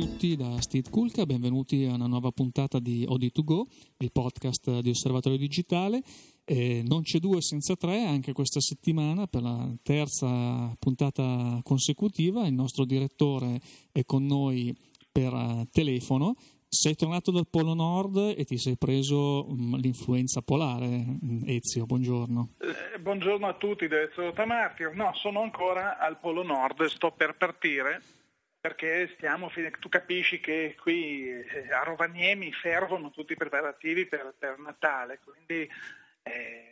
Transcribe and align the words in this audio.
tutti 0.00 0.34
da 0.34 0.58
Steve 0.62 0.88
Kulka, 0.88 1.26
benvenuti 1.26 1.84
a 1.84 1.92
una 1.92 2.06
nuova 2.06 2.30
puntata 2.30 2.78
di 2.78 3.04
OD2Go, 3.06 3.64
il 3.98 4.10
podcast 4.10 4.78
di 4.80 4.88
Osservatorio 4.88 5.36
Digitale. 5.36 6.00
Eh, 6.46 6.82
non 6.86 7.02
c'è 7.02 7.18
due 7.18 7.42
senza 7.42 7.76
tre, 7.76 8.06
anche 8.06 8.32
questa 8.32 8.60
settimana 8.60 9.26
per 9.26 9.42
la 9.42 9.70
terza 9.82 10.74
puntata 10.78 11.60
consecutiva. 11.62 12.46
Il 12.46 12.54
nostro 12.54 12.86
direttore 12.86 13.60
è 13.92 14.02
con 14.06 14.24
noi 14.24 14.74
per 15.12 15.66
telefono. 15.70 16.34
Sei 16.66 16.94
tornato 16.94 17.30
dal 17.30 17.48
Polo 17.50 17.74
Nord 17.74 18.32
e 18.38 18.44
ti 18.44 18.56
sei 18.56 18.78
preso 18.78 19.50
um, 19.50 19.76
l'influenza 19.76 20.40
polare, 20.40 21.18
Ezio, 21.44 21.84
buongiorno. 21.84 22.52
Eh, 22.94 22.98
buongiorno 23.00 23.46
a 23.46 23.52
tutti, 23.52 23.84
Ezio 23.84 24.32
Tamartio. 24.32 24.92
No, 24.94 25.12
sono 25.16 25.42
ancora 25.42 25.98
al 25.98 26.18
Polo 26.18 26.42
Nord, 26.42 26.84
sto 26.84 27.12
per 27.14 27.36
partire 27.36 28.00
perché 28.60 29.10
stiamo, 29.14 29.50
tu 29.78 29.88
capisci 29.88 30.38
che 30.38 30.76
qui 30.80 31.30
eh, 31.30 31.72
a 31.72 31.82
Rovaniemi 31.82 32.52
fervono 32.52 33.10
tutti 33.10 33.32
i 33.32 33.36
preparativi 33.36 34.06
per, 34.06 34.34
per 34.38 34.58
Natale, 34.58 35.18
quindi 35.24 35.68
eh, 36.22 36.69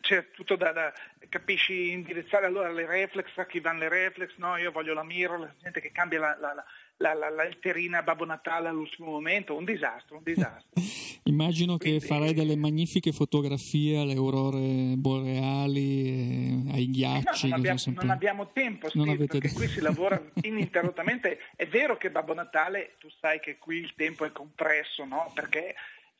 c'è 0.00 0.30
tutto 0.30 0.54
da, 0.54 0.70
da, 0.72 0.92
capisci, 1.28 1.90
indirizzare 1.90 2.46
allora 2.46 2.70
le 2.70 2.86
reflex, 2.86 3.36
a 3.36 3.46
chi 3.46 3.58
vanno 3.58 3.80
le 3.80 3.88
reflex, 3.88 4.36
no, 4.36 4.56
io 4.56 4.70
voglio 4.70 4.94
la 4.94 5.02
mirror, 5.02 5.52
gente 5.60 5.80
che 5.80 5.90
cambia 5.90 6.20
la, 6.20 6.36
la, 6.38 6.54
la, 6.98 7.14
la, 7.14 7.30
la 7.30 7.42
letterina 7.44 8.02
Babbo 8.02 8.24
Natale 8.24 8.68
all'ultimo 8.68 9.10
momento, 9.10 9.56
un 9.56 9.64
disastro, 9.64 10.18
un 10.18 10.22
disastro. 10.22 10.70
Immagino 11.26 11.76
Quindi, 11.76 11.98
che 11.98 12.06
farai 12.06 12.32
delle 12.32 12.54
magnifiche 12.54 13.10
fotografie 13.10 13.98
alle 13.98 14.14
aurore 14.14 14.94
boreali, 14.94 16.68
eh, 16.68 16.72
ai 16.72 16.88
ghiacci. 16.88 17.48
No, 17.48 17.56
non, 17.56 17.58
abbiamo, 17.58 17.80
non, 17.86 18.10
abbiamo, 18.10 18.52
tempo, 18.52 18.88
Steve, 18.88 19.04
non 19.04 19.16
perché 19.16 19.52
qui 19.52 19.66
si 19.66 19.80
lavora 19.80 20.22
ininterrottamente. 20.42 21.40
È 21.56 21.66
vero 21.66 21.96
che 21.96 22.10
Babbo 22.10 22.32
Natale, 22.32 22.94
tu 23.00 23.08
sai 23.20 23.40
che 23.40 23.58
qui 23.58 23.78
il 23.78 23.94
tempo 23.96 24.24
è 24.24 24.30
compresso, 24.30 25.04
no? 25.04 25.32
Perché 25.34 25.74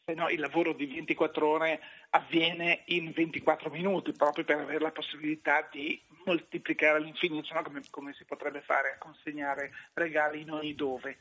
se 0.07 0.15
no 0.15 0.29
il 0.29 0.39
lavoro 0.39 0.73
di 0.73 0.87
24 0.87 1.49
ore 1.49 1.81
avviene 2.11 2.83
in 2.87 3.11
24 3.11 3.71
minuti, 3.71 4.13
proprio 4.13 4.45
per 4.45 4.61
avere 4.61 4.79
la 4.79 4.93
possibilità 4.93 5.69
di 5.69 6.01
moltiplicare 6.25 6.99
all'infinito, 6.99 7.53
no? 7.53 7.63
come, 7.63 7.83
come 7.91 8.15
si 8.15 8.25
potrebbe 8.25 8.61
fare 8.61 8.93
a 8.93 8.99
consegnare 8.99 9.73
regali 9.95 10.43
in 10.43 10.53
ogni 10.53 10.77
dove. 10.77 11.17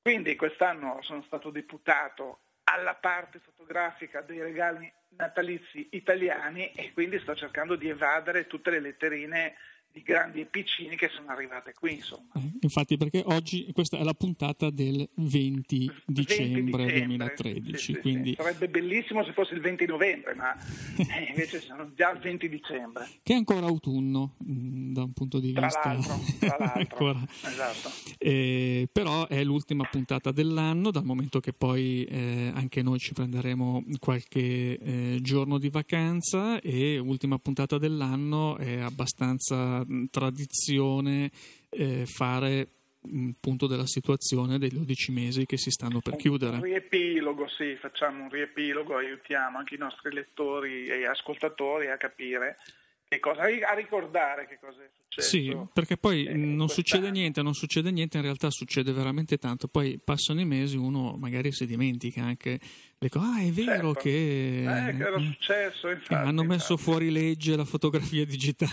Quindi 0.00 0.36
quest'anno 0.36 1.00
sono 1.02 1.22
stato 1.22 1.50
deputato 1.50 2.38
alla 2.62 2.94
parte 2.94 3.40
fotografica 3.40 4.20
dei 4.20 4.40
regali 4.40 4.90
natalizi 5.16 5.88
italiani 5.90 6.70
e 6.74 6.92
quindi 6.92 7.18
sto 7.18 7.34
cercando 7.34 7.74
di 7.74 7.88
evadere 7.88 8.46
tutte 8.46 8.70
le 8.70 8.78
letterine 8.78 9.56
di 9.92 10.02
grandi 10.02 10.40
e 10.40 10.46
piccini 10.46 10.96
che 10.96 11.10
sono 11.14 11.28
arrivate 11.28 11.74
qui. 11.78 11.94
Insomma. 11.94 12.30
Eh, 12.34 12.50
infatti, 12.60 12.96
perché 12.96 13.22
oggi 13.26 13.70
questa 13.72 13.98
è 13.98 14.02
la 14.02 14.14
puntata 14.14 14.70
del 14.70 15.06
20 15.14 15.92
dicembre, 16.06 16.86
20 16.86 17.04
dicembre 17.04 17.04
2013. 17.04 17.76
Sì, 17.76 17.92
sì, 17.92 18.00
quindi... 18.00 18.30
sì. 18.30 18.36
Sarebbe 18.36 18.68
bellissimo 18.68 19.24
se 19.24 19.32
fosse 19.32 19.54
il 19.54 19.60
20 19.60 19.86
novembre, 19.86 20.34
ma 20.34 20.54
eh, 20.96 21.28
invece 21.28 21.60
sono 21.60 21.92
già 21.94 22.10
il 22.12 22.18
20 22.20 22.48
dicembre. 22.48 23.08
Che 23.22 23.32
è 23.32 23.36
ancora 23.36 23.66
autunno 23.66 24.36
mm, 24.42 24.92
da 24.94 25.02
un 25.02 25.12
punto 25.12 25.38
di 25.38 25.52
tra 25.52 25.66
vista. 25.66 25.92
L'altro, 25.92 26.20
tra 26.38 26.56
l'altro. 26.74 27.26
esatto. 27.42 27.90
eh, 28.18 28.88
però 28.90 29.26
è 29.28 29.44
l'ultima 29.44 29.86
puntata 29.90 30.32
dell'anno, 30.32 30.90
dal 30.90 31.04
momento 31.04 31.40
che 31.40 31.52
poi 31.52 32.04
eh, 32.04 32.50
anche 32.54 32.82
noi 32.82 32.98
ci 32.98 33.12
prenderemo 33.12 33.84
qualche 33.98 34.78
eh, 34.78 35.18
giorno 35.20 35.58
di 35.58 35.68
vacanza 35.68 36.60
e 36.60 36.98
ultima 36.98 37.38
puntata 37.38 37.76
dell'anno 37.78 38.56
è 38.56 38.78
abbastanza 38.78 39.81
tradizione 40.10 41.30
eh, 41.70 42.04
fare 42.06 42.68
un 43.02 43.34
punto 43.40 43.66
della 43.66 43.86
situazione 43.86 44.58
dei 44.58 44.70
12 44.70 45.12
mesi 45.12 45.46
che 45.46 45.56
si 45.56 45.70
stanno 45.70 46.00
per 46.00 46.16
chiudere. 46.16 46.56
Un 46.56 46.62
riepilogo, 46.62 47.48
sì, 47.48 47.74
facciamo 47.74 48.24
un 48.24 48.30
riepilogo, 48.30 48.96
aiutiamo 48.96 49.58
anche 49.58 49.74
i 49.74 49.78
nostri 49.78 50.12
lettori 50.12 50.88
e 50.88 51.06
ascoltatori 51.06 51.88
a 51.90 51.96
capire 51.96 52.58
cosa, 53.20 53.42
a 53.42 53.74
ricordare 53.74 54.46
che 54.46 54.58
cosa 54.60 54.82
è 54.82 54.88
successo. 54.94 55.28
Sì, 55.28 55.56
perché 55.72 55.96
poi 55.96 56.28
non 56.32 56.68
succede 56.68 57.10
niente, 57.10 57.42
non 57.42 57.54
succede 57.54 57.90
niente, 57.90 58.16
in 58.16 58.22
realtà 58.22 58.50
succede 58.50 58.92
veramente 58.92 59.38
tanto, 59.38 59.68
poi 59.68 60.00
passano 60.02 60.40
i 60.40 60.44
mesi, 60.44 60.76
uno 60.76 61.16
magari 61.18 61.52
si 61.52 61.66
dimentica 61.66 62.22
anche 62.22 62.58
le 62.98 63.08
cose, 63.08 63.26
ah 63.26 63.40
è 63.40 63.50
vero 63.50 63.72
certo. 63.72 64.00
che, 64.00 64.88
eh, 64.88 64.96
che 64.96 65.02
era 65.02 65.18
successo, 65.18 65.88
infatti, 65.88 66.14
hanno 66.14 66.42
messo 66.44 66.72
infatti. 66.72 66.90
fuori 66.90 67.10
legge 67.10 67.56
la 67.56 67.64
fotografia 67.64 68.24
digitale. 68.24 68.70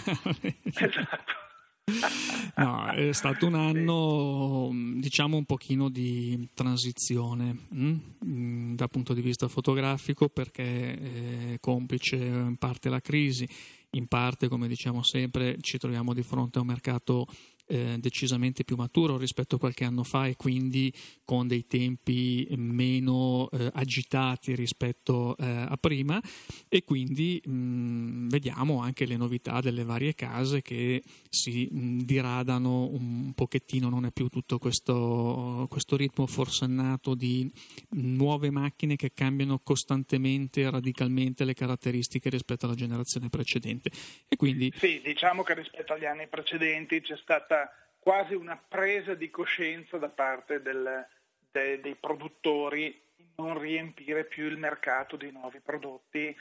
Esatto. 0.74 1.48
No, 2.56 2.92
è 2.92 3.14
stato 3.14 3.46
un 3.46 3.56
anno 3.56 4.70
diciamo 5.00 5.38
un 5.38 5.46
pochino 5.46 5.90
di 5.90 6.50
transizione 6.54 7.58
hm? 7.70 8.76
dal 8.76 8.90
punto 8.90 9.14
di 9.14 9.22
vista 9.22 9.48
fotografico 9.48 10.28
perché 10.28 11.54
è 11.54 11.60
complice 11.60 12.16
in 12.16 12.58
parte 12.58 12.90
la 12.90 13.00
crisi, 13.00 13.48
in 13.92 14.08
parte 14.08 14.48
come 14.48 14.68
diciamo 14.68 15.02
sempre 15.02 15.58
ci 15.62 15.78
troviamo 15.78 16.14
di 16.14 16.24
fronte 16.24 16.58
a 16.58 16.62
un 16.62 16.68
mercato 16.68 17.26
eh, 17.70 17.98
decisamente 18.00 18.64
più 18.64 18.76
maturo 18.76 19.18
rispetto 19.18 19.56
a 19.56 19.60
qualche 19.60 19.86
anno 19.86 20.04
fa 20.04 20.26
e 20.26 20.36
quindi 20.36 20.92
con 21.24 21.48
dei 21.48 21.68
tempi 21.68 22.48
meno 22.58 23.48
eh, 23.52 23.70
agitati 23.74 24.56
rispetto 24.56 25.38
eh, 25.38 25.46
a 25.46 25.78
prima 25.80 26.20
e 26.68 26.84
quindi 26.84 27.40
mh, 27.46 28.30
vediamo 28.30 28.82
anche 28.82 29.06
le 29.06 29.18
novità 29.18 29.60
delle 29.62 29.84
varie 29.84 30.16
case 30.16 30.62
che 30.64 31.04
si 31.30 31.68
mh, 31.70 32.02
diradano 32.02 32.88
un 32.88 33.34
pochettino, 33.36 33.90
non 33.90 34.06
è 34.06 34.12
più 34.12 34.28
tutto 34.28 34.58
questo, 34.58 35.68
questo 35.70 35.96
ritmo 35.96 36.26
forsennato 36.26 37.14
di 37.14 37.50
nuove 37.90 38.50
macchine 38.50 38.96
che 38.96 39.12
cambiano 39.14 39.60
costantemente 39.60 40.62
e 40.62 40.70
radicalmente 40.70 41.46
le 41.46 41.54
caratteristiche 41.54 42.30
rispetto 42.30 42.66
alla 42.66 42.76
generazione 42.76 43.30
precedente. 43.30 43.92
E 44.28 44.36
quindi... 44.36 44.74
Sì, 44.76 45.02
diciamo 45.04 45.44
che 45.44 45.54
rispetto 45.54 45.94
agli 45.94 46.06
anni 46.06 46.28
precedenti 46.28 47.02
c'è 47.02 47.18
stata 47.18 47.59
quasi 48.00 48.34
una 48.34 48.58
presa 48.58 49.14
di 49.14 49.30
coscienza 49.30 49.98
da 49.98 50.10
parte 50.10 50.62
del, 50.62 51.06
de, 51.52 51.80
dei 51.80 51.96
produttori 51.96 53.02
di 53.16 53.28
non 53.38 53.60
riempire 53.60 54.26
più 54.26 54.46
il 54.46 54.58
mercato 54.58 55.16
di 55.16 55.32
nuovi 55.32 55.60
prodotti 55.60 56.36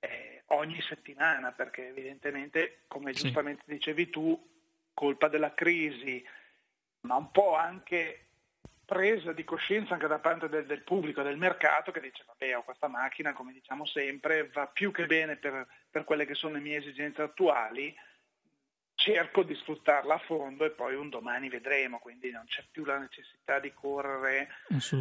eh, 0.00 0.42
ogni 0.46 0.80
settimana, 0.82 1.52
perché 1.52 1.88
evidentemente, 1.88 2.82
come 2.88 3.12
sì. 3.12 3.22
giustamente 3.22 3.62
dicevi 3.66 4.10
tu, 4.10 4.50
colpa 4.94 5.28
della 5.28 5.54
crisi, 5.54 6.24
ma 7.02 7.16
un 7.16 7.30
po' 7.30 7.54
anche 7.54 8.26
presa 8.84 9.32
di 9.32 9.44
coscienza 9.44 9.94
anche 9.94 10.06
da 10.06 10.18
parte 10.18 10.48
del, 10.48 10.66
del 10.66 10.82
pubblico, 10.82 11.22
del 11.22 11.38
mercato, 11.38 11.92
che 11.92 12.00
dice 12.00 12.24
vabbè 12.26 12.56
ho 12.56 12.62
questa 12.62 12.88
macchina, 12.88 13.32
come 13.32 13.52
diciamo 13.52 13.86
sempre, 13.86 14.48
va 14.48 14.66
più 14.66 14.90
che 14.90 15.06
bene 15.06 15.36
per, 15.36 15.66
per 15.90 16.04
quelle 16.04 16.26
che 16.26 16.34
sono 16.34 16.54
le 16.54 16.60
mie 16.60 16.78
esigenze 16.78 17.22
attuali, 17.22 17.94
cerco 19.02 19.42
di 19.42 19.54
sfruttarla 19.54 20.14
a 20.14 20.18
fondo 20.18 20.64
e 20.64 20.70
poi 20.70 20.94
un 20.94 21.08
domani 21.08 21.48
vedremo, 21.48 21.98
quindi 21.98 22.30
non 22.30 22.44
c'è 22.46 22.62
più 22.70 22.84
la 22.84 22.98
necessità 22.98 23.58
di 23.58 23.72
correre 23.74 24.48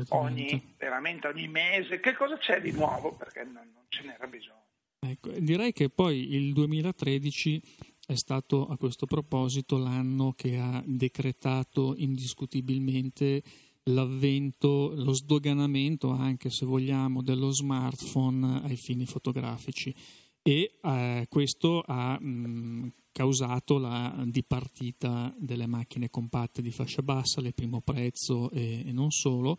ogni, 0.10 0.74
veramente 0.78 1.28
ogni 1.28 1.48
mese. 1.48 2.00
Che 2.00 2.14
cosa 2.14 2.38
c'è 2.38 2.62
di 2.62 2.72
nuovo? 2.72 3.14
Perché 3.14 3.44
non, 3.44 3.70
non 3.74 3.84
ce 3.90 4.02
n'era 4.04 4.26
bisogno. 4.26 4.66
Ecco, 5.00 5.30
direi 5.38 5.72
che 5.72 5.90
poi 5.90 6.34
il 6.34 6.54
2013 6.54 7.62
è 8.08 8.16
stato 8.16 8.68
a 8.68 8.78
questo 8.78 9.06
proposito 9.06 9.78
l'anno 9.78 10.34
che 10.36 10.58
ha 10.58 10.82
decretato 10.84 11.94
indiscutibilmente 11.96 13.44
l'avvento, 13.84 14.94
lo 14.96 15.14
sdoganamento 15.14 16.10
anche 16.10 16.50
se 16.50 16.66
vogliamo 16.66 17.22
dello 17.22 17.52
smartphone 17.52 18.62
ai 18.64 18.78
fini 18.78 19.06
fotografici 19.06 19.94
e 20.44 20.74
eh, 20.82 21.26
questo 21.30 21.82
ha 21.86 22.20
mh, 22.20 22.92
causato 23.12 23.78
la 23.78 24.24
dipartita 24.26 25.34
delle 25.38 25.68
macchine 25.68 26.10
compatte 26.10 26.62
di 26.62 26.72
fascia 26.72 27.02
bassa, 27.02 27.42
le 27.42 27.54
primo 27.54 27.82
prezzo 27.82 28.50
e, 28.52 28.84
e 28.86 28.92
non 28.92 29.12
solo. 29.12 29.58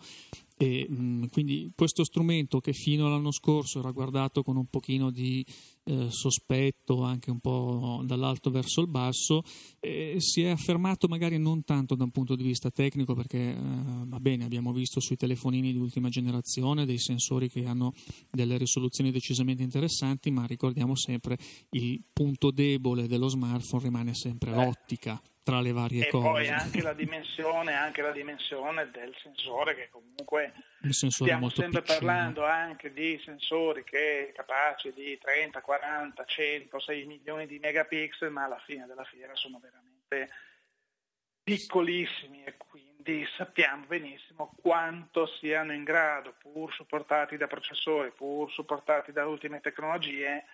E, 0.57 0.87
mh, 0.89 1.27
quindi 1.29 1.73
questo 1.75 2.05
strumento 2.05 2.61
che 2.61 2.73
fino 2.73 3.07
all'anno 3.07 3.33
scorso 3.33 3.79
era 3.81 3.91
guardato 3.91 4.43
con 4.43 4.57
un 4.57 4.67
pochino 4.67 5.11
di 5.11 5.45
eh, 5.85 6.09
sospetto 6.11 7.03
anche 7.03 7.31
un 7.31 7.41
po' 7.41 8.03
dall'alto 8.05 8.51
verso 8.51 8.81
il 8.81 8.89
basso, 8.89 9.43
eh, 9.81 10.17
si 10.19 10.43
è 10.43 10.49
affermato 10.49 11.09
magari 11.09 11.39
non 11.39 11.65
tanto 11.65 11.95
da 11.95 12.05
un 12.05 12.11
punto 12.11 12.37
di 12.37 12.43
vista 12.45 12.71
tecnico 12.71 13.15
perché 13.15 13.51
eh, 13.51 13.57
va 14.07 14.21
bene, 14.21 14.45
abbiamo 14.45 14.73
visto 14.73 15.01
sui 15.01 15.17
telefonini 15.17 15.73
di 15.73 15.79
ultima 15.79 16.09
generazione 16.09 16.87
dei 16.87 16.99
sensori 16.99 17.49
che 17.49 17.65
hanno 17.65 17.93
delle 18.31 18.57
risoluzioni 18.59 19.11
decisamente 19.11 19.63
interessanti, 19.63 20.31
ma 20.31 20.45
ricordiamo 20.47 20.95
sempre 20.97 21.39
il 21.71 22.03
punto 22.13 22.51
debole 22.51 23.07
dello 23.07 23.29
smartphone 23.29 23.83
rimane 23.83 24.15
sempre 24.15 24.55
l'ottica 24.55 25.21
tra 25.43 25.61
le 25.61 25.73
varie 25.73 26.07
e 26.07 26.11
cose. 26.11 26.27
E 26.27 26.31
poi 26.31 26.49
anche 26.49 26.83
la, 26.83 26.93
dimensione, 26.93 27.75
anche 27.75 28.03
la 28.03 28.13
dimensione 28.13 28.91
del 28.91 29.15
sensore 29.21 29.75
che 29.75 29.89
comunque 29.91 30.53
stiamo 30.91 31.49
sempre 31.51 31.83
piccino. 31.83 31.99
parlando 31.99 32.45
anche 32.45 32.93
di 32.93 33.21
sensori 33.25 33.83
che 33.85 34.33
capaci 34.35 34.93
di 34.93 35.19
30, 35.19 35.61
40, 35.61 36.25
100, 36.25 36.79
6 36.79 37.07
milioni 37.07 37.47
di 37.47 37.59
megapixel, 37.59 38.31
ma 38.31 38.45
alla 38.45 38.63
fine 38.65 38.87
della 38.87 39.05
fiera 39.05 39.35
sono 39.35 39.59
veramente 39.61 40.31
piccolissimi 41.43 42.45
e 42.45 42.57
quindi 42.57 43.27
sappiamo 43.37 43.87
benissimo 43.87 44.55
quanto 44.61 45.27
siano 45.27 45.73
in 45.73 45.83
grado, 45.83 46.35
pur 46.39 46.73
supportati 46.73 47.37
da 47.37 47.49
processori, 47.49 48.13
pur 48.17 48.51
supportati 48.53 49.11
da 49.11 49.27
ultime 49.27 49.61
tecnologie, 49.61 50.45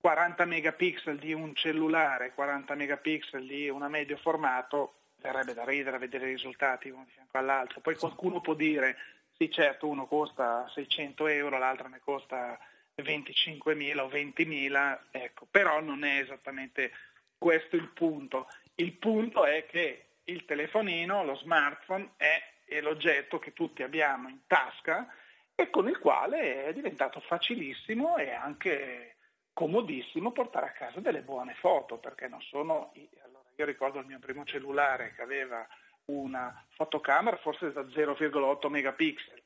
40 0.00 0.44
megapixel 0.44 1.18
di 1.18 1.32
un 1.32 1.54
cellulare, 1.54 2.32
40 2.32 2.74
megapixel 2.74 3.46
di 3.46 3.68
una 3.68 3.88
medio 3.88 4.16
formato, 4.16 4.94
verrebbe 5.20 5.54
da 5.54 5.64
ridere 5.64 5.96
a 5.96 5.98
vedere 5.98 6.28
i 6.28 6.34
risultati 6.34 6.88
uno 6.88 7.04
di 7.04 7.12
fianco 7.12 7.38
all'altro. 7.38 7.80
Poi 7.80 7.96
qualcuno 7.96 8.40
può 8.40 8.54
dire, 8.54 8.96
sì 9.36 9.50
certo, 9.50 9.88
uno 9.88 10.06
costa 10.06 10.68
600 10.68 11.26
euro, 11.26 11.58
l'altro 11.58 11.88
ne 11.88 12.00
costa 12.02 12.58
25.000 12.96 13.98
o 13.98 14.08
20.000, 14.08 14.98
ecco, 15.10 15.46
però 15.50 15.80
non 15.80 16.04
è 16.04 16.20
esattamente 16.20 16.92
questo 17.36 17.76
il 17.76 17.88
punto. 17.88 18.48
Il 18.76 18.92
punto 18.92 19.44
è 19.44 19.66
che 19.66 20.04
il 20.24 20.44
telefonino, 20.44 21.24
lo 21.24 21.36
smartphone, 21.36 22.12
è, 22.16 22.40
è 22.64 22.80
l'oggetto 22.80 23.38
che 23.38 23.52
tutti 23.52 23.82
abbiamo 23.82 24.28
in 24.28 24.46
tasca 24.46 25.12
e 25.54 25.70
con 25.70 25.88
il 25.88 25.98
quale 25.98 26.66
è 26.66 26.72
diventato 26.72 27.18
facilissimo 27.20 28.16
e 28.16 28.30
anche 28.30 29.16
comodissimo 29.58 30.30
portare 30.30 30.66
a 30.66 30.70
casa 30.70 31.00
delle 31.00 31.22
buone 31.22 31.52
foto, 31.54 31.96
perché 31.96 32.28
non 32.28 32.40
sono... 32.42 32.92
Allora, 33.24 33.42
io 33.56 33.64
ricordo 33.64 33.98
il 33.98 34.06
mio 34.06 34.20
primo 34.20 34.44
cellulare 34.44 35.12
che 35.16 35.22
aveva 35.22 35.66
una 36.04 36.64
fotocamera 36.76 37.36
forse 37.38 37.72
da 37.72 37.80
0,8 37.80 38.68
megapixel 38.68 39.42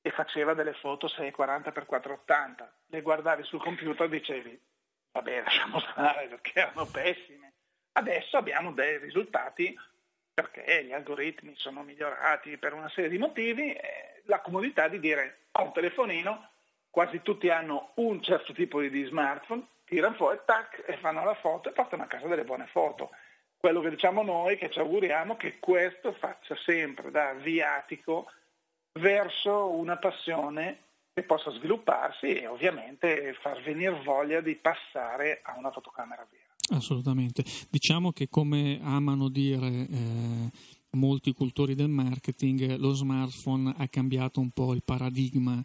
e 0.00 0.10
faceva 0.10 0.54
delle 0.54 0.72
foto 0.72 1.06
640x480. 1.06 2.66
Le 2.86 3.02
guardavi 3.02 3.42
sul 3.42 3.60
computer 3.60 4.06
e 4.06 4.08
dicevi, 4.08 4.58
vabbè 5.12 5.42
lasciamo 5.42 5.80
stare 5.80 6.28
perché 6.28 6.58
erano 6.58 6.86
pessime. 6.86 7.52
Adesso 7.92 8.38
abbiamo 8.38 8.72
dei 8.72 8.96
risultati 8.96 9.78
perché 10.32 10.82
gli 10.82 10.94
algoritmi 10.94 11.52
sono 11.56 11.82
migliorati 11.82 12.56
per 12.56 12.72
una 12.72 12.88
serie 12.88 13.10
di 13.10 13.18
motivi, 13.18 13.76
la 14.24 14.40
comodità 14.40 14.88
di 14.88 14.98
dire 14.98 15.40
ho 15.52 15.64
un 15.64 15.72
telefonino, 15.74 16.51
quasi 16.92 17.22
tutti 17.22 17.48
hanno 17.48 17.92
un 17.94 18.22
certo 18.22 18.52
tipo 18.52 18.82
di 18.82 19.04
smartphone, 19.04 19.66
tirano 19.86 20.14
fuori, 20.14 20.38
tac, 20.44 20.84
e 20.86 20.98
fanno 20.98 21.24
la 21.24 21.34
foto 21.34 21.70
e 21.70 21.72
portano 21.72 22.02
a 22.02 22.06
casa 22.06 22.26
delle 22.26 22.44
buone 22.44 22.66
foto. 22.66 23.08
Quello 23.56 23.80
che 23.80 23.88
diciamo 23.88 24.22
noi, 24.22 24.58
che 24.58 24.70
ci 24.70 24.78
auguriamo 24.78 25.36
che 25.36 25.58
questo 25.58 26.12
faccia 26.12 26.54
sempre 26.54 27.10
da 27.10 27.32
viatico 27.32 28.30
verso 29.00 29.70
una 29.70 29.96
passione 29.96 30.80
che 31.14 31.22
possa 31.22 31.50
svilupparsi 31.50 32.34
e 32.34 32.46
ovviamente 32.46 33.32
far 33.40 33.62
venire 33.62 33.98
voglia 34.02 34.42
di 34.42 34.54
passare 34.56 35.40
a 35.44 35.56
una 35.56 35.70
fotocamera 35.70 36.26
vera. 36.30 36.76
Assolutamente. 36.76 37.42
Diciamo 37.70 38.12
che 38.12 38.28
come 38.28 38.78
amano 38.82 39.30
dire 39.30 39.66
eh, 39.66 40.50
molti 40.90 41.32
cultori 41.32 41.74
del 41.74 41.88
marketing, 41.88 42.76
lo 42.76 42.92
smartphone 42.92 43.72
ha 43.78 43.88
cambiato 43.88 44.40
un 44.40 44.50
po' 44.50 44.74
il 44.74 44.82
paradigma 44.84 45.62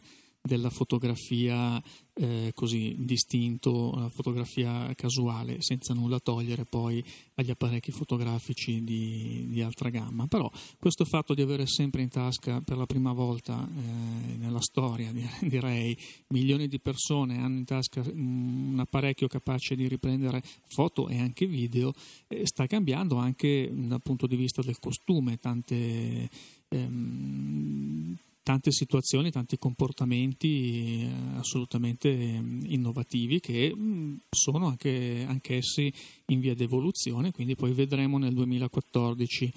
della 0.48 0.72
fotografia 0.72 1.80
eh, 2.20 2.52
così 2.56 2.96
distinto, 2.98 3.94
la 3.96 4.10
fotografia 4.10 4.92
casuale, 4.96 5.58
senza 5.62 5.94
nulla 5.94 6.20
togliere 6.20 6.66
poi 6.66 7.04
agli 7.36 7.52
apparecchi 7.52 7.92
fotografici 7.92 8.84
di, 8.84 9.46
di, 9.48 9.62
altra 9.62 9.90
gamma. 9.90 10.26
Però 10.26 10.50
questo 10.80 11.06
fatto 11.06 11.36
di 11.36 11.44
avere 11.44 11.68
sempre 11.68 12.02
in 12.02 12.10
tasca 12.10 12.62
per 12.62 12.78
la 12.78 12.88
prima 12.88 13.14
volta 13.14 13.68
eh, 13.68 14.38
nella 14.38 14.62
storia, 14.62 15.12
direi, 15.42 15.96
milioni 16.30 16.68
di 16.68 16.80
persone 16.80 17.38
hanno 17.38 17.60
in 17.60 17.66
tasca 17.66 18.02
un 18.02 18.78
apparecchio 18.80 19.28
capace 19.28 19.76
di 19.76 19.88
riprendere 19.88 20.42
foto 20.66 21.08
e 21.10 21.20
anche 21.20 21.46
video, 21.46 21.94
eh, 22.28 22.48
sta 22.48 22.66
cambiando 22.66 23.18
anche 23.18 23.70
dal 23.72 24.02
punto 24.02 24.26
di 24.26 24.36
vista 24.36 24.62
del 24.62 24.80
costume, 24.80 25.38
tante... 25.38 26.30
Ehm, 26.70 28.18
tante 28.48 28.72
situazioni, 28.72 29.30
tanti 29.30 29.58
comportamenti 29.58 31.02
eh, 31.02 31.38
assolutamente 31.38 32.10
mm, 32.10 32.62
innovativi 32.68 33.42
che 33.42 33.74
mm, 33.76 34.16
sono 34.30 34.68
anche 34.68 35.26
anch'essi 35.28 35.92
in 36.28 36.40
via 36.40 36.56
d'evoluzione, 36.56 37.32
quindi 37.32 37.56
poi 37.56 37.74
vedremo 37.74 38.18
nel 38.18 38.34
2014 38.34 39.54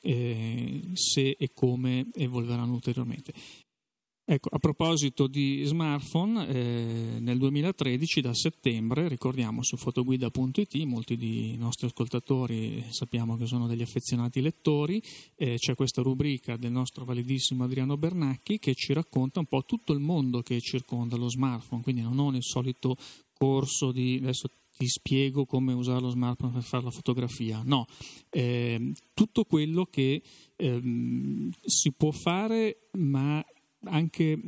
eh, 0.00 0.80
se 0.92 1.36
e 1.38 1.52
come 1.54 2.08
evolveranno 2.14 2.72
ulteriormente. 2.72 3.32
Ecco, 4.32 4.48
a 4.50 4.58
proposito 4.58 5.26
di 5.26 5.62
smartphone, 5.64 6.48
eh, 6.48 7.18
nel 7.20 7.36
2013 7.36 8.22
da 8.22 8.32
settembre, 8.32 9.06
ricordiamo 9.06 9.62
su 9.62 9.76
fotoguida.it, 9.76 10.74
molti 10.84 11.18
dei 11.18 11.54
nostri 11.58 11.86
ascoltatori 11.86 12.82
sappiamo 12.88 13.36
che 13.36 13.44
sono 13.44 13.66
degli 13.66 13.82
affezionati 13.82 14.40
lettori, 14.40 15.02
eh, 15.36 15.56
c'è 15.58 15.74
questa 15.74 16.00
rubrica 16.00 16.56
del 16.56 16.72
nostro 16.72 17.04
validissimo 17.04 17.64
Adriano 17.64 17.98
Bernacchi 17.98 18.58
che 18.58 18.72
ci 18.72 18.94
racconta 18.94 19.40
un 19.40 19.44
po' 19.44 19.64
tutto 19.64 19.92
il 19.92 20.00
mondo 20.00 20.40
che 20.40 20.58
circonda 20.60 21.16
lo 21.16 21.28
smartphone, 21.28 21.82
quindi 21.82 22.00
non 22.00 22.18
ho 22.18 22.34
il 22.34 22.42
solito 22.42 22.96
corso 23.36 23.92
di 23.92 24.18
adesso 24.22 24.48
ti 24.78 24.88
spiego 24.88 25.44
come 25.44 25.74
usare 25.74 26.00
lo 26.00 26.08
smartphone 26.08 26.52
per 26.54 26.62
fare 26.62 26.84
la 26.84 26.90
fotografia, 26.90 27.60
no, 27.66 27.84
eh, 28.30 28.94
tutto 29.12 29.44
quello 29.44 29.84
che 29.84 30.22
ehm, 30.56 31.50
si 31.66 31.92
può 31.92 32.10
fare 32.12 32.88
ma 32.92 33.44
anche 33.84 34.38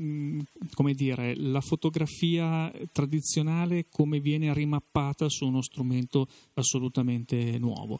come 0.74 0.94
dire, 0.94 1.34
la 1.36 1.60
fotografia 1.60 2.72
tradizionale 2.92 3.86
come 3.90 4.20
viene 4.20 4.52
rimappata 4.52 5.28
su 5.28 5.46
uno 5.46 5.62
strumento 5.62 6.28
assolutamente 6.54 7.58
nuovo 7.58 7.98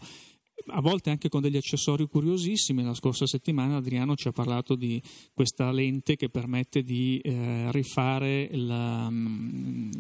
a 0.69 0.81
volte 0.81 1.11
anche 1.11 1.29
con 1.29 1.43
degli 1.43 1.57
accessori 1.57 2.07
curiosissimi. 2.07 2.83
La 2.83 2.95
scorsa 2.95 3.27
settimana 3.27 3.77
Adriano 3.77 4.15
ci 4.15 4.29
ha 4.29 4.33
parlato 4.33 4.75
di 4.75 5.03
questa 5.33 5.71
lente 5.71 6.17
che 6.17 6.29
permette 6.29 6.83
di 6.83 7.21
eh, 7.23 7.71
rifare 7.71 8.49
la, 8.53 9.09
mm, 9.11 9.91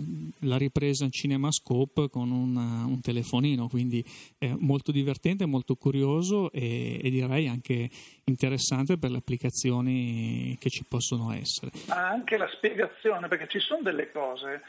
la, 0.40 0.56
ripresa 0.56 1.04
in 1.04 1.10
CinemaScope 1.10 2.08
con 2.08 2.30
una, 2.30 2.84
un 2.86 3.00
telefonino, 3.00 3.68
quindi 3.68 4.04
è 4.38 4.52
molto 4.58 4.92
divertente, 4.92 5.46
molto 5.46 5.76
curioso 5.76 6.50
e, 6.52 7.00
e, 7.02 7.10
direi 7.10 7.48
anche 7.48 7.90
interessante 8.24 8.98
per 8.98 9.10
le 9.10 9.18
applicazioni 9.18 10.56
che 10.58 10.70
ci 10.70 10.84
possono 10.84 11.32
essere. 11.32 11.70
Ma 11.88 12.08
anche 12.08 12.36
la 12.36 12.48
spiegazione, 12.48 13.28
perché 13.28 13.48
ci 13.48 13.58
sono 13.58 13.82
delle 13.82 14.10
cose 14.10 14.62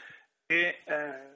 che... 0.46 0.80
Eh 0.84 1.34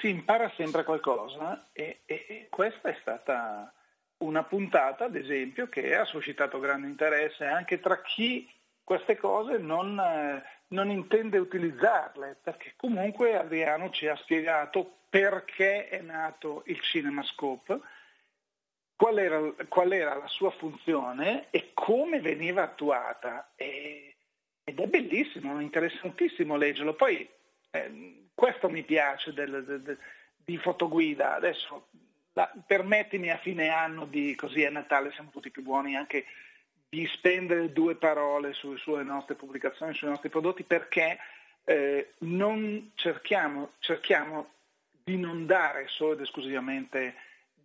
si 0.00 0.08
impara 0.08 0.50
sempre 0.56 0.84
qualcosa 0.84 1.68
e, 1.72 2.00
e, 2.04 2.24
e, 2.28 2.46
questa 2.50 2.88
è 2.88 2.96
stata 3.00 3.72
una 4.18 4.42
puntata, 4.42 5.04
ad 5.04 5.16
esempio, 5.16 5.68
che 5.68 5.94
ha 5.94 6.04
suscitato 6.04 6.58
grande 6.58 6.86
interesse 6.86 7.44
anche 7.44 7.80
tra 7.80 8.00
chi 8.00 8.50
queste 8.82 9.16
cose 9.16 9.58
non, 9.58 9.98
eh, 9.98 10.42
non 10.68 10.90
intende 10.90 11.38
utilizzarle, 11.38 12.38
perché 12.42 12.74
comunque 12.76 13.36
Adriano 13.36 13.90
ci 13.90 14.06
ha 14.06 14.16
spiegato 14.16 14.98
perché 15.10 15.88
è 15.88 16.00
nato 16.00 16.62
il 16.66 16.80
CinemaScope, 16.80 17.80
qual 18.96 19.18
era, 19.18 19.40
qual 19.68 19.92
era 19.92 20.14
la 20.14 20.28
sua 20.28 20.50
funzione 20.50 21.46
e 21.50 21.70
come 21.74 22.20
veniva 22.20 22.62
attuata. 22.62 23.52
E, 23.56 24.16
ed 24.64 24.80
è 24.80 24.86
bellissimo, 24.86 25.60
interessantissimo 25.60 26.56
leggerlo. 26.56 26.94
Poi 26.94 27.28
eh, 27.70 28.25
questo 28.36 28.68
mi 28.68 28.82
piace 28.82 29.32
del, 29.32 29.64
del, 29.64 29.98
di 30.44 30.58
fotoguida. 30.58 31.34
Adesso 31.34 31.88
la, 32.34 32.52
permettimi 32.66 33.30
a 33.30 33.38
fine 33.38 33.70
anno 33.70 34.04
di, 34.04 34.34
così 34.34 34.62
a 34.64 34.70
Natale 34.70 35.10
siamo 35.12 35.30
tutti 35.30 35.50
più 35.50 35.62
buoni 35.62 35.96
anche 35.96 36.26
di 36.88 37.06
spendere 37.08 37.72
due 37.72 37.96
parole 37.96 38.52
su, 38.52 38.76
sulle 38.76 39.02
nostre 39.02 39.34
pubblicazioni, 39.36 39.94
sui 39.94 40.08
nostri 40.08 40.28
prodotti, 40.28 40.62
perché 40.62 41.18
eh, 41.64 42.12
non 42.18 42.92
cerchiamo, 42.94 43.72
cerchiamo 43.78 44.52
di 45.02 45.16
non 45.16 45.46
dare 45.46 45.86
solo 45.88 46.12
ed 46.12 46.20
esclusivamente 46.20 47.14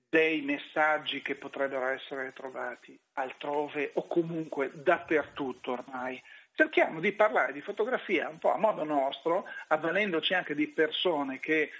dei 0.10 0.42
messaggi 0.42 1.22
che 1.22 1.36
potrebbero 1.36 1.88
essere 1.88 2.34
trovati 2.34 2.98
altrove 3.14 3.92
o 3.96 4.08
comunque 4.08 4.72
dappertutto 4.74 5.74
ormai. 5.74 6.22
Cerchiamo 6.62 7.00
di 7.00 7.12
parlare 7.12 7.54
di 7.54 7.62
fotografia 7.62 8.30
un 8.30 8.38
po' 8.38 8.54
a 8.54 8.58
modo 8.58 8.84
nostro, 8.84 9.48
avvalendoci 9.70 10.36
anche 10.36 10.54
di 10.54 10.68
persone 10.68 11.40
che 11.40 11.72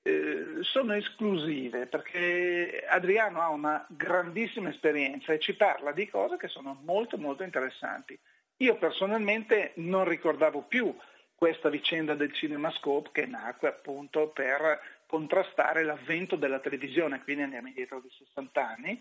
eh, 0.00 0.44
sono 0.60 0.94
esclusive, 0.94 1.86
perché 1.86 2.84
Adriano 2.88 3.40
ha 3.40 3.48
una 3.48 3.84
grandissima 3.88 4.68
esperienza 4.68 5.32
e 5.32 5.40
ci 5.40 5.54
parla 5.54 5.90
di 5.90 6.08
cose 6.08 6.36
che 6.36 6.46
sono 6.46 6.80
molto 6.84 7.18
molto 7.18 7.42
interessanti. 7.42 8.16
Io 8.58 8.76
personalmente 8.76 9.72
non 9.78 10.04
ricordavo 10.04 10.62
più 10.62 10.96
questa 11.34 11.68
vicenda 11.68 12.14
del 12.14 12.32
CinemaScope 12.32 13.10
che 13.10 13.26
nacque 13.26 13.66
appunto 13.66 14.28
per 14.28 14.80
contrastare 15.06 15.82
l'avvento 15.82 16.36
della 16.36 16.60
televisione, 16.60 17.24
quindi 17.24 17.42
andiamo 17.42 17.66
indietro 17.66 17.98
di 18.00 18.08
60 18.08 18.68
anni, 18.68 19.00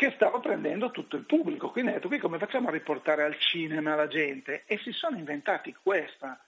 che 0.00 0.12
stava 0.12 0.40
prendendo 0.40 0.90
tutto 0.90 1.16
il 1.16 1.26
pubblico. 1.26 1.68
Quindi 1.68 1.90
ha 1.90 1.94
detto 1.96 2.08
qui 2.08 2.16
come 2.16 2.38
facciamo 2.38 2.68
a 2.68 2.70
riportare 2.70 3.22
al 3.22 3.38
cinema 3.38 3.94
la 3.94 4.08
gente? 4.08 4.62
E 4.64 4.78
si 4.78 4.92
sono 4.92 5.18
inventati 5.18 5.74
questa 5.74 6.42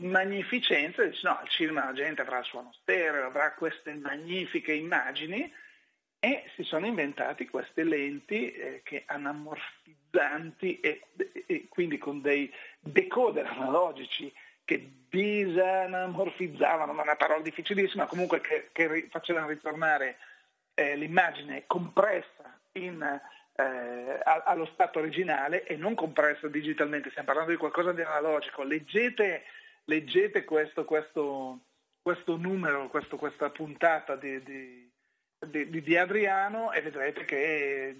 magnificenza, 0.00 1.02
dice 1.02 1.26
no, 1.26 1.38
al 1.38 1.48
cinema 1.48 1.86
la 1.86 1.94
gente 1.94 2.20
avrà 2.20 2.40
il 2.40 2.44
suono 2.44 2.70
stereo, 2.82 3.24
avrà 3.24 3.54
queste 3.54 3.94
magnifiche 3.94 4.74
immagini 4.74 5.50
e 6.20 6.50
si 6.54 6.64
sono 6.64 6.84
inventati 6.84 7.48
queste 7.48 7.82
lenti 7.82 8.52
eh, 8.52 8.82
che 8.84 9.04
anamorfizzanti 9.06 10.80
e, 10.80 11.00
e, 11.46 11.66
quindi 11.70 11.96
con 11.96 12.20
dei 12.20 12.52
decoder 12.78 13.46
analogici 13.46 14.30
che 14.66 14.86
disanamorfizzavano, 15.08 16.92
una 16.92 17.16
parola 17.16 17.40
difficilissima, 17.40 18.04
comunque 18.04 18.42
che, 18.42 18.68
che 18.70 19.08
facevano 19.10 19.48
ritornare 19.48 20.18
eh, 20.74 20.94
l'immagine 20.94 21.64
compressa 21.66 22.37
in, 22.84 23.20
eh, 23.54 24.20
allo 24.44 24.66
stato 24.66 25.00
originale 25.00 25.64
e 25.64 25.76
non 25.76 25.94
compressa 25.94 26.48
digitalmente, 26.48 27.10
stiamo 27.10 27.28
parlando 27.28 27.52
di 27.52 27.58
qualcosa 27.58 27.92
di 27.92 28.02
analogico. 28.02 28.62
Leggete, 28.62 29.44
leggete 29.84 30.44
questo, 30.44 30.84
questo, 30.84 31.60
questo 32.00 32.36
numero, 32.36 32.88
questo, 32.88 33.16
questa 33.16 33.50
puntata 33.50 34.16
di, 34.16 34.42
di, 34.42 34.90
di, 35.46 35.82
di, 35.82 35.96
Adriano 35.96 36.72
e 36.72 36.80
vedrete 36.82 37.24
che 37.24 37.96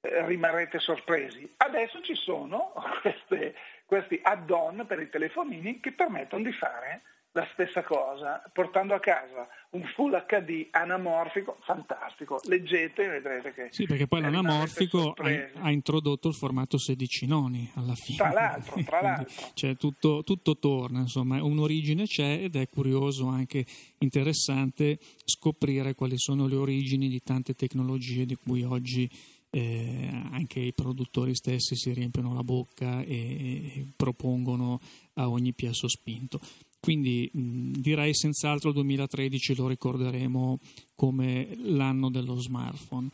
eh, 0.00 0.26
rimarrete 0.26 0.78
sorpresi. 0.78 1.52
Adesso 1.58 2.02
ci 2.02 2.14
sono 2.14 2.72
queste, 3.02 3.54
questi 3.84 4.18
add-on 4.22 4.84
per 4.86 5.00
i 5.00 5.10
telefonini 5.10 5.80
che 5.80 5.92
permettono 5.92 6.42
di 6.42 6.52
fare 6.52 7.02
la 7.36 7.46
stessa 7.52 7.82
cosa, 7.82 8.42
portando 8.50 8.94
a 8.94 8.98
casa 8.98 9.46
un 9.70 9.82
full 9.94 10.24
HD 10.26 10.68
anamorfico 10.70 11.58
fantastico. 11.60 12.40
Leggete 12.44 13.04
e 13.04 13.08
vedrete 13.08 13.52
che... 13.52 13.68
Sì, 13.72 13.84
perché 13.84 14.06
poi 14.06 14.22
l'anamorfico 14.22 15.14
ha, 15.60 15.70
introdotto 15.70 16.28
il 16.28 16.34
formato 16.34 16.78
16 16.78 17.26
noni 17.26 17.70
alla 17.74 17.94
fine. 17.94 18.16
Tra 18.16 18.32
l'altro, 18.32 18.82
tra 18.82 19.02
l'altro. 19.02 19.50
Cioè, 19.52 19.76
tutto, 19.76 20.22
tutto, 20.24 20.56
torna, 20.56 21.00
insomma, 21.00 21.42
un'origine 21.42 22.06
c'è 22.06 22.38
ed 22.44 22.56
è 22.56 22.66
curioso, 22.68 23.26
anche 23.26 23.66
interessante 23.98 24.98
scoprire 25.26 25.94
quali 25.94 26.16
sono 26.16 26.46
le 26.46 26.56
origini 26.56 27.08
di 27.08 27.20
tante 27.20 27.52
tecnologie 27.52 28.24
di 28.24 28.36
cui 28.36 28.62
oggi 28.62 29.10
eh, 29.50 30.10
anche 30.32 30.60
i 30.60 30.72
produttori 30.72 31.34
stessi 31.34 31.76
si 31.76 31.92
riempiono 31.92 32.34
la 32.34 32.42
bocca 32.42 33.02
e, 33.02 33.14
e 33.14 33.86
propongono 33.94 34.80
a 35.14 35.28
ogni 35.28 35.52
piasso 35.52 35.88
spinto. 35.88 36.40
Quindi 36.86 37.28
mh, 37.32 37.80
direi 37.80 38.14
senz'altro 38.14 38.68
il 38.68 38.76
2013 38.76 39.56
lo 39.56 39.66
ricorderemo 39.66 40.60
come 40.94 41.56
l'anno 41.64 42.10
dello 42.10 42.38
smartphone. 42.38 43.08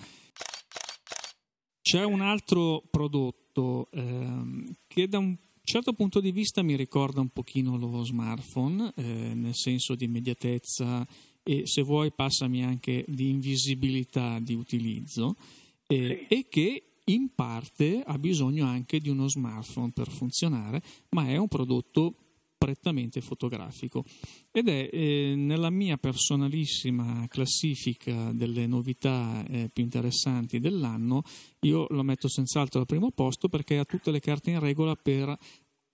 C'è 1.81 2.05
un 2.05 2.21
altro 2.21 2.83
prodotto 2.91 3.89
ehm, 3.93 4.75
che 4.87 5.09
da 5.09 5.17
un 5.17 5.35
certo 5.65 5.95
punto 5.95 6.21
di 6.21 6.33
vista 6.33 6.61
mi 6.61 6.77
ricorda 6.77 7.23
un 7.23 7.31
pochino 7.31 7.79
lo 7.79 8.05
smartphone, 8.05 8.93
eh, 8.95 9.33
nel 9.33 9.55
senso 9.55 9.95
di 9.95 10.05
immediatezza 10.05 11.07
e 11.43 11.67
se 11.67 11.81
vuoi 11.81 12.13
passami 12.13 12.63
anche 12.63 13.07
di 13.09 13.31
invisibilità 13.31 14.39
di 14.39 14.53
utilizzo 14.53 15.35
eh, 15.87 16.27
sì. 16.29 16.35
e 16.35 16.47
che 16.51 16.83
in 17.05 17.31
parte 17.35 18.03
ha 18.05 18.19
bisogno 18.19 18.67
anche 18.67 19.01
di 19.01 19.09
uno 19.09 19.29
smartphone 19.29 19.93
per 19.93 20.11
funzionare, 20.11 20.83
ma 21.13 21.27
è 21.27 21.39
un 21.39 21.49
prodotto 21.49 22.17
prettamente 22.63 23.21
fotografico. 23.21 24.05
Ed 24.53 24.69
è 24.69 24.89
eh, 24.93 25.35
nella 25.37 25.71
mia 25.71 25.97
personalissima 25.97 27.27
classifica 27.29 28.31
delle 28.33 28.69
novità 28.69 29.45
eh, 29.49 29.69
più 29.73 29.83
interessanti 29.83 30.61
dell'anno, 30.61 31.25
io 31.63 31.87
lo 31.91 32.03
metto 32.05 32.29
senz'altro 32.29 32.79
al 32.79 32.87
primo 32.87 33.11
posto 33.11 33.49
perché 33.49 33.79
ha 33.79 33.85
tutte 33.85 34.13
le 34.13 34.21
carte 34.21 34.51
in 34.51 34.61
regola 34.61 34.95
per 34.95 35.37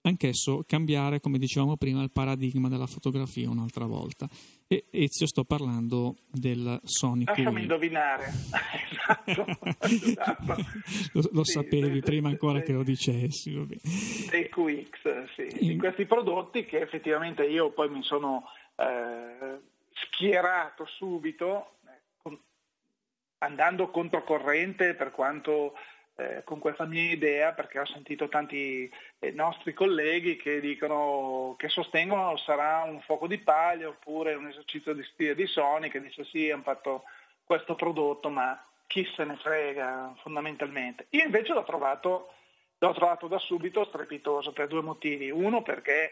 anch'esso 0.01 0.63
cambiare, 0.65 1.19
come 1.19 1.37
dicevamo 1.37 1.77
prima, 1.77 2.01
il 2.01 2.11
paradigma 2.11 2.69
della 2.69 2.87
fotografia 2.87 3.49
un'altra 3.49 3.85
volta. 3.85 4.27
E 4.67 4.85
Ezio 4.91 5.25
sto 5.27 5.43
parlando 5.43 6.15
del 6.31 6.79
Sony 6.83 7.23
Lasciami 7.25 7.61
indovinare. 7.61 8.31
esatto, 8.91 9.45
esatto. 9.79 10.55
lo, 11.13 11.29
lo 11.31 11.43
sì, 11.43 11.51
sapevi 11.53 11.95
sì, 11.95 12.01
prima 12.01 12.29
ancora 12.29 12.59
sì. 12.59 12.65
che 12.65 12.73
lo 12.73 12.83
dicessi. 12.83 13.51
Dei 14.29 14.49
QX, 14.49 15.33
sì. 15.33 15.47
In... 15.59 15.67
Di 15.69 15.77
questi 15.77 16.05
prodotti 16.05 16.65
che 16.65 16.79
effettivamente 16.81 17.45
io 17.45 17.71
poi 17.71 17.89
mi 17.89 18.03
sono 18.03 18.43
eh, 18.75 19.59
schierato 19.93 20.85
subito, 20.85 21.77
eh, 21.85 22.01
con, 22.21 22.39
andando 23.39 23.89
controcorrente 23.89 24.93
per 24.93 25.11
quanto 25.11 25.73
eh, 26.19 26.43
con 26.43 26.59
questa 26.59 26.85
mia 26.85 27.11
idea 27.11 27.53
perché 27.53 27.79
ho 27.79 27.85
sentito 27.85 28.27
tanti 28.27 28.91
eh, 29.19 29.31
nostri 29.31 29.73
colleghi 29.73 30.35
che 30.35 30.59
dicono 30.59 31.55
che 31.57 31.69
sostengono 31.69 32.35
sarà 32.37 32.83
un 32.83 32.99
fuoco 32.99 33.25
di 33.25 33.37
paglia 33.37 33.87
oppure 33.87 34.33
un 34.33 34.47
esercizio 34.47 34.93
di 34.93 35.03
stile 35.03 35.33
di 35.33 35.47
Sony 35.47 35.89
che 35.89 36.01
dice 36.01 36.25
sì 36.25 36.51
hanno 36.51 36.63
fatto 36.63 37.03
questo 37.45 37.75
prodotto 37.75 38.29
ma 38.29 38.61
chi 38.85 39.07
se 39.15 39.23
ne 39.23 39.35
frega 39.35 40.15
fondamentalmente. 40.21 41.05
Io 41.11 41.23
invece 41.23 41.53
l'ho 41.53 41.63
trovato, 41.63 42.33
l'ho 42.79 42.93
trovato 42.93 43.27
da 43.27 43.37
subito 43.37 43.85
strepitoso 43.85 44.51
per 44.51 44.67
due 44.67 44.81
motivi. 44.81 45.29
Uno 45.29 45.61
perché 45.61 46.11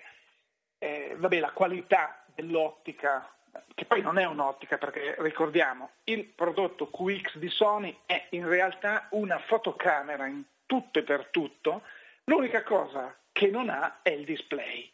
eh, 0.78 1.16
vabbè, 1.18 1.40
la 1.40 1.52
qualità 1.52 2.24
dell'ottica 2.38 3.30
che 3.74 3.86
poi 3.86 4.02
non 4.02 4.18
è 4.18 4.26
un'ottica 4.26 4.78
perché 4.78 5.16
ricordiamo, 5.20 5.92
il 6.06 6.26
prodotto 6.26 6.90
QX 6.90 7.38
di 7.38 7.50
Sony 7.50 7.98
è 8.06 8.28
in 8.32 8.48
realtà 8.48 9.08
una 9.12 9.40
fotocamera 9.40 10.28
in 10.28 10.44
tutto 10.66 11.00
e 11.00 11.04
per 11.04 11.28
tutto, 11.32 11.82
l'unica 12.26 12.64
cosa 12.64 13.16
che 13.32 13.48
non 13.48 13.70
ha 13.70 14.00
è 14.02 14.10
il 14.10 14.26
display. 14.26 14.90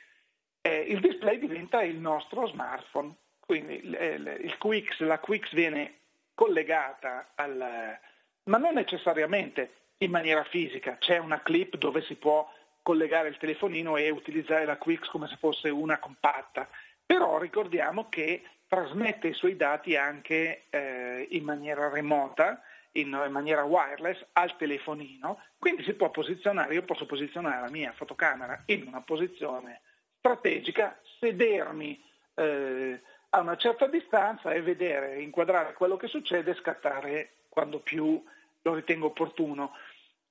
Eh, 0.62 0.80
il 0.80 1.00
display 1.00 1.40
diventa 1.40 1.82
il 1.84 1.98
nostro 1.98 2.48
smartphone, 2.48 3.14
quindi 3.40 3.86
il, 3.86 4.40
il 4.42 4.58
QX, 4.58 5.02
la 5.02 5.20
QX 5.20 5.54
viene 5.54 6.00
collegata 6.34 7.32
al... 7.36 7.98
ma 8.44 8.58
non 8.58 8.74
necessariamente 8.74 9.74
in 9.98 10.12
maniera 10.12 10.44
fisica, 10.44 10.98
c'è 10.98 11.18
una 11.18 11.42
clip 11.42 11.78
dove 11.78 12.02
si 12.04 12.16
può 12.16 12.50
collegare 12.82 13.30
il 13.30 13.38
telefonino 13.38 13.96
e 13.96 14.10
utilizzare 14.10 14.66
la 14.66 14.78
QX 14.78 15.08
come 15.08 15.28
se 15.28 15.38
fosse 15.38 15.70
una 15.70 15.98
compatta, 16.00 16.68
però 17.06 17.38
ricordiamo 17.38 18.10
che 18.10 18.44
trasmette 18.68 19.28
i 19.28 19.34
suoi 19.34 19.56
dati 19.56 19.96
anche 19.96 20.66
eh, 20.70 21.28
in 21.30 21.44
maniera 21.44 21.90
remota, 21.90 22.62
in, 22.94 23.08
in, 23.08 23.32
maniera 23.32 23.64
wireless 23.64 24.26
al 24.34 24.56
telefonino, 24.58 25.40
quindi 25.60 25.84
si 25.84 25.94
può 25.94 26.10
posizionare, 26.10 26.74
io 26.74 26.84
posso 26.84 27.06
posizionare 27.06 27.62
la 27.62 27.70
mia 27.70 27.92
fotocamera 27.92 28.64
in 28.68 28.86
una 28.88 29.02
posizione 29.02 29.82
strategica, 30.18 31.00
sedermi 31.20 32.04
eh, 32.36 33.02
a 33.30 33.40
una 33.40 33.58
certa 33.58 33.88
distanza 33.88 34.52
e 34.52 34.62
vedere, 34.62 35.22
inquadrare 35.22 35.74
quello 35.74 35.98
che 35.98 36.08
succede 36.08 36.52
e 36.52 36.56
scattare 36.56 37.30
quando 37.50 37.80
più 37.80 38.24
lo 38.62 38.74
ritengo 38.74 39.08
opportuno. 39.08 39.72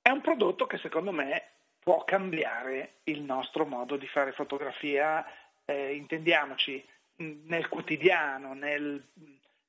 È 0.01 0.09
un 0.09 0.21
prodotto 0.21 0.65
che 0.65 0.77
secondo 0.79 1.11
me 1.11 1.51
può 1.79 2.03
cambiare 2.05 2.95
il 3.03 3.21
nostro 3.21 3.65
modo 3.65 3.97
di 3.97 4.07
fare 4.07 4.31
fotografia, 4.31 5.25
eh, 5.65 5.95
intendiamoci, 5.95 6.83
nel 7.17 7.67
quotidiano, 7.69 8.53
nel, 8.53 9.01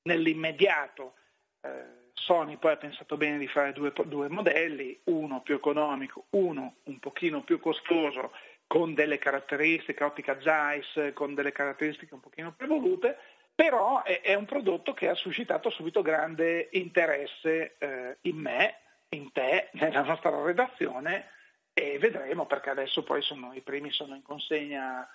nell'immediato. 0.03 1.15
Eh, 1.61 2.03
Sony 2.15 2.57
poi 2.57 2.73
ha 2.73 2.77
pensato 2.77 3.17
bene 3.17 3.39
di 3.39 3.49
fare 3.49 3.73
due, 3.73 3.93
due, 4.05 4.29
modelli, 4.29 4.99
uno 5.05 5.41
più 5.43 5.57
economico, 5.57 6.27
uno 6.31 6.77
un 6.85 6.99
pochino 6.99 7.43
più 7.43 7.59
costoso, 7.59 8.33
con 8.67 8.95
delle 8.95 9.19
caratteristiche, 9.19 10.05
ottica 10.05 10.41
Zeiss, 10.41 11.13
con 11.13 11.35
delle 11.35 11.53
caratteristiche 11.53 12.15
un 12.15 12.21
pochino 12.21 12.53
più 12.53 12.67
evolute, 12.67 13.19
però 13.55 14.03
è, 14.03 14.21
è 14.21 14.35
un 14.35 14.47
prodotto 14.47 14.95
che 14.95 15.09
ha 15.09 15.15
suscitato 15.15 15.71
subito 15.71 16.03
grande 16.03 16.69
interesse 16.73 17.77
eh, 17.79 18.17
in 18.23 18.37
me, 18.37 18.79
in 19.11 19.31
te, 19.33 19.69
nella 19.73 20.03
nostra 20.03 20.43
redazione 20.43 21.31
e 21.73 21.99
vedremo 21.99 22.47
perché 22.47 22.71
adesso 22.71 23.03
poi 23.03 23.21
sono, 23.23 23.53
i 23.53 23.61
primi 23.61 23.91
sono 23.91 24.15
in 24.15 24.23
consegna 24.23 25.07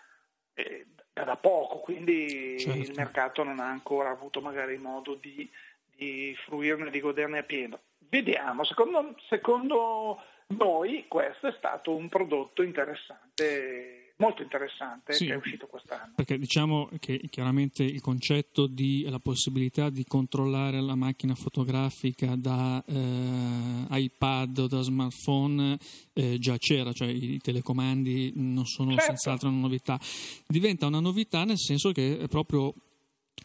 eh, 0.65 0.85
da 1.13 1.35
poco, 1.35 1.79
quindi 1.79 2.59
certo. 2.59 2.79
il 2.79 2.93
mercato 2.95 3.43
non 3.43 3.59
ha 3.59 3.67
ancora 3.67 4.09
avuto 4.09 4.41
magari 4.41 4.77
modo 4.77 5.15
di, 5.15 5.49
di 5.95 6.35
fruirne, 6.45 6.89
di 6.89 6.99
goderne 6.99 7.39
a 7.39 7.43
pieno. 7.43 7.79
Vediamo, 7.97 8.63
secondo, 8.63 9.15
secondo 9.27 10.21
noi 10.47 11.05
questo 11.07 11.47
è 11.47 11.51
stato 11.51 11.95
un 11.95 12.09
prodotto 12.09 12.61
interessante 12.61 13.98
molto 14.19 14.41
interessante 14.41 15.13
sì, 15.13 15.25
che 15.25 15.33
è 15.33 15.35
uscito 15.35 15.67
quest'anno. 15.67 16.13
Perché 16.15 16.37
diciamo 16.37 16.89
che 16.99 17.19
chiaramente 17.29 17.83
il 17.83 18.01
concetto 18.01 18.67
di 18.67 19.07
la 19.09 19.19
possibilità 19.19 19.89
di 19.89 20.03
controllare 20.05 20.81
la 20.81 20.95
macchina 20.95 21.35
fotografica 21.35 22.35
da 22.35 22.83
eh, 22.85 23.85
iPad 23.89 24.57
o 24.57 24.67
da 24.67 24.81
smartphone 24.81 25.77
eh, 26.13 26.37
già 26.37 26.57
c'era, 26.57 26.91
cioè 26.91 27.07
i 27.07 27.39
telecomandi 27.39 28.33
non 28.35 28.65
sono 28.65 28.91
certo. 28.91 29.05
senz'altro 29.05 29.49
una 29.49 29.59
novità. 29.59 29.99
Diventa 30.47 30.87
una 30.87 30.99
novità 30.99 31.43
nel 31.45 31.59
senso 31.59 31.91
che 31.91 32.19
è 32.19 32.27
proprio 32.27 32.73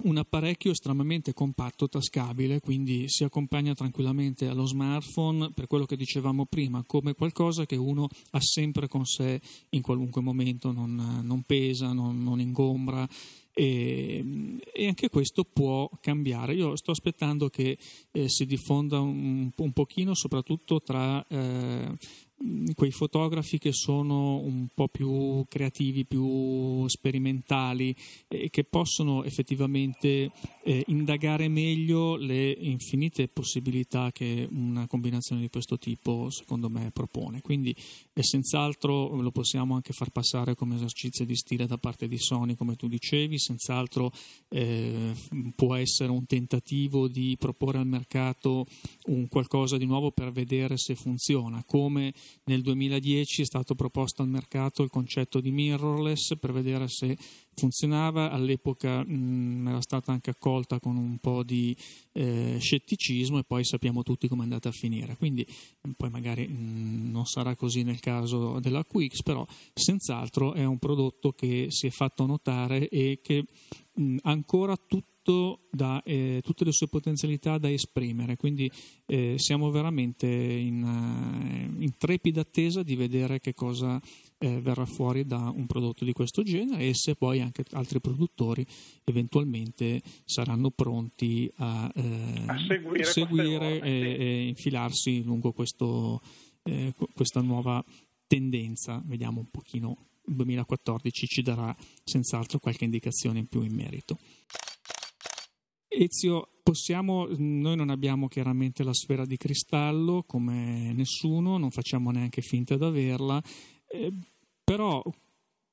un 0.03 0.19
apparecchio 0.19 0.73
estremamente 0.73 1.33
compatto, 1.33 1.89
tascabile, 1.89 2.61
quindi 2.61 3.05
si 3.09 3.25
accompagna 3.25 3.75
tranquillamente 3.75 4.49
allo 4.49 4.67
smartphone 4.67 5.51
per 5.53 5.67
quello 5.67 5.87
che 5.87 5.97
dicevamo 5.97 6.47
prima, 6.47 6.83
come 6.87 7.15
qualcosa 7.15 7.67
che 7.67 7.77
uno 7.77 8.09
ha 8.31 8.41
sempre 8.41 8.89
con 8.89 9.05
sé 9.05 9.41
in 9.71 9.83
qualunque 9.83 10.21
momento, 10.21 10.73
non, 10.73 11.21
non 11.23 11.43
pesa, 11.43 11.93
non, 11.93 12.23
non 12.23 12.41
ingombra. 12.41 13.09
E, 13.57 14.59
e, 14.73 14.87
anche 14.89 15.09
questo 15.09 15.45
può 15.45 15.89
cambiare. 16.01 16.55
Io 16.55 16.75
sto 16.75 16.91
aspettando 16.91 17.49
che 17.49 17.79
eh, 18.11 18.29
si 18.29 18.47
diffonda 18.47 18.99
un, 18.99 19.49
un 19.55 19.73
pochino, 19.73 20.13
soprattutto 20.15 20.81
tra 20.83 21.25
eh, 21.29 21.97
quei 22.75 22.91
fotografi 22.91 23.59
che 23.59 23.73
sono 23.73 24.39
un 24.39 24.67
po' 24.75 24.89
più 24.89 25.45
creativi, 25.49 26.05
più 26.05 26.87
sperimentali 26.89 27.95
e 28.29 28.51
che 28.51 28.65
possono 28.65 29.25
effettivamente 29.25 30.31
eh, 30.63 30.85
indagare 30.89 31.49
meglio 31.49 32.17
le 32.17 32.51
infinite 32.51 33.29
possibilità 33.29 34.11
che 34.13 34.47
una 34.51 34.87
combinazione 34.87 35.41
di 35.41 35.49
questo 35.49 35.79
tipo 35.79 36.29
secondo 36.31 36.69
me 36.69 36.91
propone. 36.93 37.41
Quindi 37.41 37.75
è 38.15 38.23
senz'altro 38.23 39.21
lo 39.21 39.33
possiamo 39.33 39.75
anche 39.75 39.93
far 39.93 40.11
passare 40.11 40.55
come 40.55 40.77
esercizio 40.77 41.27
di 41.27 41.35
stile 41.35 41.67
da 41.67 41.79
parte 41.79 42.07
di 42.07 42.17
Sony, 42.17 42.55
come 42.55 42.77
tu 42.77 42.87
dicevi, 42.87 43.41
senz'altro 43.41 44.13
eh, 44.51 45.13
può 45.57 45.75
essere 45.75 46.13
un 46.13 46.25
tentativo 46.25 47.09
di 47.09 47.37
proporre 47.37 47.79
al 47.79 47.89
mercato 47.89 48.67
un 49.07 49.27
qualcosa 49.27 49.77
di 49.77 49.85
nuovo 49.85 50.13
per 50.13 50.31
vedere 50.31 50.77
se 50.77 50.95
funziona, 50.95 51.65
come 51.67 52.15
nel 52.45 52.63
2010 52.63 53.43
è 53.43 53.45
stato 53.45 53.75
proposto 53.75 54.23
al 54.23 54.29
mercato 54.29 54.85
il 54.85 54.91
concetto 54.91 55.41
di 55.41 55.51
mirrorless 55.51 56.39
per 56.39 56.53
vedere 56.53 56.87
se 56.87 57.19
funzionava, 57.55 58.31
all'epoca 58.31 59.05
mh, 59.05 59.69
era 59.69 59.81
stata 59.81 60.13
anche 60.13 60.31
accolta 60.31 60.79
con 60.79 60.97
un 60.97 61.19
po' 61.19 61.43
di 61.43 61.77
eh, 62.13 62.57
scetticismo 62.59 63.39
e 63.39 63.45
poi 63.45 63.65
sappiamo 63.65 64.03
tutti 64.03 64.29
come 64.29 64.43
è 64.43 64.45
andata 64.45 64.69
a 64.69 64.73
finire. 64.73 65.17
Quindi 65.17 65.47
poi 65.97 66.11
magari 66.11 66.47
mh, 66.47 67.11
non 67.11 67.25
sarà 67.27 67.55
così 67.57 67.83
nel 67.83 68.01
caso 68.01 68.59
della 68.61 68.85
Quix, 68.85 69.23
però 69.23 69.47
senz'altro 69.73 70.55
è 70.55 70.65
un 70.65 70.79
prodotto 70.79 71.33
che 71.33 71.67
si 71.71 71.87
è 71.87 71.91
fatto 71.91 72.27
notare 72.27 72.89
e 72.89 73.21
che 73.23 73.45
mh, 73.95 74.17
ancora 74.23 74.77
tutto 74.77 75.61
da, 75.71 76.03
eh, 76.05 76.41
tutte 76.45 76.65
le 76.65 76.73
sue 76.73 76.89
potenzialità 76.89 77.57
da 77.57 77.71
esprimere, 77.71 78.37
quindi 78.37 78.71
eh, 79.07 79.37
siamo 79.39 79.71
veramente 79.71 80.27
in, 80.27 80.83
uh, 80.83 81.83
in 81.83 81.97
trepida 81.97 82.43
attesa 82.43 82.83
di 82.83 82.95
vedere 82.95 83.41
che 83.41 83.55
cosa 83.55 83.99
eh, 84.39 84.61
verrà 84.61 84.85
fuori 84.85 85.25
da 85.25 85.51
un 85.55 85.67
prodotto 85.67 86.05
di 86.05 86.13
questo 86.13 86.43
genere 86.43 86.89
e 86.89 86.95
se 86.95 87.15
poi 87.15 87.41
anche 87.41 87.65
altri 87.73 88.01
produttori 88.01 88.67
eventualmente 89.05 90.03
saranno 90.25 90.71
pronti 90.71 91.51
a, 91.57 91.91
eh, 91.95 92.45
a 92.47 92.59
seguire, 92.67 93.05
seguire 93.05 93.81
e, 93.81 94.17
e, 94.19 94.47
infilarsi 94.49 95.23
lungo 95.23 95.53
questo, 95.53 96.21
eh, 96.63 96.93
questa 97.15 97.41
nuova 97.41 97.85
tendenza. 98.27 99.03
Vediamo 99.05 99.41
un 99.41 99.51
pochino, 99.51 99.97
il 100.27 100.37
2014 100.37 101.27
ci 101.27 101.43
darà 101.43 101.75
senz'altro 102.03 102.59
qualche 102.59 102.85
indicazione 102.85 103.41
in 103.41 103.47
più 103.47 103.63
in 103.63 103.75
merito. 103.75 104.19
Ezio, 105.97 106.49
possiamo, 106.63 107.29
noi 107.37 107.77
non 107.77 107.91
abbiamo 107.91 108.27
chiaramente 108.27 108.83
la 108.83 108.93
sfera 108.93 109.25
di 109.25 109.37
cristallo 109.37 110.25
come 110.27 110.93
nessuno, 110.93 111.57
non 111.57 111.71
facciamo 111.71 112.11
neanche 112.11 112.43
finta 112.43 112.77
di 112.77 112.83
averla, 112.83 113.41
eh, 113.95 114.13
però 114.65 115.03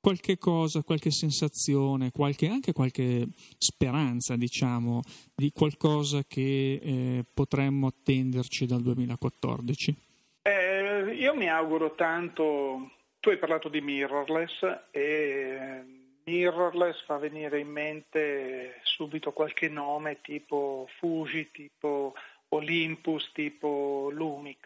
qualche 0.00 0.36
cosa, 0.36 0.82
qualche 0.82 1.10
sensazione, 1.10 2.10
qualche, 2.10 2.48
anche 2.48 2.72
qualche 2.72 3.26
speranza, 3.58 4.36
diciamo, 4.36 5.00
di 5.34 5.52
qualcosa 5.52 6.22
che 6.26 6.80
eh, 6.82 7.24
potremmo 7.32 7.86
attenderci 7.86 8.66
dal 8.66 8.82
2014? 8.82 9.96
Eh, 10.42 11.14
io 11.14 11.34
mi 11.34 11.48
auguro 11.48 11.94
tanto, 11.94 12.90
tu 13.20 13.28
hai 13.28 13.38
parlato 13.38 13.68
di 13.68 13.80
mirrorless 13.80 14.88
e 14.90 15.84
mirrorless 16.24 17.04
fa 17.04 17.18
venire 17.18 17.60
in 17.60 17.68
mente 17.68 18.80
subito 18.82 19.32
qualche 19.32 19.68
nome 19.68 20.20
tipo 20.20 20.88
Fuji, 20.98 21.50
tipo 21.52 22.14
Olympus, 22.48 23.30
tipo 23.32 24.10
Lumix 24.12 24.58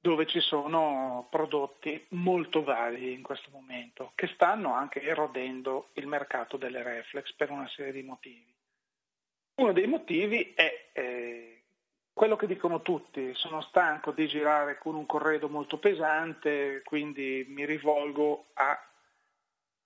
dove 0.00 0.26
ci 0.26 0.40
sono 0.40 1.26
prodotti 1.30 2.06
molto 2.10 2.62
vari 2.62 3.12
in 3.12 3.22
questo 3.22 3.50
momento, 3.52 4.12
che 4.14 4.28
stanno 4.28 4.74
anche 4.74 5.02
erodendo 5.02 5.88
il 5.94 6.06
mercato 6.06 6.56
delle 6.56 6.82
reflex 6.82 7.32
per 7.34 7.50
una 7.50 7.68
serie 7.68 7.92
di 7.92 8.02
motivi. 8.02 8.54
Uno 9.56 9.72
dei 9.72 9.86
motivi 9.86 10.52
è 10.54 10.90
eh, 10.92 11.62
quello 12.12 12.36
che 12.36 12.46
dicono 12.46 12.80
tutti, 12.80 13.32
sono 13.34 13.60
stanco 13.62 14.12
di 14.12 14.28
girare 14.28 14.78
con 14.78 14.94
un 14.94 15.04
corredo 15.04 15.48
molto 15.48 15.78
pesante, 15.78 16.82
quindi 16.84 17.44
mi 17.48 17.64
rivolgo 17.64 18.46
a 18.54 18.82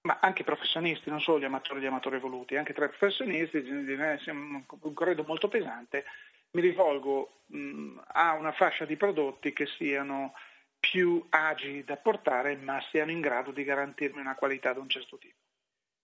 ma 0.03 0.19
anche 0.21 0.43
professionisti, 0.43 1.11
non 1.11 1.21
solo 1.21 1.39
gli 1.39 1.45
amatori 1.45 1.79
e 1.79 1.83
gli 1.83 1.87
amatori 1.87 2.17
evoluti, 2.17 2.57
anche 2.57 2.73
tra 2.73 2.87
i 2.87 2.89
professionisti, 2.89 3.59
un 3.59 4.95
corredo 4.95 5.23
molto 5.25 5.47
pesante, 5.47 6.05
mi 6.53 6.61
rivolgo 6.61 7.43
mh, 7.47 8.01
a 8.07 8.35
una 8.35 8.53
fascia 8.53 8.85
di 8.85 8.97
prodotti 8.97 9.53
che 9.53 9.67
siano 9.67 10.35
più 10.79 11.25
agili 11.31 11.85
da 11.85 11.97
portare 11.97 12.57
ma 12.57 12.83
siano 12.91 13.11
in 13.11 13.21
grado 13.21 13.53
di 13.53 13.65
garantirmi 13.65 14.21
una 14.21 14.35
qualità 14.35 14.73
di 14.73 14.81
un 14.81 14.89
certo 14.89 15.17
tipo. 15.17 15.37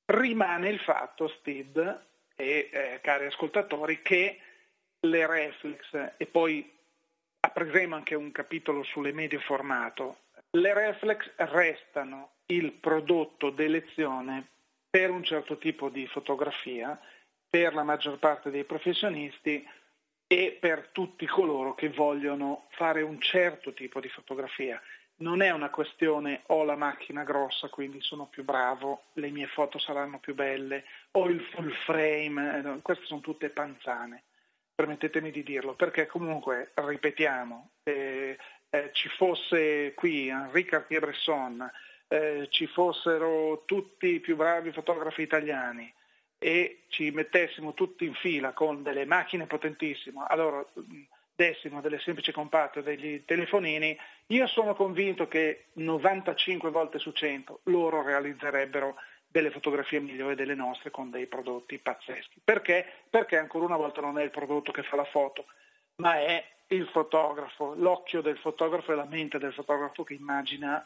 Rimane 0.06 0.68
il 0.68 0.78
fatto, 0.78 1.28
Steve 1.28 2.06
e 2.34 2.70
eh, 2.72 3.00
cari 3.02 3.26
ascoltatori, 3.26 4.00
che 4.00 4.38
le 5.00 5.26
reflex, 5.26 6.14
e 6.16 6.26
poi 6.26 6.76
apriremo 7.40 7.94
anche 7.94 8.14
un 8.14 8.32
capitolo 8.32 8.82
sulle 8.84 9.12
medie 9.12 9.40
formato, 9.40 10.20
le 10.50 10.72
reflex 10.72 11.30
restano 11.36 12.36
il 12.46 12.72
prodotto 12.72 13.50
d'elezione 13.50 14.46
per 14.88 15.10
un 15.10 15.22
certo 15.22 15.58
tipo 15.58 15.90
di 15.90 16.06
fotografia, 16.06 16.98
per 17.50 17.74
la 17.74 17.82
maggior 17.82 18.18
parte 18.18 18.50
dei 18.50 18.64
professionisti, 18.64 19.66
e 20.30 20.58
per 20.60 20.90
tutti 20.92 21.26
coloro 21.26 21.74
che 21.74 21.88
vogliono 21.88 22.66
fare 22.72 23.00
un 23.00 23.18
certo 23.18 23.72
tipo 23.72 23.98
di 23.98 24.08
fotografia. 24.08 24.80
Non 25.20 25.40
è 25.40 25.50
una 25.50 25.70
questione 25.70 26.42
ho 26.48 26.62
la 26.62 26.76
macchina 26.76 27.24
grossa, 27.24 27.68
quindi 27.68 28.00
sono 28.02 28.26
più 28.26 28.44
bravo, 28.44 29.04
le 29.14 29.30
mie 29.30 29.46
foto 29.46 29.78
saranno 29.78 30.20
più 30.20 30.34
belle, 30.34 30.84
ho 31.12 31.26
il 31.26 31.40
full 31.40 31.72
frame, 31.84 32.58
eh, 32.58 32.82
queste 32.82 33.06
sono 33.06 33.20
tutte 33.20 33.48
panzane, 33.48 34.24
permettetemi 34.74 35.32
di 35.32 35.42
dirlo, 35.42 35.74
perché 35.74 36.06
comunque, 36.06 36.70
ripetiamo, 36.74 37.70
eh, 37.82 38.36
eh, 38.70 38.90
ci 38.92 39.08
fosse 39.08 39.94
qui 39.94 40.28
Henri 40.28 40.64
Cartier-Bresson, 40.64 41.68
eh, 42.06 42.46
ci 42.50 42.66
fossero 42.66 43.64
tutti 43.64 44.08
i 44.14 44.20
più 44.20 44.36
bravi 44.36 44.72
fotografi 44.72 45.22
italiani, 45.22 45.92
e 46.38 46.84
ci 46.88 47.10
mettessimo 47.10 47.74
tutti 47.74 48.04
in 48.04 48.14
fila 48.14 48.52
con 48.52 48.82
delle 48.82 49.04
macchine 49.04 49.46
potentissime, 49.46 50.24
allora 50.28 50.64
dessimo 51.34 51.80
delle 51.80 51.98
semplici 51.98 52.32
compatte, 52.32 52.82
degli 52.82 53.24
telefonini, 53.24 53.96
io 54.28 54.46
sono 54.46 54.74
convinto 54.74 55.28
che 55.28 55.66
95 55.74 56.70
volte 56.70 56.98
su 56.98 57.12
100 57.12 57.60
loro 57.64 58.02
realizzerebbero 58.02 58.96
delle 59.30 59.50
fotografie 59.50 60.00
migliori 60.00 60.34
delle 60.34 60.54
nostre 60.54 60.90
con 60.90 61.10
dei 61.10 61.26
prodotti 61.26 61.78
pazzeschi. 61.78 62.40
Perché? 62.42 62.84
Perché 63.10 63.36
ancora 63.36 63.66
una 63.66 63.76
volta 63.76 64.00
non 64.00 64.18
è 64.18 64.22
il 64.22 64.30
prodotto 64.30 64.72
che 64.72 64.82
fa 64.82 64.96
la 64.96 65.04
foto, 65.04 65.44
ma 65.96 66.18
è 66.18 66.44
il 66.68 66.86
fotografo, 66.88 67.74
l'occhio 67.74 68.20
del 68.20 68.38
fotografo 68.38 68.92
e 68.92 68.96
la 68.96 69.04
mente 69.04 69.38
del 69.38 69.52
fotografo 69.52 70.02
che 70.02 70.14
immagina 70.14 70.84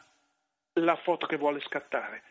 la 0.73 0.95
foto 0.95 1.25
che 1.25 1.37
vuole 1.37 1.61
scattare. 1.61 2.21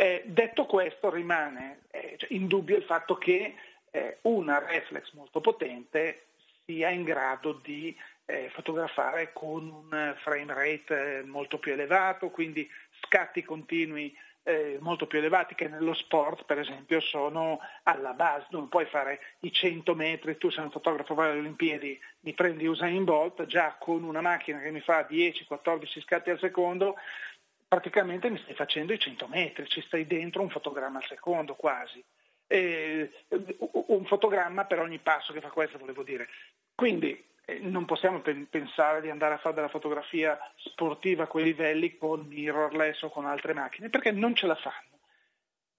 Eh, 0.00 0.22
detto 0.26 0.64
questo 0.64 1.10
rimane 1.10 1.80
eh, 1.90 2.14
cioè, 2.18 2.32
indubbio 2.32 2.76
il 2.76 2.84
fatto 2.84 3.16
che 3.16 3.56
eh, 3.90 4.18
una 4.22 4.60
reflex 4.60 5.10
molto 5.14 5.40
potente 5.40 6.26
sia 6.64 6.90
in 6.90 7.02
grado 7.02 7.58
di 7.64 7.96
eh, 8.24 8.48
fotografare 8.52 9.32
con 9.32 9.68
un 9.68 10.14
frame 10.22 10.54
rate 10.54 11.18
eh, 11.18 11.22
molto 11.24 11.58
più 11.58 11.72
elevato, 11.72 12.28
quindi 12.28 12.70
scatti 13.00 13.42
continui 13.42 14.16
eh, 14.44 14.78
molto 14.80 15.08
più 15.08 15.18
elevati 15.18 15.56
che 15.56 15.66
nello 15.66 15.94
sport 15.94 16.44
per 16.44 16.60
esempio 16.60 17.00
sono 17.00 17.58
alla 17.82 18.12
base, 18.12 18.46
non 18.50 18.68
puoi 18.68 18.84
fare 18.84 19.18
i 19.40 19.50
100 19.50 19.96
metri, 19.96 20.38
tu 20.38 20.48
sei 20.48 20.62
un 20.62 20.70
fotografo 20.70 21.14
vai 21.14 21.30
alle 21.30 21.40
Olimpiadi, 21.40 21.98
mi 22.20 22.34
prendi 22.34 22.68
Usain 22.68 23.02
Bolt, 23.02 23.46
già 23.46 23.74
con 23.76 24.04
una 24.04 24.20
macchina 24.20 24.60
che 24.60 24.70
mi 24.70 24.80
fa 24.80 25.08
10-14 25.10 26.00
scatti 26.02 26.30
al 26.30 26.38
secondo 26.38 26.94
praticamente 27.68 28.30
mi 28.30 28.38
stai 28.38 28.54
facendo 28.54 28.92
i 28.92 28.98
100 28.98 29.28
metri, 29.28 29.68
ci 29.68 29.82
stai 29.82 30.06
dentro 30.06 30.42
un 30.42 30.50
fotogramma 30.50 30.98
al 30.98 31.06
secondo 31.06 31.54
quasi. 31.54 32.02
E 32.46 33.10
un 33.88 34.06
fotogramma 34.06 34.64
per 34.64 34.80
ogni 34.80 34.98
passo 34.98 35.34
che 35.34 35.42
fa 35.42 35.50
questo, 35.50 35.76
volevo 35.76 36.02
dire. 36.02 36.28
Quindi 36.74 37.22
eh, 37.44 37.58
non 37.60 37.84
possiamo 37.84 38.20
pensare 38.20 39.02
di 39.02 39.10
andare 39.10 39.34
a 39.34 39.38
fare 39.38 39.54
della 39.54 39.68
fotografia 39.68 40.38
sportiva 40.56 41.24
a 41.24 41.26
quei 41.26 41.44
livelli 41.44 41.96
con 41.98 42.26
mirrorless 42.26 43.02
o 43.02 43.10
con 43.10 43.26
altre 43.26 43.52
macchine, 43.52 43.90
perché 43.90 44.12
non 44.12 44.34
ce 44.34 44.46
la 44.46 44.54
fanno. 44.54 44.98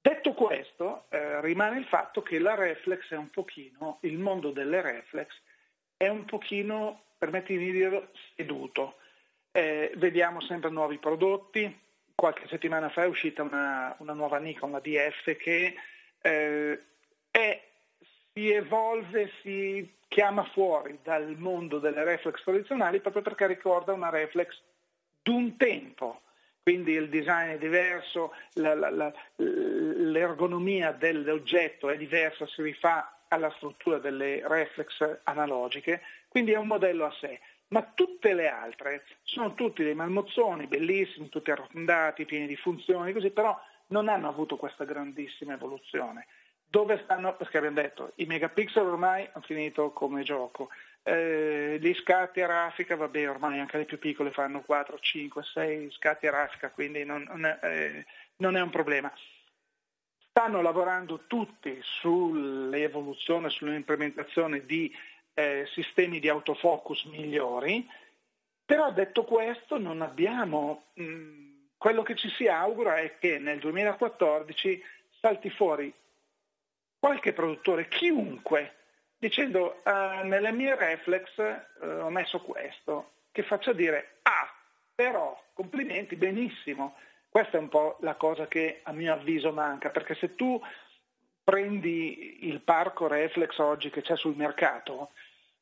Detto 0.02 0.34
questo, 0.34 1.06
eh, 1.10 1.42
rimane 1.42 1.78
il 1.78 1.86
fatto 1.86 2.22
che 2.22 2.40
la 2.40 2.56
reflex 2.56 3.10
è 3.10 3.18
un 3.18 3.30
pochino, 3.30 3.98
il 4.02 4.18
mondo 4.18 4.52
delle 4.52 4.82
reflex 4.82 5.28
è 5.98 6.08
un 6.08 6.24
pochino, 6.26 7.04
permettimi 7.18 7.66
di 7.66 7.72
dire, 7.72 8.10
seduto. 8.36 8.96
Eh, 9.52 9.92
vediamo 9.96 10.42
sempre 10.42 10.70
nuovi 10.70 10.98
prodotti. 10.98 11.88
Qualche 12.16 12.48
settimana 12.48 12.90
fa 12.90 13.04
è 13.04 13.08
uscita 13.08 13.44
una, 13.44 13.96
una 14.00 14.14
nuova 14.14 14.38
Nikon, 14.38 14.72
la 14.72 14.80
DF, 14.80 15.36
che 15.38 15.76
eh, 16.22 16.84
è, 17.32 17.64
si 18.34 18.52
evolve, 18.52 19.32
si 19.42 19.98
chiama 20.08 20.44
fuori 20.44 21.00
dal 21.04 21.36
mondo 21.38 21.80
delle 21.80 22.04
reflex 22.04 22.44
tradizionali 22.44 23.00
proprio 23.00 23.22
perché 23.22 23.46
ricorda 23.46 23.94
una 23.94 24.10
reflex 24.10 24.60
d'un 25.22 25.56
tempo 25.56 26.22
quindi 26.70 26.92
il 26.92 27.10
design 27.10 27.54
è 27.54 27.58
diverso, 27.58 28.32
la, 28.54 28.76
la, 28.76 28.92
la, 28.92 29.12
l'ergonomia 29.38 30.92
dell'oggetto 30.92 31.90
è 31.90 31.98
diversa, 31.98 32.46
si 32.46 32.62
rifà 32.62 33.24
alla 33.28 33.50
struttura 33.56 33.98
delle 33.98 34.44
reflex 34.46 35.22
analogiche, 35.24 36.00
quindi 36.28 36.52
è 36.52 36.58
un 36.58 36.68
modello 36.68 37.06
a 37.06 37.12
sé. 37.20 37.40
Ma 37.70 37.84
tutte 37.94 38.34
le 38.34 38.48
altre 38.50 39.04
sono 39.24 39.54
tutti 39.54 39.84
dei 39.84 39.94
malmozzoni, 39.94 40.66
bellissimi, 40.66 41.30
tutti 41.30 41.52
arrotondati, 41.52 42.26
pieni 42.26 42.48
di 42.48 42.56
funzioni, 42.56 43.14
così, 43.14 43.30
però 43.30 43.56
non 43.88 44.08
hanno 44.08 44.28
avuto 44.28 44.58
questa 44.58 44.86
grandissima 44.86 45.54
evoluzione. 45.54 46.28
Dove 46.66 47.00
stanno? 47.04 47.36
Perché 47.36 47.58
abbiamo 47.58 47.82
detto, 47.82 48.14
i 48.16 48.26
megapixel 48.26 48.86
ormai 48.86 49.28
hanno 49.32 49.44
finito 49.44 49.92
come 49.92 50.24
gioco, 50.24 50.70
eh, 51.04 51.78
gli 51.80 51.94
scatti 51.96 52.42
a 52.42 52.48
raffica, 52.48 52.96
vabbè, 52.96 53.30
ormai 53.30 53.60
anche 53.60 53.78
le 53.78 53.86
più 53.86 53.98
piccole 53.98 54.32
fanno 54.32 54.62
4, 54.62 55.00
5, 55.00 55.44
6 55.44 55.92
scatti 55.92 56.28
a 56.28 56.32
raffica, 56.32 56.70
quindi 56.70 57.04
non, 57.04 57.24
non, 57.28 57.46
è, 57.46 57.60
eh, 57.62 58.06
non 58.38 58.56
è 58.56 58.62
un 58.62 58.70
problema. 58.70 59.12
Stanno 60.30 60.62
lavorando 60.62 61.22
tutti 61.28 61.80
sull'evoluzione, 61.82 63.50
sull'implementazione 63.50 64.66
di 64.66 64.94
eh, 65.40 65.66
sistemi 65.68 66.20
di 66.20 66.28
autofocus 66.28 67.06
migliori, 67.06 67.88
però 68.66 68.92
detto 68.92 69.24
questo 69.24 69.78
non 69.78 70.02
abbiamo, 70.02 70.90
mh, 70.94 71.04
mm, 71.04 71.50
quello 71.78 72.04
che 72.04 72.16
ci 72.16 72.30
si 72.32 72.48
augura 72.48 72.98
è 72.98 73.18
che 73.18 73.40
nel 73.40 73.60
2014 73.60 74.84
salti 75.22 75.50
fuori 75.50 75.94
qualche 77.00 77.32
produttore, 77.32 77.88
chiunque, 77.88 78.76
dicendo 79.18 79.82
uh, 79.86 80.26
nelle 80.28 80.52
mie 80.52 80.76
reflex 80.76 81.30
uh, 81.38 81.86
ho 82.04 82.10
messo 82.10 82.42
questo, 82.42 83.12
che 83.32 83.44
faccia 83.44 83.72
dire 83.72 84.20
ah, 84.24 84.54
però 84.94 85.42
complimenti, 85.54 86.18
benissimo. 86.18 86.98
Questa 87.30 87.58
è 87.58 87.62
un 87.62 87.70
po' 87.70 87.98
la 88.02 88.16
cosa 88.16 88.48
che 88.48 88.82
a 88.84 88.92
mio 88.92 89.14
avviso 89.14 89.54
manca, 89.54 89.90
perché 89.90 90.16
se 90.16 90.36
tu 90.36 90.62
prendi 91.50 92.48
il 92.48 92.62
parco 92.62 93.08
reflex 93.08 93.58
oggi 93.58 93.90
che 93.90 94.04
c'è 94.04 94.16
sul 94.16 94.36
mercato, 94.36 95.10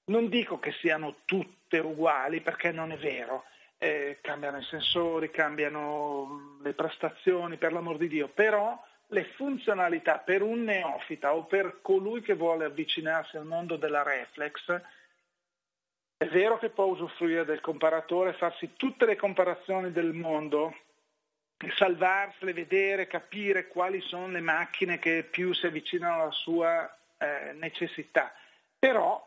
non 0.08 0.28
dico 0.28 0.60
che 0.60 0.74
siano 0.74 1.20
tutte 1.24 1.80
uguali 1.80 2.42
perché 2.42 2.74
non 2.74 2.92
è 2.92 2.98
vero, 2.98 3.46
eh, 3.78 4.18
cambiano 4.22 4.58
i 4.58 4.64
sensori, 4.64 5.32
cambiano 5.32 6.58
le 6.62 6.74
prestazioni, 6.74 7.56
per 7.56 7.72
l'amor 7.72 7.96
di 7.96 8.10
Dio, 8.10 8.28
però 8.28 8.78
le 9.08 9.24
funzionalità 9.24 10.18
per 10.18 10.42
un 10.42 10.64
neofita 10.64 11.34
o 11.34 11.46
per 11.46 11.80
colui 11.82 12.20
che 12.20 12.34
vuole 12.34 12.66
avvicinarsi 12.66 13.38
al 13.38 13.46
mondo 13.46 13.78
della 13.78 14.04
reflex, 14.04 14.82
è 16.18 16.26
vero 16.26 16.58
che 16.58 16.68
può 16.68 16.84
usufruire 16.84 17.46
del 17.46 17.62
comparatore, 17.62 18.34
farsi 18.34 18.72
tutte 18.76 19.06
le 19.06 19.16
comparazioni 19.16 19.94
del 19.94 20.12
mondo, 20.12 20.74
salvarsele, 21.76 22.54
vedere, 22.54 23.08
capire 23.08 23.68
quali 23.68 24.02
sono 24.02 24.28
le 24.28 24.42
macchine 24.42 25.00
che 25.00 25.28
più 25.30 25.54
si 25.54 25.66
avvicinano 25.66 26.22
alla 26.22 26.32
sua 26.32 26.98
eh, 27.18 27.54
necessità, 27.54 28.34
però 28.78 29.26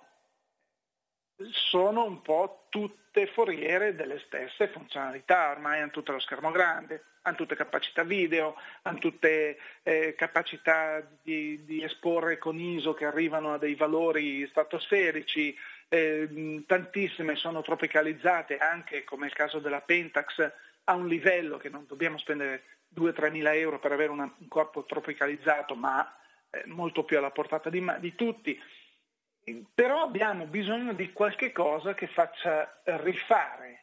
sono 1.51 2.05
un 2.05 2.21
po' 2.23 2.66
tutte 2.69 3.27
foriere 3.27 3.95
delle 3.95 4.21
stesse 4.21 4.69
funzionalità, 4.69 5.51
ormai 5.51 5.81
hanno 5.81 5.90
tutto 5.90 6.12
lo 6.12 6.21
schermo 6.21 6.51
grande, 6.51 7.05
hanno 7.23 7.37
tutte 7.37 7.57
capacità 7.57 8.03
video, 8.05 8.55
hanno 8.83 8.99
tutte 8.99 9.59
eh, 9.83 10.14
capacità 10.16 11.03
di, 11.23 11.64
di, 11.64 11.83
esporre 11.83 12.38
con 12.38 12.59
ISO 12.59 12.95
che 12.95 13.07
arrivano 13.07 13.55
a 13.55 13.59
dei 13.59 13.75
valori 13.75 14.47
stratosferici, 14.49 15.57
eh, 15.88 16.62
tantissime 16.66 17.35
sono 17.35 17.62
tropicalizzate 17.62 18.59
anche 18.59 19.03
come 19.05 19.27
il 19.27 19.33
caso 19.33 19.59
della 19.59 19.81
Pentax 19.81 20.53
a 20.90 20.94
un 20.94 21.07
livello 21.07 21.57
che 21.57 21.68
non 21.68 21.87
dobbiamo 21.87 22.18
spendere 22.18 22.64
2-3 22.94 23.31
mila 23.31 23.55
euro 23.55 23.79
per 23.79 23.92
avere 23.92 24.11
una, 24.11 24.31
un 24.38 24.48
corpo 24.48 24.85
tropicalizzato 24.85 25.76
ma 25.76 26.05
eh, 26.50 26.64
molto 26.66 27.05
più 27.05 27.16
alla 27.16 27.31
portata 27.31 27.70
di, 27.70 27.85
di 28.00 28.14
tutti. 28.14 28.61
Però 29.72 30.03
abbiamo 30.03 30.46
bisogno 30.46 30.92
di 30.92 31.12
qualche 31.12 31.53
cosa 31.53 31.94
che 31.94 32.07
faccia 32.09 32.83
rifare 32.85 33.80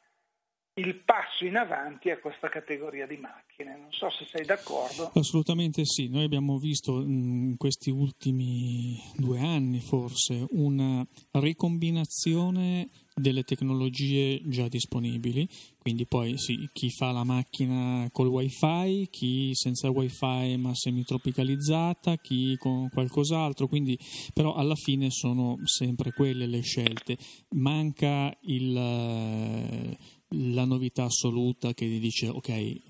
il 0.78 0.96
passo 0.96 1.46
in 1.46 1.56
avanti 1.56 2.10
a 2.10 2.20
questa 2.20 2.50
categoria 2.50 3.08
di 3.08 3.18
macchine. 3.18 3.78
Non 3.78 3.92
so 3.92 4.10
se 4.10 4.26
sei 4.30 4.46
d'accordo. 4.46 5.12
Assolutamente 5.14 5.86
sì, 5.86 6.08
noi 6.08 6.24
abbiamo 6.24 6.58
visto 6.58 7.02
in 7.02 7.56
questi 7.58 7.90
ultimi 7.90 9.02
due 9.16 9.40
anni 9.40 9.80
forse 9.80 10.46
una 10.52 11.06
ricombinazione 11.32 12.90
delle 13.18 13.42
tecnologie 13.42 14.40
già 14.46 14.68
disponibili, 14.68 15.50
quindi 15.80 16.06
poi 16.06 16.38
sì, 16.38 16.70
chi 16.72 16.92
fa 16.92 17.12
la 17.12 17.24
macchina 17.24 18.08
col 18.12 18.28
wifi, 18.28 19.08
chi 19.10 19.56
senza 19.56 19.90
wifi 19.90 20.56
ma 20.58 20.76
semitropicalizzata, 20.76 22.18
chi 22.18 22.56
con 22.58 22.90
qualcos'altro, 22.90 23.68
quindi 23.68 23.98
però 24.36 24.54
alla 24.54 24.76
fine 24.76 25.10
sono 25.10 25.58
sempre 25.64 26.12
quelle 26.12 26.46
le 26.46 26.62
scelte. 26.62 27.18
Manca 27.56 28.38
il 28.42 29.98
la 30.32 30.66
novità 30.66 31.06
assoluta 31.06 31.74
che 31.74 32.00
dice 32.00 32.28
ok, 32.28 32.50
eh, 32.50 32.82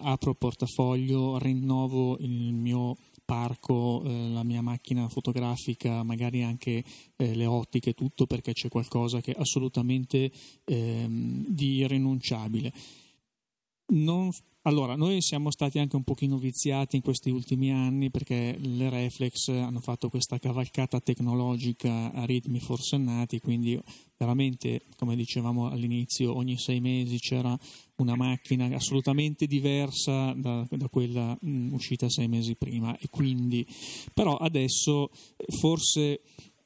apro 0.00 0.30
il 0.30 0.36
portafoglio, 0.36 1.38
rinnovo 1.38 2.18
il 2.18 2.52
mio 2.52 2.96
parco, 3.24 4.02
eh, 4.04 4.28
la 4.30 4.42
mia 4.42 4.60
macchina 4.60 5.08
fotografica, 5.08 6.02
magari 6.02 6.42
anche 6.42 6.82
eh, 7.16 7.34
le 7.34 7.46
ottiche, 7.46 7.94
tutto 7.94 8.26
perché 8.26 8.52
c'è 8.52 8.68
qualcosa 8.68 9.20
che 9.20 9.32
è 9.32 9.40
assolutamente 9.40 10.30
ehm, 10.64 11.44
di 11.46 11.76
irrinunciabile. 11.76 12.72
Non 13.92 14.30
allora, 14.62 14.94
noi 14.94 15.22
siamo 15.22 15.50
stati 15.50 15.78
anche 15.78 15.96
un 15.96 16.02
pochino 16.02 16.36
viziati 16.36 16.96
in 16.96 17.02
questi 17.02 17.30
ultimi 17.30 17.72
anni 17.72 18.10
perché 18.10 18.58
le 18.60 18.90
Reflex 18.90 19.48
hanno 19.48 19.80
fatto 19.80 20.10
questa 20.10 20.38
cavalcata 20.38 21.00
tecnologica 21.00 22.12
a 22.12 22.24
ritmi 22.26 22.60
forsennati, 22.60 23.40
quindi 23.40 23.80
veramente, 24.18 24.82
come 24.96 25.16
dicevamo 25.16 25.70
all'inizio, 25.70 26.36
ogni 26.36 26.58
sei 26.58 26.80
mesi 26.80 27.18
c'era 27.18 27.58
una 27.96 28.16
macchina 28.16 28.66
assolutamente 28.74 29.46
diversa 29.46 30.34
da, 30.34 30.66
da 30.68 30.88
quella 30.88 31.34
mh, 31.40 31.72
uscita 31.72 32.10
sei 32.10 32.28
mesi 32.28 32.54
prima. 32.54 32.98
E 32.98 33.08
quindi, 33.08 33.66
però 34.12 34.36
adesso 34.36 35.10
forse 35.58 36.20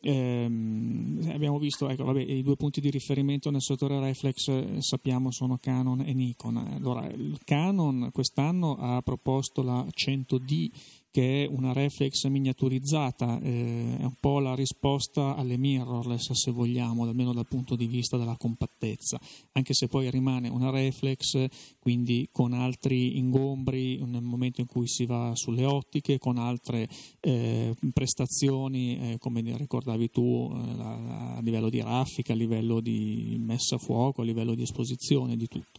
Ehm, 0.07 1.31
abbiamo 1.33 1.59
visto 1.59 1.89
ecco, 1.89 2.05
vabbè, 2.05 2.21
i 2.21 2.43
due 2.43 2.57
punti 2.57 2.83
di 2.83 2.91
riferimento 2.91 3.51
nel 3.51 3.63
settore 3.63 3.99
reflex 4.01 4.49
eh, 4.49 4.77
sappiamo 4.81 5.31
sono 5.31 5.57
Canon 5.57 6.01
e 6.01 6.13
Nikon. 6.13 6.59
Allora, 6.59 7.07
il 7.09 7.39
Canon 7.43 8.11
quest'anno 8.13 8.77
ha 8.77 9.01
proposto 9.01 9.63
la 9.63 9.83
100D 9.91 10.71
che 11.15 11.45
è 11.45 11.47
una 11.47 11.73
reflex 11.73 12.27
miniaturizzata, 12.27 13.39
eh, 13.41 13.99
è 14.01 14.03
un 14.03 14.17
po' 14.19 14.41
la 14.41 14.57
risposta 14.57 15.37
alle 15.37 15.57
mirrorless 15.57 16.33
se 16.33 16.51
vogliamo, 16.51 17.05
almeno 17.05 17.33
dal 17.33 17.47
punto 17.47 17.77
di 17.77 17.87
vista 17.87 18.17
della 18.17 18.35
compattezza, 18.37 19.21
anche 19.53 19.75
se 19.75 19.87
poi 19.87 20.11
rimane 20.11 20.49
una 20.49 20.71
reflex, 20.71 21.47
quindi 21.79 22.29
con 22.33 22.53
altri 22.53 23.17
ingombri 23.17 24.05
nel 24.05 24.23
momento 24.23 24.61
in 24.61 24.67
cui 24.67 24.89
si 24.89 25.07
va 25.07 25.31
sulle 25.37 25.65
ottiche, 25.65 26.19
con 26.19 26.37
altre 26.37 26.89
eh, 27.21 27.77
prestazioni, 27.93 28.99
eh, 29.13 29.19
come 29.21 29.41
ricordavi 29.41 30.11
tu, 30.11 30.51
eh, 30.53 30.83
a 30.83 31.39
livello 31.43 31.71
di 31.71 31.81
raffica, 31.81 32.33
a 32.33 32.37
livello 32.37 32.81
di 32.81 33.37
messa 33.39 33.77
a 33.77 33.79
fuoco, 33.79 34.23
a 34.23 34.25
livello 34.25 34.57
di 34.57 34.63
esposizione, 34.63 35.37
di 35.37 35.47
tutto. 35.47 35.79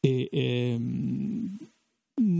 E, 0.00 0.30
ehm, 0.32 1.58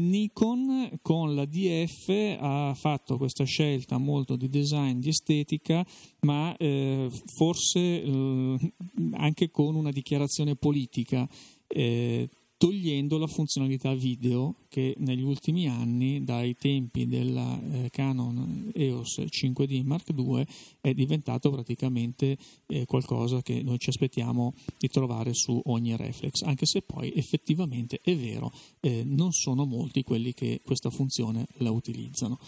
Nikon 0.08 0.98
con 1.02 1.34
la 1.34 1.44
DF 1.44 2.36
ha 2.40 2.74
fatto 2.74 3.16
questa 3.16 3.44
scelta 3.44 3.98
molto 3.98 4.36
di 4.36 4.48
design, 4.48 4.98
di 4.98 5.08
estetica, 5.08 5.86
ma 6.20 6.56
eh, 6.56 7.08
forse 7.36 7.80
eh, 7.80 8.72
anche 9.12 9.50
con 9.50 9.74
una 9.74 9.90
dichiarazione 9.90 10.56
politica. 10.56 11.28
Eh, 11.66 12.28
togliendo 12.58 13.18
la 13.18 13.26
funzionalità 13.26 13.94
video 13.94 14.56
che 14.68 14.94
negli 14.98 15.22
ultimi 15.22 15.68
anni, 15.68 16.24
dai 16.24 16.54
tempi 16.54 17.06
della 17.06 17.60
eh, 17.60 17.90
Canon 17.90 18.70
EOS 18.72 19.24
5D 19.28 19.84
Mark 19.84 20.08
II, 20.16 20.46
è 20.80 20.94
diventato 20.94 21.50
praticamente 21.50 22.38
eh, 22.66 22.86
qualcosa 22.86 23.42
che 23.42 23.62
noi 23.62 23.78
ci 23.78 23.90
aspettiamo 23.90 24.54
di 24.78 24.88
trovare 24.88 25.34
su 25.34 25.60
ogni 25.64 25.96
reflex, 25.96 26.42
anche 26.42 26.64
se 26.66 26.82
poi 26.82 27.12
effettivamente 27.14 28.00
è 28.02 28.16
vero, 28.16 28.50
eh, 28.80 29.02
non 29.04 29.32
sono 29.32 29.66
molti 29.66 30.02
quelli 30.02 30.32
che 30.32 30.60
questa 30.64 30.90
funzione 30.90 31.46
la 31.58 31.70
utilizzano. 31.70 32.38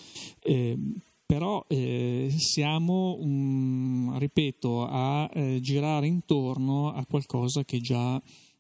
Eh, 0.43 0.77
però 1.29 1.63
eh, 1.69 2.35
siamo, 2.39 3.19
um, 3.21 4.17
ripeto, 4.19 4.87
a 4.87 5.29
eh, 5.35 5.61
girare 5.61 6.07
intorno 6.07 6.91
a 6.91 7.05
qualcosa 7.05 7.65
che 7.65 7.81
già 7.81 8.19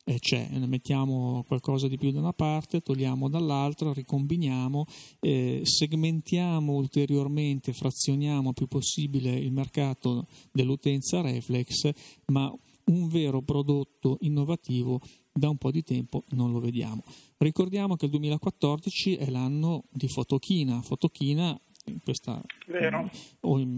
eh, 0.08 0.18
c'è, 0.18 0.48
ne 0.50 0.66
mettiamo 0.66 1.44
qualcosa 1.46 1.86
di 1.86 1.98
più 1.98 2.10
da 2.10 2.20
una 2.20 2.32
parte, 2.32 2.80
togliamo 2.80 3.28
dall'altra, 3.28 3.92
ricombiniamo, 3.92 4.86
eh, 5.20 5.60
segmentiamo 5.64 6.72
ulteriormente, 6.72 7.74
frazioniamo 7.74 8.48
il 8.48 8.54
più 8.54 8.66
possibile 8.66 9.36
il 9.36 9.52
mercato 9.52 10.26
dell'utenza 10.50 11.20
reflex, 11.20 11.90
ma 12.26 12.50
un 12.84 13.08
vero 13.08 13.42
prodotto 13.42 14.16
innovativo 14.20 14.98
da 15.30 15.50
un 15.50 15.58
po' 15.58 15.70
di 15.70 15.82
tempo 15.82 16.24
non 16.30 16.52
lo 16.52 16.58
vediamo. 16.58 17.04
Ricordiamo 17.36 17.96
che 17.96 18.06
il 18.06 18.10
2014 18.12 19.16
è 19.16 19.28
l'anno 19.28 19.84
di 19.90 20.08
Fotochina. 20.08 20.80
Fotochina 20.80 21.58
questa, 22.02 22.42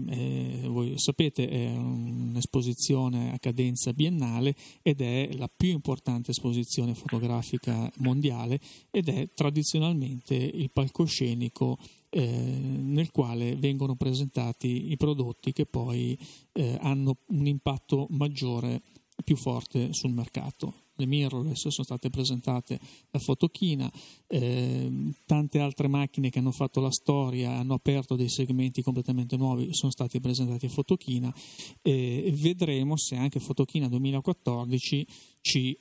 eh, 0.09 0.67
voi 0.67 0.93
sapete, 0.97 1.47
è 1.47 1.67
un'esposizione 1.75 3.33
a 3.33 3.39
cadenza 3.39 3.93
biennale 3.93 4.55
ed 4.81 5.01
è 5.01 5.29
la 5.33 5.49
più 5.53 5.69
importante 5.69 6.31
esposizione 6.31 6.93
fotografica 6.93 7.91
mondiale 7.97 8.59
ed 8.89 9.09
è 9.09 9.29
tradizionalmente 9.33 10.35
il 10.35 10.69
palcoscenico 10.71 11.77
eh, 12.09 12.25
nel 12.25 13.11
quale 13.11 13.55
vengono 13.55 13.95
presentati 13.95 14.91
i 14.91 14.97
prodotti 14.97 15.53
che 15.53 15.65
poi 15.65 16.17
eh, 16.53 16.77
hanno 16.81 17.17
un 17.27 17.47
impatto 17.47 18.07
maggiore, 18.09 18.81
più 19.23 19.35
forte 19.35 19.93
sul 19.93 20.11
mercato 20.11 20.73
le 21.01 21.07
mirrorless 21.07 21.67
sono 21.67 21.83
state 21.83 22.09
presentate 22.09 22.79
da 23.09 23.19
Fotochina, 23.19 23.91
eh, 24.27 25.13
tante 25.25 25.59
altre 25.59 25.87
macchine 25.87 26.29
che 26.29 26.39
hanno 26.39 26.51
fatto 26.51 26.79
la 26.79 26.91
storia, 26.91 27.57
hanno 27.57 27.73
aperto 27.73 28.15
dei 28.15 28.29
segmenti 28.29 28.81
completamente 28.81 29.35
nuovi, 29.37 29.73
sono 29.73 29.91
stati 29.91 30.19
presentati 30.19 30.67
a 30.67 30.69
Fotochina 30.69 31.33
e 31.81 32.33
vedremo 32.35 32.97
se 32.97 33.15
anche 33.15 33.39
Fotochina 33.39 33.87
2014 33.87 35.07
ci 35.41 35.77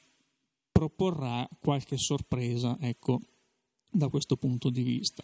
proporrà 0.72 1.46
qualche 1.60 1.96
sorpresa 1.98 2.76
ecco, 2.80 3.20
da 3.90 4.08
questo 4.08 4.36
punto 4.36 4.70
di 4.70 4.82
vista 4.82 5.22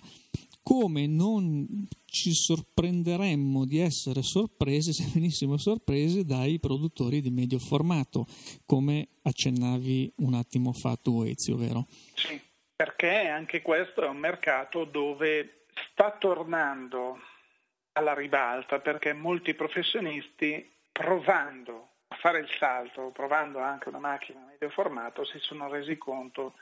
come 0.66 1.06
non 1.06 1.86
ci 2.06 2.32
sorprenderemmo 2.32 3.64
di 3.64 3.78
essere 3.78 4.22
sorpresi, 4.22 4.92
se 4.92 5.08
venissimo 5.14 5.58
sorpresi 5.58 6.24
dai 6.24 6.58
produttori 6.58 7.20
di 7.20 7.30
medio 7.30 7.60
formato, 7.60 8.26
come 8.66 9.06
accennavi 9.22 10.14
un 10.16 10.34
attimo 10.34 10.72
fa 10.72 10.96
tu 10.96 11.22
Ezio, 11.22 11.56
vero? 11.56 11.86
Sì, 12.14 12.40
perché 12.74 13.28
anche 13.28 13.62
questo 13.62 14.02
è 14.02 14.08
un 14.08 14.16
mercato 14.16 14.82
dove 14.82 15.66
sta 15.92 16.10
tornando 16.18 17.16
alla 17.92 18.14
ribalta, 18.14 18.80
perché 18.80 19.12
molti 19.12 19.54
professionisti 19.54 20.68
provando 20.90 21.90
a 22.08 22.16
fare 22.16 22.40
il 22.40 22.48
salto, 22.58 23.12
provando 23.12 23.60
anche 23.60 23.88
una 23.88 24.00
macchina 24.00 24.44
medio 24.44 24.68
formato, 24.70 25.24
si 25.24 25.38
sono 25.38 25.68
resi 25.68 25.96
conto 25.96 26.54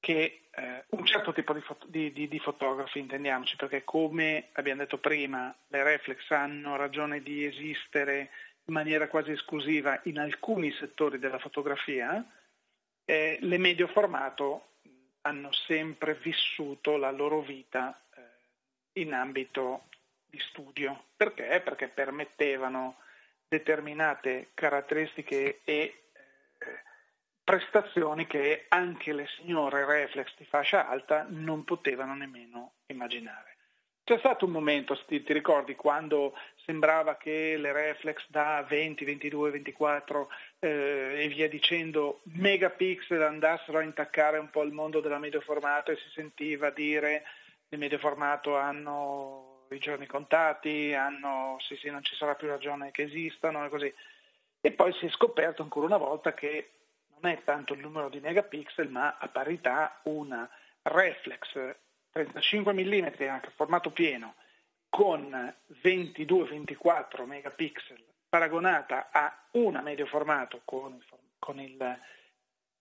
che 0.00 0.40
eh, 0.50 0.84
un 0.90 1.04
certo 1.04 1.32
tipo 1.32 1.52
di, 1.52 1.60
foto, 1.60 1.86
di, 1.86 2.12
di, 2.12 2.26
di, 2.26 2.38
fotografi, 2.38 2.98
intendiamoci, 2.98 3.56
perché 3.56 3.84
come 3.84 4.48
abbiamo 4.52 4.80
detto 4.80 4.98
prima, 4.98 5.54
le 5.68 5.82
reflex 5.82 6.28
hanno 6.30 6.76
ragione 6.76 7.20
di 7.20 7.44
esistere 7.44 8.30
in 8.64 8.74
maniera 8.74 9.08
quasi 9.08 9.32
esclusiva 9.32 10.00
in 10.04 10.18
alcuni 10.18 10.72
settori 10.72 11.18
della 11.18 11.38
fotografia, 11.38 12.24
eh, 13.04 13.38
le 13.40 13.58
medio 13.58 13.86
formato 13.88 14.68
hanno 15.22 15.52
sempre 15.52 16.14
vissuto 16.14 16.96
la 16.96 17.10
loro 17.10 17.40
vita 17.42 18.00
eh, 18.14 19.00
in 19.00 19.12
ambito 19.12 19.88
di 20.24 20.38
studio. 20.40 21.04
Perché? 21.16 21.60
Perché 21.62 21.88
permettevano 21.88 22.96
determinate 23.48 24.50
caratteristiche 24.54 25.60
e 25.64 26.04
prestazioni 27.42 28.26
che 28.26 28.66
anche 28.68 29.12
le 29.12 29.26
signore 29.36 29.84
reflex 29.84 30.34
di 30.36 30.44
fascia 30.44 30.88
alta 30.88 31.26
non 31.28 31.64
potevano 31.64 32.14
nemmeno 32.14 32.74
immaginare. 32.86 33.56
C'è 34.10 34.18
stato 34.18 34.44
un 34.44 34.50
momento, 34.50 34.98
ti, 35.06 35.22
ti 35.22 35.32
ricordi, 35.32 35.76
quando 35.76 36.34
sembrava 36.64 37.16
che 37.16 37.56
le 37.56 37.72
reflex 37.72 38.24
da 38.28 38.64
20, 38.68 39.04
22, 39.04 39.50
24 39.50 40.28
eh, 40.58 41.24
e 41.24 41.28
via 41.28 41.48
dicendo 41.48 42.20
megapixel 42.24 43.22
andassero 43.22 43.78
a 43.78 43.82
intaccare 43.82 44.38
un 44.38 44.50
po' 44.50 44.62
il 44.62 44.72
mondo 44.72 45.00
della 45.00 45.18
medio 45.18 45.40
formato 45.40 45.92
e 45.92 45.96
si 45.96 46.08
sentiva 46.12 46.70
dire 46.70 47.22
che 47.68 47.74
il 47.74 47.78
medio 47.78 47.98
formato 47.98 48.56
hanno 48.56 49.66
i 49.70 49.78
giorni 49.78 50.06
contati, 50.06 50.92
hanno, 50.92 51.56
sì 51.60 51.76
sì 51.76 51.88
non 51.90 52.02
ci 52.02 52.16
sarà 52.16 52.34
più 52.34 52.48
ragione 52.48 52.90
che 52.90 53.02
esistano 53.02 53.64
e 53.64 53.68
così. 53.68 53.94
E 54.60 54.72
poi 54.72 54.92
si 54.94 55.06
è 55.06 55.10
scoperto 55.10 55.62
ancora 55.62 55.86
una 55.86 55.96
volta 55.96 56.34
che 56.34 56.70
non 57.20 57.32
è 57.32 57.42
tanto 57.44 57.74
il 57.74 57.80
numero 57.80 58.08
di 58.08 58.20
megapixel, 58.20 58.88
ma 58.88 59.16
a 59.18 59.28
parità 59.28 60.00
una 60.04 60.48
reflex 60.82 61.76
35 62.12 62.72
mm 62.72 63.28
anche 63.28 63.50
formato 63.54 63.90
pieno 63.90 64.34
con 64.88 65.54
22-24 65.82 67.24
megapixel 67.24 68.04
paragonata 68.28 69.08
a 69.12 69.32
una 69.52 69.82
medio 69.82 70.06
formato 70.06 70.62
con 70.64 70.94
il, 70.94 71.04
con, 71.38 71.60
il, 71.60 71.98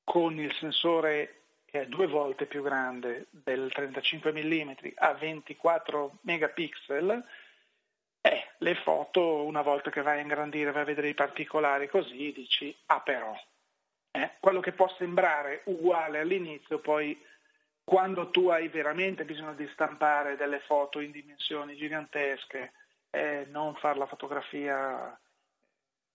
con 0.04 0.40
il, 0.40 0.54
sensore 0.54 1.36
che 1.66 1.82
è 1.82 1.88
due 1.88 2.08
volte 2.08 2.46
più 2.46 2.64
grande 2.64 3.28
del 3.30 3.72
35 3.72 4.32
mm 4.32 4.72
a 4.96 5.14
24 5.14 6.18
megapixel, 6.22 7.24
eh, 8.22 8.48
le 8.58 8.76
foto 8.76 9.44
una 9.44 9.62
volta 9.62 9.92
che 9.92 10.02
vai 10.02 10.18
a 10.18 10.22
ingrandire, 10.22 10.72
vai 10.72 10.82
a 10.82 10.86
vedere 10.86 11.10
i 11.10 11.14
particolari 11.14 11.88
così, 11.88 12.32
dici 12.32 12.76
ah 12.88 13.02
però 13.02 13.36
eh, 14.12 14.32
quello 14.40 14.60
che 14.60 14.72
può 14.72 14.88
sembrare 14.98 15.62
uguale 15.66 16.20
all'inizio, 16.20 16.80
poi 16.80 17.20
quando 17.84 18.30
tu 18.30 18.50
hai 18.50 18.68
veramente 18.68 19.26
bisogno 19.26 19.54
di 19.54 19.68
stampare 19.74 20.36
delle 20.36 20.60
foto 20.60 21.00
in 21.00 21.12
dimensioni 21.12 21.76
gigantesche, 21.76 22.74
eh, 23.10 23.48
non 23.50 23.76
fare 23.76 23.98
la 23.98 24.06
fotografia 24.06 25.20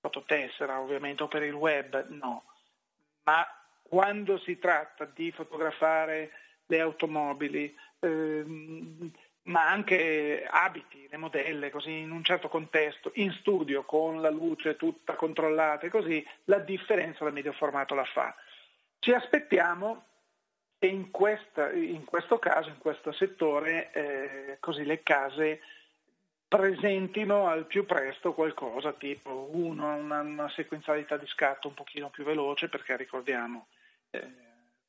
fototessera 0.01 0.81
ovviamente 0.81 1.23
o 1.23 1.29
per 1.29 1.43
il 1.43 1.55
web, 1.55 2.09
no, 2.11 2.45
ma 3.25 3.47
quando 3.83 4.39
si 4.39 4.59
tratta 4.59 5.05
di 5.05 5.33
fotografare 5.33 6.31
le 6.67 6.81
automobili, 6.81 7.75
ehm, 8.01 9.11
ma 9.45 9.69
anche 9.69 10.47
abiti, 10.49 11.07
le 11.11 11.17
modelle, 11.17 11.71
così 11.71 11.99
in 11.99 12.11
un 12.11 12.25
certo 12.25 12.49
contesto, 12.49 13.11
in 13.15 13.33
studio 13.33 13.83
con 13.83 14.21
la 14.21 14.31
luce 14.31 14.77
tutta 14.77 15.15
controllata 15.15 15.87
e 15.87 15.91
così, 15.91 16.27
la 16.45 16.59
differenza 16.59 17.25
da 17.25 17.31
medio 17.31 17.53
formato 17.53 17.95
la 17.95 18.05
fa. 18.05 18.35
Ci 18.99 19.13
aspettiamo 19.13 20.05
che 20.79 20.87
in, 20.87 21.11
questa, 21.11 21.73
in 21.73 22.05
questo 22.05 22.39
caso, 22.39 22.71
in 22.71 22.79
questo 22.79 23.13
settore, 23.13 23.91
eh, 23.93 24.57
così 24.61 24.85
le 24.85 25.03
case 25.03 25.61
presentino 26.49 27.49
al 27.49 27.67
più 27.67 27.85
presto 27.85 28.33
qualcosa 28.33 28.93
tipo 28.93 29.51
uno, 29.53 29.95
una, 29.97 30.21
una, 30.21 30.49
sequenzialità 30.49 31.17
di 31.17 31.27
scatto 31.27 31.69
un 31.69 31.75
pochino 31.75 32.11
più 32.11 32.23
veloce 32.23 32.69
perché 32.69 32.97
ricordiamo 32.97 33.67
eh, 34.11 34.21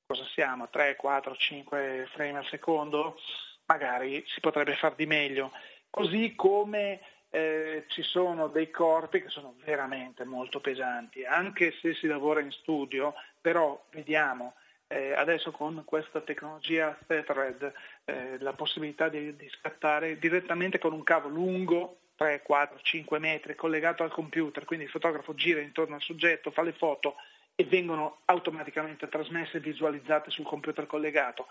cosa 0.05 0.23
siamo, 0.25 0.69
3, 0.69 0.95
4, 0.95 1.35
5 1.35 2.07
frame 2.11 2.37
al 2.37 2.45
secondo, 2.45 3.17
magari 3.65 4.23
si 4.27 4.39
potrebbe 4.39 4.75
far 4.75 4.95
di 4.95 5.05
meglio, 5.05 5.51
così 5.89 6.33
come 6.35 6.99
eh, 7.29 7.83
ci 7.87 8.01
sono 8.01 8.47
dei 8.47 8.69
corpi 8.69 9.21
che 9.21 9.29
sono 9.29 9.55
veramente 9.63 10.23
molto 10.23 10.59
pesanti, 10.59 11.25
anche 11.25 11.73
se 11.81 11.93
si 11.93 12.07
lavora 12.07 12.39
in 12.39 12.51
studio, 12.51 13.13
però 13.41 13.81
vediamo 13.91 14.53
eh, 14.87 15.13
adesso 15.13 15.51
con 15.51 15.81
questa 15.83 16.21
tecnologia 16.21 16.97
Thread 17.05 17.73
eh, 18.05 18.37
la 18.39 18.53
possibilità 18.53 19.09
di, 19.09 19.35
di 19.35 19.49
scattare 19.49 20.17
direttamente 20.19 20.77
con 20.77 20.93
un 20.93 21.03
cavo 21.03 21.27
lungo 21.27 21.97
3, 22.15 22.41
4, 22.43 22.79
5 22.81 23.19
metri 23.19 23.55
collegato 23.55 24.03
al 24.03 24.11
computer, 24.11 24.63
quindi 24.63 24.85
il 24.85 24.91
fotografo 24.91 25.33
gira 25.33 25.59
intorno 25.59 25.95
al 25.95 26.01
soggetto, 26.01 26.51
fa 26.51 26.61
le 26.61 26.71
foto 26.71 27.15
e 27.55 27.63
vengono 27.65 28.19
automaticamente 28.25 29.09
trasmesse 29.09 29.57
e 29.57 29.61
visualizzate 29.61 30.29
sul 30.29 30.45
computer 30.45 30.85
collegato 30.87 31.47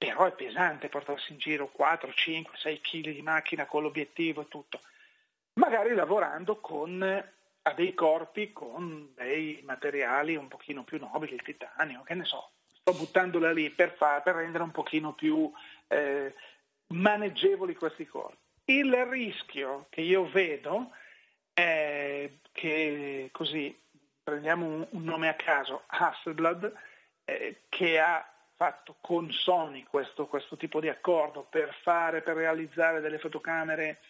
però 0.00 0.24
è 0.24 0.32
pesante 0.32 0.88
portarsi 0.88 1.32
in 1.32 1.38
giro 1.38 1.68
4, 1.68 2.10
5, 2.10 2.56
6 2.56 2.80
kg 2.80 3.10
di 3.10 3.20
macchina 3.20 3.66
con 3.66 3.82
l'obiettivo 3.82 4.40
e 4.40 4.48
tutto. 4.48 4.80
Magari 5.54 5.92
lavorando 5.92 6.56
con, 6.56 7.02
a 7.02 7.72
dei 7.74 7.92
corpi 7.92 8.50
con 8.50 9.12
dei 9.14 9.60
materiali 9.62 10.36
un 10.36 10.48
pochino 10.48 10.84
più 10.84 10.98
nobili, 10.98 11.34
il 11.34 11.42
titanio, 11.42 12.00
che 12.02 12.14
ne 12.14 12.24
so, 12.24 12.52
sto 12.72 12.94
buttandola 12.94 13.52
lì 13.52 13.68
per, 13.68 13.92
far, 13.92 14.22
per 14.22 14.36
rendere 14.36 14.64
un 14.64 14.70
pochino 14.70 15.12
più 15.12 15.52
eh, 15.88 16.34
maneggevoli 16.86 17.74
questi 17.74 18.06
corpi. 18.06 18.38
Il 18.64 19.04
rischio 19.04 19.84
che 19.90 20.00
io 20.00 20.26
vedo 20.30 20.92
è 21.52 22.30
che, 22.52 23.28
così, 23.32 23.78
prendiamo 24.22 24.64
un, 24.64 24.86
un 24.92 25.04
nome 25.04 25.28
a 25.28 25.34
caso, 25.34 25.82
Hasselblad, 25.88 26.72
eh, 27.26 27.64
che 27.68 28.00
ha 28.00 28.26
fatto 28.60 28.96
con 29.00 29.32
Sony 29.32 29.86
questo, 29.88 30.26
questo, 30.26 30.58
tipo 30.58 30.80
di 30.80 30.90
accordo 30.90 31.46
per 31.48 31.74
fare, 31.80 32.20
per 32.20 32.36
realizzare 32.36 33.00
delle 33.00 33.16
fotocamere 33.16 34.00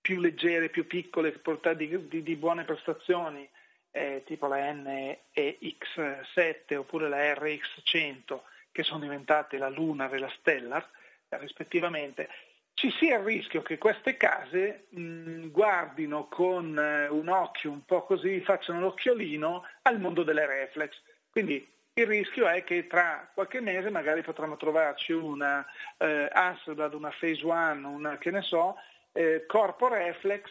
più 0.00 0.20
leggere, 0.20 0.70
più 0.70 0.86
piccole, 0.86 1.38
di, 1.76 2.08
di, 2.08 2.22
di 2.22 2.36
buone 2.36 2.64
prestazioni, 2.64 3.46
eh, 3.90 4.22
tipo 4.24 4.46
la 4.46 4.72
NEX7 4.72 6.76
oppure 6.76 7.10
la 7.10 7.34
RX100, 7.34 8.40
che 8.72 8.82
sono 8.84 9.00
diventate 9.00 9.58
la 9.58 9.68
Lunar 9.68 10.14
e 10.14 10.18
la 10.18 10.32
Stellar, 10.38 10.88
rispettivamente, 11.28 12.30
ci 12.72 12.90
sia 12.92 13.18
il 13.18 13.24
rischio 13.24 13.60
che 13.60 13.76
queste 13.76 14.16
case 14.16 14.86
mh, 14.88 15.48
guardino 15.48 16.26
con 16.28 16.78
eh, 16.78 17.08
un 17.08 17.28
occhio 17.28 17.70
un 17.70 17.84
po' 17.84 18.04
così, 18.04 18.40
facciano 18.40 18.80
l'occhiolino 18.80 19.62
al 19.82 20.00
mondo 20.00 20.22
delle 20.22 20.46
reflex. 20.46 20.98
Quindi 21.28 21.70
il 21.96 22.06
rischio 22.06 22.48
è 22.48 22.64
che 22.64 22.86
tra 22.86 23.30
qualche 23.32 23.60
mese 23.60 23.88
magari 23.90 24.22
potremo 24.22 24.56
trovarci 24.56 25.12
una 25.12 25.64
eh, 25.98 26.28
Hasselblad, 26.30 26.94
una 26.94 27.14
Phase 27.18 27.44
One, 27.44 27.86
una 27.86 28.18
che 28.18 28.30
ne 28.30 28.42
so, 28.42 28.76
eh, 29.12 29.44
corpo 29.46 29.88
reflex 29.88 30.50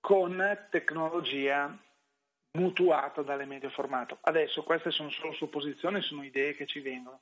con 0.00 0.66
tecnologia 0.70 1.72
mutuata 2.52 3.22
dalle 3.22 3.44
medio 3.44 3.70
formato. 3.70 4.18
Adesso 4.22 4.64
queste 4.64 4.90
sono 4.90 5.10
solo 5.10 5.32
supposizioni, 5.32 6.00
sono 6.00 6.24
idee 6.24 6.54
che 6.54 6.66
ci 6.66 6.80
vengono. 6.80 7.20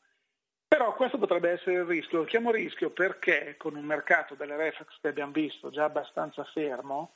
Però 0.67 0.95
questo 0.95 1.19
potrebbe 1.19 1.51
essere 1.51 1.77
il 1.77 1.85
rischio. 1.85 2.19
Lo 2.19 2.25
chiamo 2.25 2.51
rischio 2.51 2.91
perché 2.91 3.57
con 3.59 3.75
un 3.75 3.85
mercato 3.85 4.35
delle 4.35 4.57
reflex 4.57 4.99
che 5.01 5.09
abbiamo 5.09 5.33
visto 5.33 5.71
già 5.71 5.85
abbastanza 5.85 6.45
fermo, 6.45 7.13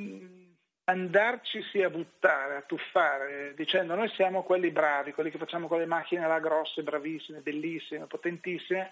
mm, 0.00 0.53
andarci 0.84 1.82
a 1.82 1.90
buttare, 1.90 2.56
a 2.56 2.62
tuffare, 2.62 3.54
dicendo 3.56 3.94
noi 3.94 4.08
siamo 4.10 4.42
quelli 4.42 4.70
bravi, 4.70 5.12
quelli 5.12 5.30
che 5.30 5.38
facciamo 5.38 5.66
con 5.66 5.78
le 5.78 5.86
macchine 5.86 6.26
là 6.26 6.38
grosse, 6.38 6.82
bravissime, 6.82 7.40
bellissime, 7.40 8.06
potentissime, 8.06 8.90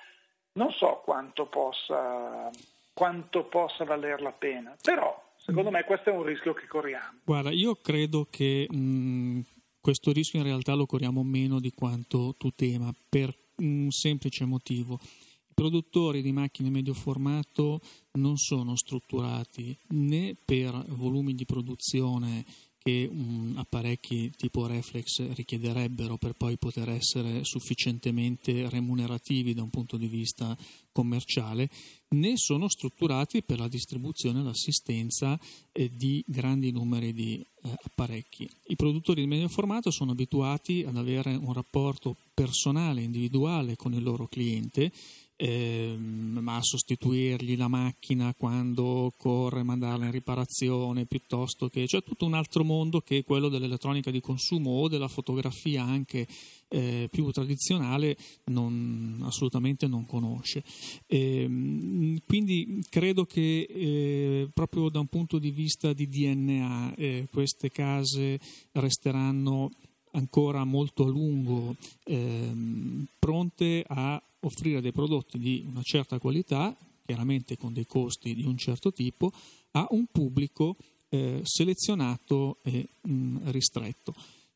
non 0.54 0.70
so 0.72 1.00
quanto 1.04 1.46
possa 1.46 2.50
quanto 2.92 3.44
possa 3.44 3.84
valer 3.84 4.20
la 4.20 4.32
pena. 4.32 4.76
Però, 4.80 5.34
secondo 5.36 5.70
me, 5.70 5.84
questo 5.84 6.10
è 6.10 6.12
un 6.12 6.22
rischio 6.22 6.52
che 6.52 6.66
corriamo. 6.66 7.20
Guarda, 7.24 7.50
io 7.50 7.76
credo 7.76 8.26
che 8.30 8.66
mh, 8.70 9.40
questo 9.80 10.12
rischio 10.12 10.40
in 10.40 10.44
realtà 10.44 10.74
lo 10.74 10.86
corriamo 10.86 11.22
meno 11.22 11.58
di 11.58 11.72
quanto 11.72 12.34
tu 12.36 12.50
tema, 12.50 12.92
per 13.08 13.34
un 13.56 13.90
semplice 13.90 14.44
motivo. 14.44 14.98
I 15.52 15.54
produttori 15.54 16.22
di 16.22 16.32
macchine 16.32 16.70
medio 16.70 16.94
formato 16.94 17.82
non 18.12 18.38
sono 18.38 18.74
strutturati 18.74 19.76
né 19.88 20.34
per 20.42 20.72
volumi 20.88 21.34
di 21.34 21.44
produzione 21.44 22.42
che 22.82 23.06
um, 23.08 23.52
apparecchi 23.56 24.32
tipo 24.34 24.66
reflex 24.66 25.30
richiederebbero 25.34 26.16
per 26.16 26.32
poi 26.32 26.56
poter 26.56 26.88
essere 26.88 27.44
sufficientemente 27.44 28.68
remunerativi 28.70 29.52
da 29.52 29.62
un 29.62 29.68
punto 29.68 29.98
di 29.98 30.08
vista 30.08 30.56
commerciale, 30.90 31.68
né 32.08 32.36
sono 32.36 32.68
strutturati 32.68 33.42
per 33.42 33.58
la 33.58 33.68
distribuzione 33.68 34.40
e 34.40 34.42
l'assistenza 34.42 35.38
eh, 35.70 35.90
di 35.94 36.24
grandi 36.26 36.72
numeri 36.72 37.12
di 37.12 37.34
eh, 37.34 37.74
apparecchi. 37.84 38.50
I 38.68 38.76
produttori 38.76 39.20
di 39.20 39.28
medio 39.28 39.48
formato 39.48 39.90
sono 39.90 40.12
abituati 40.12 40.82
ad 40.86 40.96
avere 40.96 41.34
un 41.34 41.52
rapporto 41.52 42.16
personale, 42.34 43.02
individuale 43.02 43.76
con 43.76 43.92
il 43.92 44.02
loro 44.02 44.26
cliente 44.26 44.90
ehm, 45.42 46.40
a 46.46 46.62
sostituirgli 46.62 47.56
la 47.56 47.66
macchina 47.66 48.32
quando 48.36 48.84
occorre 48.84 49.64
mandarla 49.64 50.04
in 50.04 50.12
riparazione 50.12 51.04
piuttosto 51.04 51.68
che 51.68 51.86
cioè 51.88 52.02
tutto 52.02 52.26
un 52.26 52.34
altro 52.34 52.62
mondo 52.62 53.00
che 53.00 53.24
quello 53.24 53.48
dell'elettronica 53.48 54.12
di 54.12 54.20
consumo 54.20 54.70
o 54.70 54.88
della 54.88 55.08
fotografia 55.08 55.82
anche 55.82 56.26
eh, 56.68 57.08
più 57.10 57.30
tradizionale 57.32 58.16
non, 58.46 59.20
assolutamente 59.24 59.86
non 59.86 60.06
conosce. 60.06 60.62
Eh, 61.06 62.20
quindi 62.26 62.82
credo 62.88 63.26
che 63.26 63.66
eh, 63.68 64.48
proprio 64.54 64.88
da 64.88 65.00
un 65.00 65.08
punto 65.08 65.38
di 65.38 65.50
vista 65.50 65.92
di 65.92 66.08
DNA 66.08 66.94
eh, 66.94 67.28
queste 67.30 67.70
case 67.70 68.38
resteranno 68.72 69.70
ancora 70.12 70.64
molto 70.64 71.04
a 71.04 71.08
lungo 71.08 71.74
ehm, 72.04 73.06
pronte 73.18 73.84
a 73.86 74.22
offrire 74.42 74.80
dei 74.80 74.92
prodotti 74.92 75.38
di 75.38 75.64
una 75.66 75.82
certa 75.82 76.18
qualità, 76.18 76.76
chiaramente 77.04 77.56
con 77.56 77.72
dei 77.72 77.86
costi 77.86 78.34
di 78.34 78.44
un 78.44 78.56
certo 78.56 78.92
tipo, 78.92 79.32
a 79.72 79.86
un 79.90 80.06
pubblico 80.06 80.76
eh, 81.08 81.40
selezionato 81.44 82.58
e 82.62 82.88
mh, 83.02 83.50
ristretto. 83.50 84.14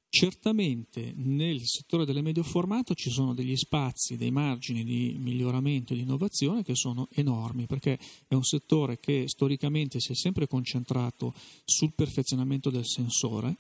Certamente 0.09 1.13
nel 1.17 1.61
settore 1.65 2.07
del 2.07 2.23
medio 2.23 2.43
formato 2.43 2.95
ci 2.95 3.11
sono 3.11 3.35
degli 3.35 3.57
spazi, 3.57 4.17
dei 4.17 4.31
margini 4.31 4.83
di 4.83 5.17
miglioramento 5.19 5.93
e 5.93 5.97
di 5.97 6.03
innovazione 6.03 6.63
che 6.63 6.75
sono 6.75 7.09
enormi 7.13 7.67
perché 7.67 7.99
è 8.27 8.35
un 8.35 8.45
settore 8.45 8.99
che 8.99 9.25
storicamente 9.27 10.01
si 10.01 10.13
è 10.13 10.15
sempre 10.15 10.47
concentrato 10.47 11.35
sul 11.65 11.93
perfezionamento 11.93 12.71
del 12.71 12.87
sensore 12.87 13.57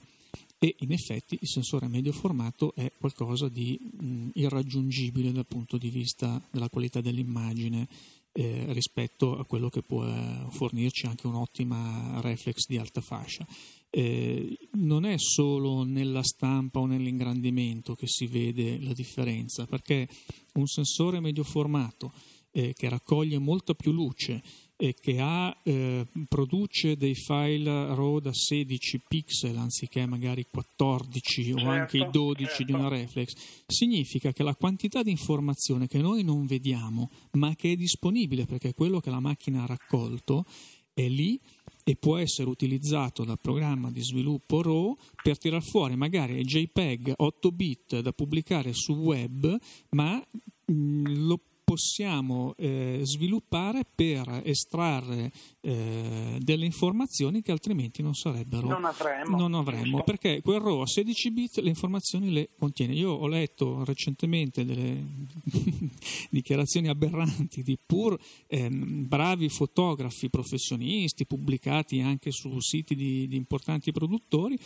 e 0.59 0.75
in 0.81 0.92
effetti 0.92 1.38
il 1.40 1.49
sensore 1.49 1.88
medio 1.88 2.12
formato 2.12 2.75
è 2.75 2.90
qualcosa 2.99 3.49
di 3.49 3.79
mh, 3.79 4.31
irraggiungibile 4.35 5.33
dal 5.33 5.47
punto 5.47 5.77
di 5.77 5.90
vista 5.90 6.42
della 6.51 6.69
qualità 6.69 7.01
dell'immagine 7.01 7.87
eh, 8.33 8.73
rispetto 8.73 9.38
a 9.38 9.45
quello 9.47 9.71
che 9.71 9.83
può 9.83 10.05
fornirci 10.51 11.07
anche 11.07 11.27
un'ottima 11.27 12.21
reflex 12.21 12.66
di 12.66 12.77
alta 12.77 13.01
fascia. 13.01 13.47
Eh, 13.88 14.59
non 14.73 15.07
è 15.07 15.14
solo 15.16 15.85
nella 15.85 16.23
stampa 16.23 16.81
o 16.81 16.87
nell'ingrandimento 16.87 17.95
che 17.95 18.07
si 18.07 18.27
vede 18.27 18.79
la 18.79 18.92
differenza, 18.92 19.64
perché 19.64 20.07
un 20.55 20.66
sensore 20.66 21.21
medio 21.21 21.45
formato 21.45 22.12
eh, 22.51 22.75
che 22.75 22.88
raccoglie 22.90 23.38
molta 23.38 23.73
più 23.75 23.92
luce 23.92 24.42
e 24.77 24.95
che 24.95 25.19
ha, 25.21 25.57
eh, 25.62 26.07
produce 26.29 26.97
dei 26.97 27.15
file 27.15 27.95
RAW 27.95 28.19
da 28.21 28.33
16 28.33 29.01
pixel 29.09 29.57
anziché 29.57 30.05
magari 30.05 30.47
14 30.51 31.45
certo, 31.45 31.65
o 31.65 31.69
anche 31.71 31.99
i 31.99 32.07
12 32.11 32.45
certo. 32.47 32.65
di 32.65 32.73
una 32.73 32.89
reflex, 32.89 33.33
significa 33.67 34.33
che 34.33 34.43
la 34.43 34.55
quantità 34.55 35.03
di 35.03 35.11
informazione 35.11 35.87
che 35.87 35.99
noi 35.99 36.23
non 36.23 36.47
vediamo 36.47 37.11
ma 37.33 37.55
che 37.55 37.73
è 37.73 37.77
disponibile 37.77 38.45
perché 38.45 38.75
quello 38.75 39.01
che 39.01 39.11
la 39.11 39.21
macchina 39.21 39.62
ha 39.62 39.67
raccolto 39.67 40.45
è 40.93 41.09
lì 41.09 41.41
e 41.89 41.95
può 41.95 42.17
essere 42.17 42.49
utilizzato 42.49 43.25
dal 43.25 43.39
programma 43.41 43.91
di 43.91 44.03
sviluppo 44.03 44.61
RAW 44.61 44.97
per 45.23 45.39
tirar 45.39 45.62
fuori 45.62 45.95
magari 45.95 46.43
JPEG 46.43 47.15
8 47.17 47.53
bit 47.53 48.01
da 48.01 48.12
pubblicare 48.12 48.73
su 48.73 48.93
web, 48.95 49.57
ma 49.91 50.21
mm, 50.71 51.27
lo 51.27 51.41
possiamo 51.66 52.55
eh, 52.59 53.00
sviluppare 53.02 53.83
per 53.92 54.42
estrarre 54.44 55.33
eh, 55.62 56.38
delle 56.38 56.64
informazioni 56.64 57.42
che 57.42 57.50
altrimenti 57.50 58.02
non 58.02 58.14
sarebbero 58.14 58.68
non 58.68 58.85
avremmo, 58.85 59.37
non 59.37 59.55
avremmo 59.55 60.05
perché 60.05 60.40
quel 60.42 60.61
RAW 60.61 60.83
a 60.83 60.87
16 60.87 61.31
bit 61.33 61.59
le 61.59 61.68
informazioni 61.68 62.31
le 62.31 62.50
contiene. 62.57 62.94
Io 62.94 63.11
ho 63.11 63.26
letto 63.26 63.83
recentemente 63.83 64.64
delle 64.64 65.05
dichiarazioni 66.31 66.87
aberranti 66.87 67.64
di 67.64 67.76
pur 67.85 68.16
eh, 68.46 68.70
bravi 68.70 69.48
fotografi 69.48 70.31
professionisti 70.31 71.26
pubblicati 71.26 72.00
anche 72.00 72.31
su 72.31 72.61
siti 72.61 72.94
di, 72.94 73.26
di 73.26 73.35
importanti 73.35 73.90
produttori 73.90 74.57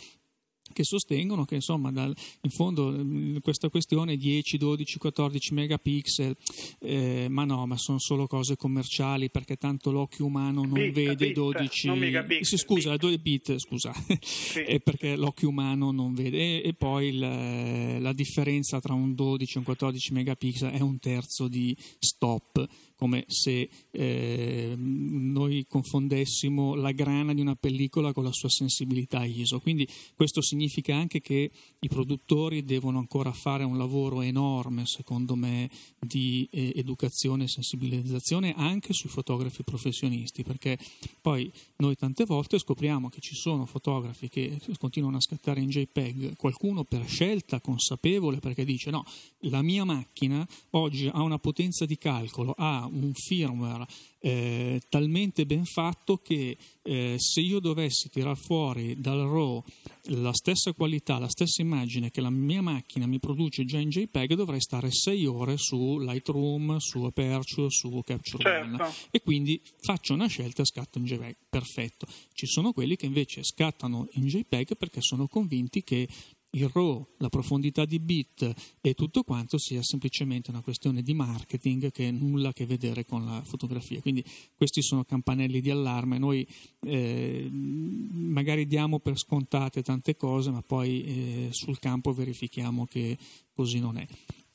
che 0.73 0.83
sostengono 0.83 1.45
che 1.45 1.55
insomma 1.55 1.91
dal, 1.91 2.15
in 2.41 2.49
fondo 2.49 2.91
mm, 2.91 3.37
questa 3.41 3.69
questione 3.69 4.17
10, 4.17 4.57
12, 4.57 4.97
14 4.97 5.53
megapixel 5.53 6.35
eh, 6.79 7.27
ma 7.29 7.43
no, 7.43 7.65
ma 7.65 7.77
sono 7.77 7.99
solo 7.99 8.27
cose 8.27 8.55
commerciali 8.55 9.29
perché 9.29 9.57
tanto 9.57 9.91
l'occhio 9.91 10.25
umano 10.25 10.61
non 10.61 10.73
bit, 10.73 10.93
vede 10.93 11.27
bit, 11.27 11.33
12 11.33 11.87
non 11.87 11.99
sì, 12.41 12.57
scusa, 12.57 12.95
bit, 12.95 13.21
bit 13.21 13.57
scusa. 13.57 13.93
Sì. 14.21 14.79
perché 14.83 15.15
l'occhio 15.15 15.49
umano 15.49 15.91
non 15.91 16.13
vede. 16.13 16.37
E, 16.37 16.67
e 16.69 16.73
poi 16.73 17.07
il, 17.07 18.01
la 18.01 18.13
differenza 18.13 18.79
tra 18.79 18.93
un 18.93 19.13
12 19.13 19.55
e 19.55 19.57
un 19.59 19.65
14 19.65 20.13
megapixel 20.13 20.71
è 20.71 20.79
un 20.79 20.99
terzo 20.99 21.47
di 21.47 21.75
stop 21.99 22.67
come 23.01 23.23
se 23.25 23.67
eh, 23.89 24.75
noi 24.77 25.65
confondessimo 25.67 26.75
la 26.75 26.91
grana 26.91 27.33
di 27.33 27.41
una 27.41 27.55
pellicola 27.55 28.13
con 28.13 28.23
la 28.23 28.31
sua 28.31 28.49
sensibilità 28.49 29.25
ISO. 29.25 29.59
Quindi 29.59 29.87
questo 30.13 30.39
significa 30.43 30.95
anche 30.95 31.19
che 31.19 31.49
i 31.79 31.87
produttori 31.87 32.63
devono 32.63 32.99
ancora 32.99 33.31
fare 33.31 33.63
un 33.63 33.75
lavoro 33.75 34.21
enorme, 34.21 34.85
secondo 34.85 35.33
me, 35.33 35.67
di 35.97 36.47
eh, 36.51 36.73
educazione 36.75 37.45
e 37.45 37.47
sensibilizzazione 37.47 38.53
anche 38.55 38.93
sui 38.93 39.09
fotografi 39.09 39.63
professionisti, 39.63 40.43
perché 40.43 40.77
poi 41.21 41.51
noi 41.77 41.95
tante 41.95 42.25
volte 42.25 42.59
scopriamo 42.59 43.09
che 43.09 43.19
ci 43.19 43.33
sono 43.33 43.65
fotografi 43.65 44.29
che 44.29 44.59
continuano 44.77 45.17
a 45.17 45.21
scattare 45.21 45.59
in 45.59 45.69
JPEG, 45.69 46.35
qualcuno 46.35 46.83
per 46.83 47.07
scelta 47.07 47.59
consapevole 47.61 48.37
perché 48.37 48.63
dice 48.63 48.91
no, 48.91 49.03
la 49.45 49.63
mia 49.63 49.85
macchina 49.85 50.47
oggi 50.71 51.07
ha 51.07 51.23
una 51.23 51.39
potenza 51.39 51.87
di 51.87 51.97
calcolo, 51.97 52.53
ha 52.55 52.89
un 52.91 53.13
firmware 53.13 53.85
eh, 54.23 54.79
talmente 54.87 55.45
ben 55.45 55.65
fatto 55.65 56.17
che 56.17 56.55
eh, 56.83 57.15
se 57.17 57.41
io 57.41 57.59
dovessi 57.59 58.09
tirar 58.09 58.37
fuori 58.37 58.99
dal 58.99 59.19
RAW 59.19 59.63
la 60.05 60.33
stessa 60.33 60.73
qualità, 60.73 61.17
la 61.17 61.29
stessa 61.29 61.61
immagine 61.61 62.11
che 62.11 62.21
la 62.21 62.29
mia 62.29 62.61
macchina 62.61 63.07
mi 63.07 63.19
produce 63.19 63.65
già 63.65 63.79
in 63.79 63.89
JPEG, 63.89 64.33
dovrei 64.35 64.61
stare 64.61 64.91
6 64.91 65.25
ore 65.25 65.57
su 65.57 65.99
Lightroom, 65.99 66.77
su 66.77 67.03
Aperture, 67.03 67.69
su 67.69 68.01
Capture 68.03 68.43
certo. 68.43 68.83
One 68.83 68.93
e 69.09 69.21
quindi 69.21 69.59
faccio 69.79 70.13
una 70.13 70.27
scelta 70.27 70.61
e 70.61 70.65
scatto 70.65 70.99
in 70.99 71.05
JPEG. 71.05 71.35
Perfetto. 71.49 72.05
Ci 72.33 72.45
sono 72.45 72.73
quelli 72.73 72.95
che 72.95 73.07
invece 73.07 73.43
scattano 73.43 74.07
in 74.13 74.27
JPEG 74.27 74.75
perché 74.75 75.01
sono 75.01 75.27
convinti 75.27 75.83
che 75.83 76.07
il 76.51 76.69
RAW, 76.71 77.05
la 77.17 77.29
profondità 77.29 77.85
di 77.85 77.99
bit 77.99 78.53
e 78.81 78.93
tutto 78.93 79.23
quanto 79.23 79.57
sia 79.57 79.81
semplicemente 79.83 80.49
una 80.49 80.61
questione 80.61 81.01
di 81.01 81.13
marketing 81.13 81.91
che 81.91 82.11
nulla 82.11 82.49
a 82.49 82.53
che 82.53 82.65
vedere 82.65 83.05
con 83.05 83.23
la 83.23 83.41
fotografia. 83.43 84.01
Quindi 84.01 84.23
questi 84.55 84.81
sono 84.81 85.03
campanelli 85.03 85.61
di 85.61 85.69
allarme. 85.69 86.17
Noi 86.17 86.45
eh, 86.81 87.49
magari 87.51 88.67
diamo 88.67 88.99
per 88.99 89.17
scontate 89.17 89.81
tante 89.81 90.15
cose, 90.15 90.51
ma 90.51 90.61
poi 90.61 91.03
eh, 91.03 91.47
sul 91.51 91.79
campo 91.79 92.11
verifichiamo 92.11 92.85
che 92.85 93.17
così 93.53 93.79
non 93.79 93.97
è. 93.97 94.07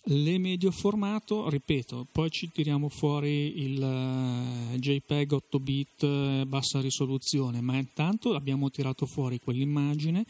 Le 0.08 0.38
medio 0.38 0.70
formato, 0.70 1.48
ripeto, 1.48 2.06
poi 2.12 2.30
ci 2.30 2.48
tiriamo 2.52 2.88
fuori 2.88 3.60
il 3.62 3.82
uh, 3.82 4.76
JPEG 4.76 5.32
8 5.32 5.58
bit 5.58 6.02
uh, 6.02 6.46
bassa 6.46 6.80
risoluzione, 6.80 7.60
ma 7.60 7.76
intanto 7.76 8.34
abbiamo 8.34 8.70
tirato 8.70 9.04
fuori 9.06 9.40
quell'immagine 9.40 10.24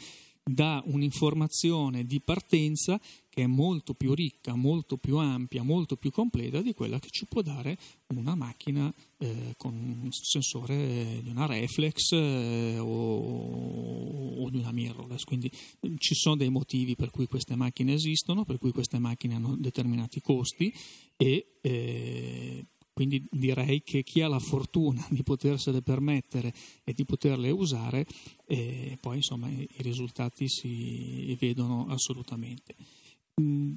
dà 0.48 0.80
un'informazione 0.86 2.04
di 2.04 2.20
partenza 2.20 3.00
che 3.28 3.42
è 3.42 3.46
molto 3.46 3.94
più 3.94 4.14
ricca, 4.14 4.54
molto 4.54 4.96
più 4.96 5.16
ampia, 5.16 5.62
molto 5.62 5.96
più 5.96 6.10
completa 6.10 6.62
di 6.62 6.72
quella 6.72 7.00
che 7.00 7.08
ci 7.10 7.26
può 7.26 7.42
dare 7.42 7.76
una 8.14 8.34
macchina 8.36 8.92
eh, 9.18 9.54
con 9.56 9.74
un 9.74 10.10
sensore 10.12 11.20
di 11.20 11.28
una 11.28 11.46
reflex 11.46 12.12
eh, 12.12 12.78
o, 12.78 14.44
o, 14.44 14.50
di 14.50 14.58
una 14.58 14.70
mirrorless. 14.70 15.24
Quindi 15.24 15.50
ci 15.98 16.14
sono 16.14 16.36
dei 16.36 16.48
motivi 16.48 16.94
per 16.94 17.10
cui 17.10 17.26
queste 17.26 17.56
macchine 17.56 17.92
esistono, 17.92 18.44
per 18.44 18.58
cui 18.58 18.70
queste 18.70 19.00
macchine 19.00 19.34
hanno 19.34 19.56
determinati 19.56 20.20
costi 20.20 20.72
e 21.16 21.58
eh, 21.60 22.64
quindi 22.96 23.22
direi 23.30 23.82
che 23.82 24.02
chi 24.02 24.22
ha 24.22 24.26
la 24.26 24.38
fortuna 24.38 25.06
di 25.10 25.22
potersele 25.22 25.82
permettere 25.82 26.50
e 26.82 26.94
di 26.94 27.04
poterle 27.04 27.50
usare, 27.50 28.06
eh, 28.46 28.96
poi 28.98 29.16
insomma 29.16 29.50
i, 29.50 29.68
risultati 29.80 30.48
si 30.48 31.36
vedono 31.38 31.88
assolutamente. 31.90 32.74
Mm, 33.38 33.74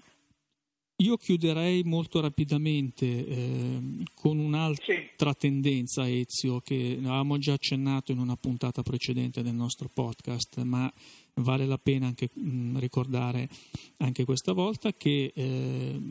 io 1.02 1.18
chiuderei 1.18 1.84
molto 1.84 2.22
rapidamente 2.22 3.06
eh, 3.06 3.82
con 4.14 4.40
un'altra 4.40 5.34
tendenza, 5.38 6.10
Ezio, 6.10 6.62
che 6.62 6.96
avevamo 7.00 7.38
già 7.40 7.52
accennato 7.52 8.14
in 8.14 8.20
una 8.20 8.38
puntata 8.38 8.84
precedente 8.84 9.44
del 9.44 9.54
nostro 9.54 9.90
podcast, 9.94 10.62
ma 10.62 10.90
vale 11.42 11.66
la 11.66 11.78
pena 11.78 12.08
anche 12.08 12.30
mh, 12.34 12.50
mm, 12.50 12.78
ricordare 12.78 13.50
anche 13.98 14.26
questa 14.26 14.54
volta 14.54 14.94
che 14.94 15.32
eh, 15.34 16.02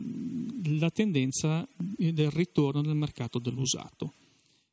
la 0.77 0.89
tendenza 0.91 1.67
del 1.77 2.31
ritorno 2.31 2.81
nel 2.81 2.95
mercato 2.95 3.39
dell'usato, 3.39 4.13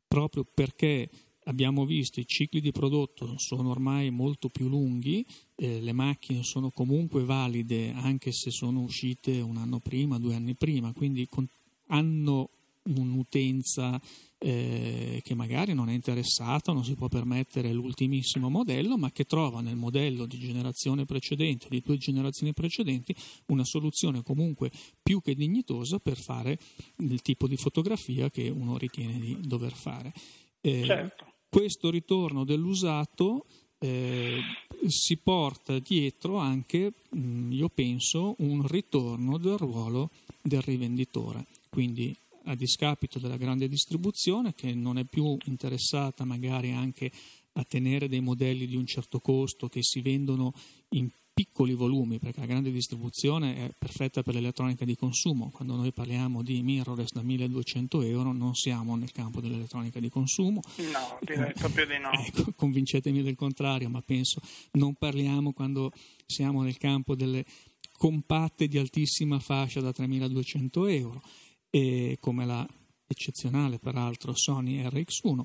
proprio 0.07 0.44
perché 0.44 1.09
abbiamo 1.44 1.84
visto 1.84 2.20
i 2.20 2.26
cicli 2.26 2.61
di 2.61 2.72
prodotto 2.72 3.34
sono 3.38 3.70
ormai 3.70 4.11
molto 4.11 4.48
più 4.48 4.68
lunghi, 4.68 5.24
eh, 5.54 5.80
le 5.80 5.92
macchine 5.92 6.42
sono 6.42 6.70
comunque 6.70 7.24
valide 7.24 7.92
anche 7.92 8.32
se 8.32 8.50
sono 8.50 8.80
uscite 8.80 9.40
un 9.40 9.57
anno 9.57 9.78
prima, 9.78 10.18
due 10.18 10.34
anni 10.34 10.54
prima, 10.54 10.92
quindi 10.92 11.26
con, 11.28 11.46
hanno 11.88 12.50
un'utenza 12.82 14.00
eh, 14.39 15.20
che 15.22 15.34
magari 15.34 15.72
non 15.72 15.89
è 15.89 15.93
interessata, 15.93 16.72
non 16.72 16.84
si 16.84 16.95
può 16.95 17.09
permettere 17.09 17.72
l'ultimissimo 17.72 18.51
modello, 18.51 18.97
ma 18.99 19.11
che 19.11 19.24
trova 19.24 19.61
nel 19.61 19.76
modello 19.76 20.26
di 20.26 20.39
generazione 20.39 21.05
precedente, 21.05 21.68
di 21.70 21.80
due 21.80 21.97
generazioni 21.97 22.53
precedenti, 22.53 23.14
una 23.47 23.64
soluzione 23.64 24.22
comunque 24.22 24.70
più 25.03 25.20
che 25.20 25.34
dignitosa 25.34 25.99
per 25.99 26.18
fare 26.18 26.59
il 26.99 27.22
tipo 27.22 27.47
di 27.47 27.57
fotografia 27.57 28.30
che 28.30 28.49
uno 28.49 28.76
ritiene 28.76 29.18
di 29.18 29.39
dover 29.41 29.72
fare. 29.72 30.12
Eh, 30.61 30.84
certo. 30.84 31.24
Questo 31.49 31.91
ritorno 31.91 32.45
dell'usato 32.45 33.47
eh, 33.78 34.41
si 34.87 35.16
porta 35.16 35.78
dietro 35.78 36.37
anche, 36.37 36.93
mh, 37.11 37.18
mm, 37.18 37.53
io 37.53 37.68
penso, 37.68 38.34
un 38.39 38.66
ritorno 38.66 39.39
del 39.39 39.57
ruolo 39.57 40.11
del 40.43 40.61
rivenditore. 40.61 41.47
Quindi 41.68 42.14
a 42.47 42.55
discapito 42.55 43.18
della 43.18 43.36
grande 43.36 43.68
distribuzione 43.68 44.55
che 44.55 44.72
non 44.74 44.99
è 44.99 45.05
più 45.05 45.36
interessata 45.44 46.24
magari 46.24 46.72
anche 46.72 47.11
a 47.53 47.64
tenere 47.64 48.09
dei 48.09 48.20
modelli 48.20 48.66
di 48.66 48.76
un 48.76 48.86
certo 48.86 49.20
costo 49.20 49.68
che 49.68 49.82
si 49.82 50.01
vendono 50.01 50.53
in 50.90 51.09
piccoli 51.36 51.74
volumi, 51.74 52.18
perché 52.18 52.40
la 52.40 52.47
grande 52.47 52.70
distribuzione 52.70 53.57
è 53.57 53.70
perfetta 53.76 54.22
per 54.22 54.32
l'elettronica 54.32 54.86
di 54.86 54.97
consumo. 54.97 55.51
Quando 55.51 55.76
noi 55.76 55.92
parliamo 55.92 56.42
di 56.42 56.62
mirrorless 56.62 57.12
da 57.12 57.20
1200 57.20 58.01
euro 58.03 58.32
non 58.32 58.55
siamo 58.55 58.97
nel 58.97 59.12
campo 59.12 59.42
dell'elettronica 59.42 60.01
di 60.01 60.09
consumo. 60.09 60.62
No, 60.76 61.18
direi 61.20 61.53
proprio 61.53 61.86
di 61.86 61.99
no. 61.99 62.11
Ecco, 62.26 62.53
convincetemi 62.57 63.22
del 63.22 63.36
contrario, 63.36 63.90
ma 63.90 64.01
penso 64.01 64.40
non 64.72 64.94
parliamo 64.94 65.53
quando 65.53 65.92
siamo 66.24 66.62
nel 66.62 66.78
campo 66.78 67.14
delle 67.14 67.44
compatte 67.92 68.66
di 68.66 68.78
altissima 68.78 69.38
fascia 69.38 69.80
da 69.80 69.92
3200 69.92 70.86
euro 70.86 71.22
e 71.70 72.18
come 72.20 72.46
la 72.46 72.66
eccezionale 73.06 73.78
peraltro 73.78 74.32
Sony 74.34 74.82
RX1 74.82 75.44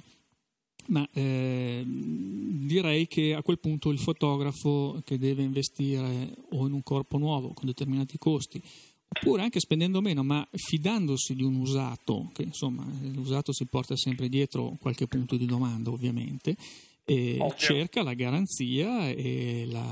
ma 0.88 1.08
eh, 1.14 1.84
direi 1.86 3.08
che 3.08 3.36
a 3.36 3.44
quel 3.44 3.60
punto 3.60 3.92
il 3.92 4.00
fotografo 4.00 5.02
che 5.06 5.18
deve 5.18 5.44
investire 5.44 6.34
o 6.52 6.66
in 6.66 6.74
un 6.74 6.82
corpo 6.82 7.18
nuovo 7.18 7.54
con 7.54 7.68
determinati 7.68 8.18
costi 8.18 8.62
oppure 9.08 9.44
anche 9.44 9.60
spendendo 9.60 10.02
meno 10.02 10.24
ma 10.24 10.48
fidandosi 10.52 11.36
di 11.36 11.44
un 11.44 11.56
usato 11.56 12.32
che 12.34 12.44
insomma 12.44 12.86
l'usato 13.14 13.54
si 13.54 13.66
porta 13.66 13.96
sempre 13.96 14.30
dietro 14.30 14.76
qualche 14.80 15.08
punto 15.08 15.36
di 15.36 15.46
domanda 15.46 15.92
ovviamente 15.92 16.56
e 17.04 17.54
cerca 17.58 18.04
la 18.04 18.14
garanzia 18.14 19.10
e 19.10 19.66
la, 19.68 19.86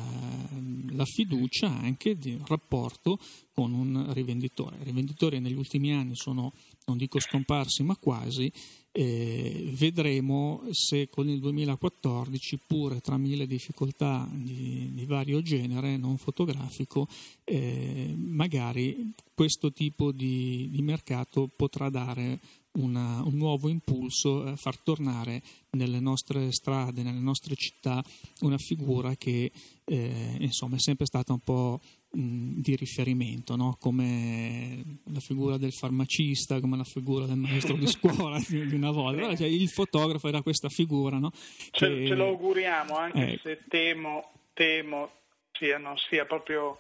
la, 0.92 1.06
fiducia 1.06 1.68
anche 1.68 2.16
di 2.16 2.32
un 2.32 2.46
rapporto 2.46 3.20
con 3.54 3.74
un 3.74 4.14
rivenditore. 4.14 4.78
I 4.80 4.84
rivenditori 4.86 5.40
negli 5.40 5.58
ultimi 5.58 5.94
anni 5.94 6.16
sono, 6.16 6.54
non 6.86 6.98
dico 6.98 7.20
scomparsi, 7.20 7.84
ma 7.84 7.96
quasi. 7.98 8.52
Eh, 8.92 9.70
vedremo 9.74 10.64
se 10.72 11.10
con 11.10 11.28
il 11.30 11.40
2014, 11.40 12.60
pure 12.66 13.02
tra 13.02 13.18
mille 13.18 13.48
difficoltà 13.48 14.28
di, 14.32 14.90
di 14.94 15.06
vario 15.06 15.42
genere, 15.42 15.98
non 15.98 16.18
fotografico, 16.18 17.08
eh, 17.44 18.14
magari 18.16 19.14
questo 19.34 19.72
tipo 19.72 20.12
di, 20.12 20.70
di 20.72 20.82
mercato 20.82 21.50
potrà 21.56 21.90
dare 21.90 22.40
una, 22.74 23.22
un 23.24 23.36
nuovo 23.36 23.70
impulso, 23.70 24.46
eh, 24.46 24.56
far 24.56 24.78
tornare 24.78 25.42
nelle 25.72 26.00
nostre 26.00 26.52
strade, 26.52 27.04
nelle 27.04 27.20
nostre 27.20 27.56
città, 27.56 28.04
una 28.42 28.58
figura 28.58 29.16
che 29.16 29.52
eh, 29.86 30.36
insomma 30.40 30.76
è 30.76 30.80
sempre 30.80 31.06
stata 31.06 31.34
un 31.34 31.40
po' 31.40 31.80
mh, 32.12 32.60
di 32.62 32.76
riferimento, 32.76 33.56
no? 33.56 33.78
come 33.80 34.84
la 35.12 35.20
figura 35.20 35.58
del 35.58 35.74
farmacista, 35.74 36.60
come 36.60 36.78
la 36.78 36.84
figura 36.84 37.26
del 37.26 37.38
maestro 37.38 37.76
di 37.76 37.88
scuola 37.88 38.40
di, 38.48 38.74
una 38.74 38.92
volta. 38.92 39.36
Cioè, 39.36 39.48
il 39.48 39.70
fotografo 39.70 40.28
era 40.28 40.42
questa 40.42 40.70
figura. 40.70 41.18
No? 41.18 41.32
Ce, 41.72 41.88
che... 41.88 42.08
ce, 42.08 42.16
lo 42.16 42.28
auguriamo, 42.28 42.96
anche 42.96 43.34
eh. 43.34 43.40
se 43.42 43.64
temo, 43.68 44.32
temo 44.54 45.12
sia, 45.52 45.78
non 45.78 45.98
sia 45.98 46.26
proprio 46.26 46.80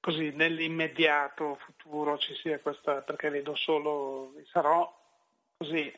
così 0.00 0.32
nell'immediato 0.34 1.58
futuro 1.66 2.16
ci 2.16 2.34
sia 2.34 2.58
questa, 2.58 3.02
perché 3.02 3.28
vedo 3.28 3.54
solo, 3.54 4.32
sarò 4.50 4.98
così 5.60 5.92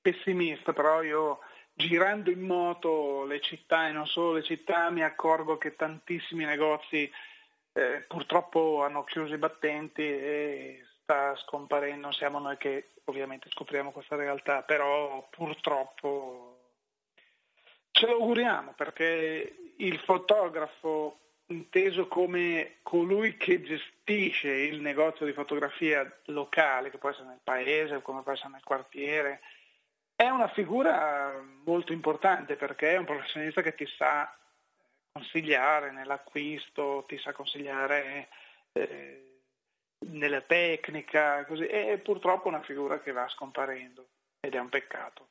pessimista, 0.00 0.72
però 0.72 1.00
io 1.02 1.38
girando 1.72 2.30
in 2.30 2.40
moto 2.40 3.24
le 3.24 3.40
città 3.40 3.86
e 3.86 3.92
non 3.92 4.06
solo 4.08 4.32
le 4.32 4.42
città 4.42 4.90
mi 4.90 5.04
accorgo 5.04 5.56
che 5.56 5.76
tantissimi 5.76 6.44
negozi 6.44 7.08
eh, 7.72 8.04
purtroppo 8.08 8.82
hanno 8.82 9.04
chiuso 9.04 9.34
i 9.34 9.38
battenti 9.38 10.02
e 10.02 10.84
sta 11.00 11.36
scomparendo, 11.36 12.10
siamo 12.10 12.40
noi 12.40 12.56
che 12.56 12.90
ovviamente 13.04 13.48
scopriamo 13.50 13.92
questa 13.92 14.16
realtà, 14.16 14.62
però 14.62 15.28
purtroppo 15.30 16.72
ce 17.92 18.06
lo 18.06 18.14
auguriamo 18.14 18.72
perché 18.76 19.74
il 19.76 19.98
fotografo 20.00 21.20
inteso 21.46 22.08
come 22.08 22.78
colui 22.82 23.36
che 23.36 23.62
gestisce 23.62 24.50
il 24.50 24.80
negozio 24.80 25.26
di 25.26 25.32
fotografia 25.32 26.10
locale, 26.26 26.90
che 26.90 26.98
può 26.98 27.10
essere 27.10 27.28
nel 27.28 27.40
paese, 27.42 28.02
come 28.02 28.22
può 28.22 28.32
essere 28.32 28.50
nel 28.50 28.64
quartiere, 28.64 29.40
è 30.16 30.28
una 30.28 30.48
figura 30.48 31.32
molto 31.64 31.92
importante 31.92 32.56
perché 32.56 32.92
è 32.92 32.96
un 32.96 33.04
professionista 33.04 33.62
che 33.62 33.74
ti 33.74 33.86
sa 33.86 34.32
consigliare 35.12 35.92
nell'acquisto, 35.92 37.04
ti 37.06 37.18
sa 37.18 37.32
consigliare 37.32 38.28
eh, 38.72 39.40
nella 40.10 40.40
tecnica, 40.40 41.44
così. 41.44 41.64
è 41.66 41.98
purtroppo 41.98 42.48
una 42.48 42.62
figura 42.62 43.00
che 43.00 43.12
va 43.12 43.28
scomparendo 43.28 44.08
ed 44.40 44.54
è 44.54 44.58
un 44.58 44.68
peccato. 44.68 45.28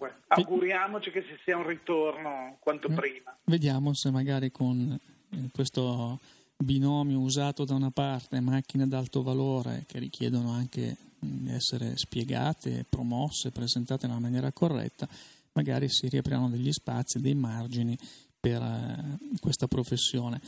Comunque, 0.00 0.14
auguriamoci 0.28 1.10
che 1.10 1.22
ci 1.22 1.36
sia 1.44 1.56
un 1.58 1.66
ritorno 1.66 2.56
quanto 2.60 2.88
mm. 2.90 2.94
prima. 2.94 3.36
Vediamo 3.44 3.92
se 3.94 4.10
magari 4.10 4.50
con 4.50 4.98
eh, 5.30 5.50
questo 5.52 6.18
binomio 6.56 7.20
usato 7.20 7.64
da 7.64 7.74
una 7.74 7.90
parte 7.90 8.40
macchine 8.40 8.86
d'alto 8.88 9.22
valore 9.22 9.84
che 9.86 9.98
richiedono 9.98 10.52
anche 10.52 10.96
di 11.18 11.50
essere 11.50 11.96
spiegate, 11.96 12.86
promosse, 12.88 13.50
presentate 13.50 14.06
nella 14.06 14.20
maniera 14.20 14.50
corretta, 14.52 15.06
magari 15.52 15.90
si 15.90 16.08
riapriranno 16.08 16.48
degli 16.48 16.72
spazi, 16.72 17.20
dei 17.20 17.34
margini 17.34 17.98
per 18.38 18.62
uh, 18.62 19.38
questa 19.38 19.66
professione. 19.66 20.40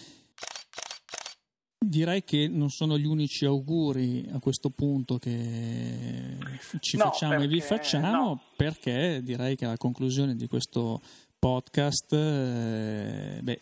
Direi 1.83 2.25
che 2.25 2.49
non 2.49 2.71
sono 2.71 2.97
gli 2.97 3.07
unici 3.07 3.45
auguri 3.45 4.29
a 4.33 4.39
questo 4.39 4.71
punto 4.71 5.19
che 5.19 6.37
ci 6.81 6.97
no, 6.97 7.05
facciamo 7.05 7.33
perché, 7.33 7.45
e 7.45 7.49
vi 7.49 7.61
facciamo, 7.61 8.11
no. 8.11 8.43
perché 8.57 9.21
direi 9.23 9.57
che 9.57 9.65
alla 9.65 9.77
conclusione 9.77 10.35
di 10.35 10.47
questo 10.47 11.01
podcast 11.39 12.13
eh, 12.13 13.39
beh, 13.43 13.61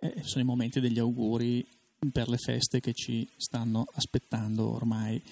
eh, 0.00 0.22
sono 0.22 0.42
i 0.42 0.46
momenti 0.46 0.80
degli 0.80 0.98
auguri 0.98 1.66
per 2.12 2.28
le 2.28 2.38
feste 2.38 2.80
che 2.80 2.92
ci 2.92 3.28
stanno 3.36 3.86
aspettando 3.94 4.74
ormai 4.74 5.22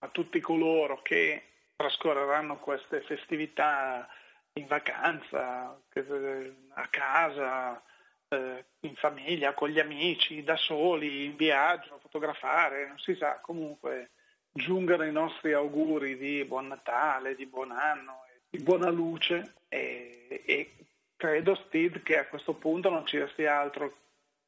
a 0.00 0.08
tutti 0.08 0.40
coloro 0.40 1.00
che 1.02 1.42
trascorreranno 1.76 2.58
queste 2.58 3.00
festività 3.00 4.08
in 4.54 4.66
vacanza, 4.66 5.70
a 5.70 6.88
casa, 6.88 7.82
eh, 8.28 8.64
in 8.80 8.94
famiglia, 8.94 9.54
con 9.54 9.68
gli 9.68 9.78
amici, 9.78 10.42
da 10.42 10.56
soli, 10.56 11.24
in 11.24 11.36
viaggio, 11.36 11.98
fotografare, 12.00 12.86
non 12.86 12.98
si 12.98 13.14
sa, 13.14 13.38
comunque 13.40 14.10
giungano 14.52 15.04
i 15.04 15.12
nostri 15.12 15.52
auguri 15.52 16.16
di 16.16 16.44
buon 16.44 16.68
Natale, 16.68 17.34
di 17.34 17.46
buon 17.46 17.70
anno, 17.70 18.24
di 18.48 18.58
buona 18.58 18.90
luce 18.90 19.54
e, 19.68 20.42
e 20.46 20.74
credo 21.16 21.54
Steve 21.66 22.02
che 22.02 22.18
a 22.18 22.26
questo 22.26 22.54
punto 22.54 22.88
non 22.88 23.06
ci 23.06 23.18
resti 23.18 23.44
altro 23.46 23.92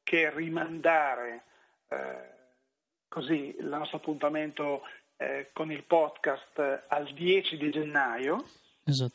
che 0.02 0.30
rimandare 0.30 1.42
eh, 1.88 2.28
così 3.08 3.56
il 3.58 3.66
nostro 3.66 3.98
appuntamento 3.98 4.82
eh, 5.16 5.50
con 5.52 5.70
il 5.70 5.84
podcast 5.84 6.86
al 6.88 7.12
10 7.12 7.56
di 7.56 7.70
gennaio, 7.70 8.48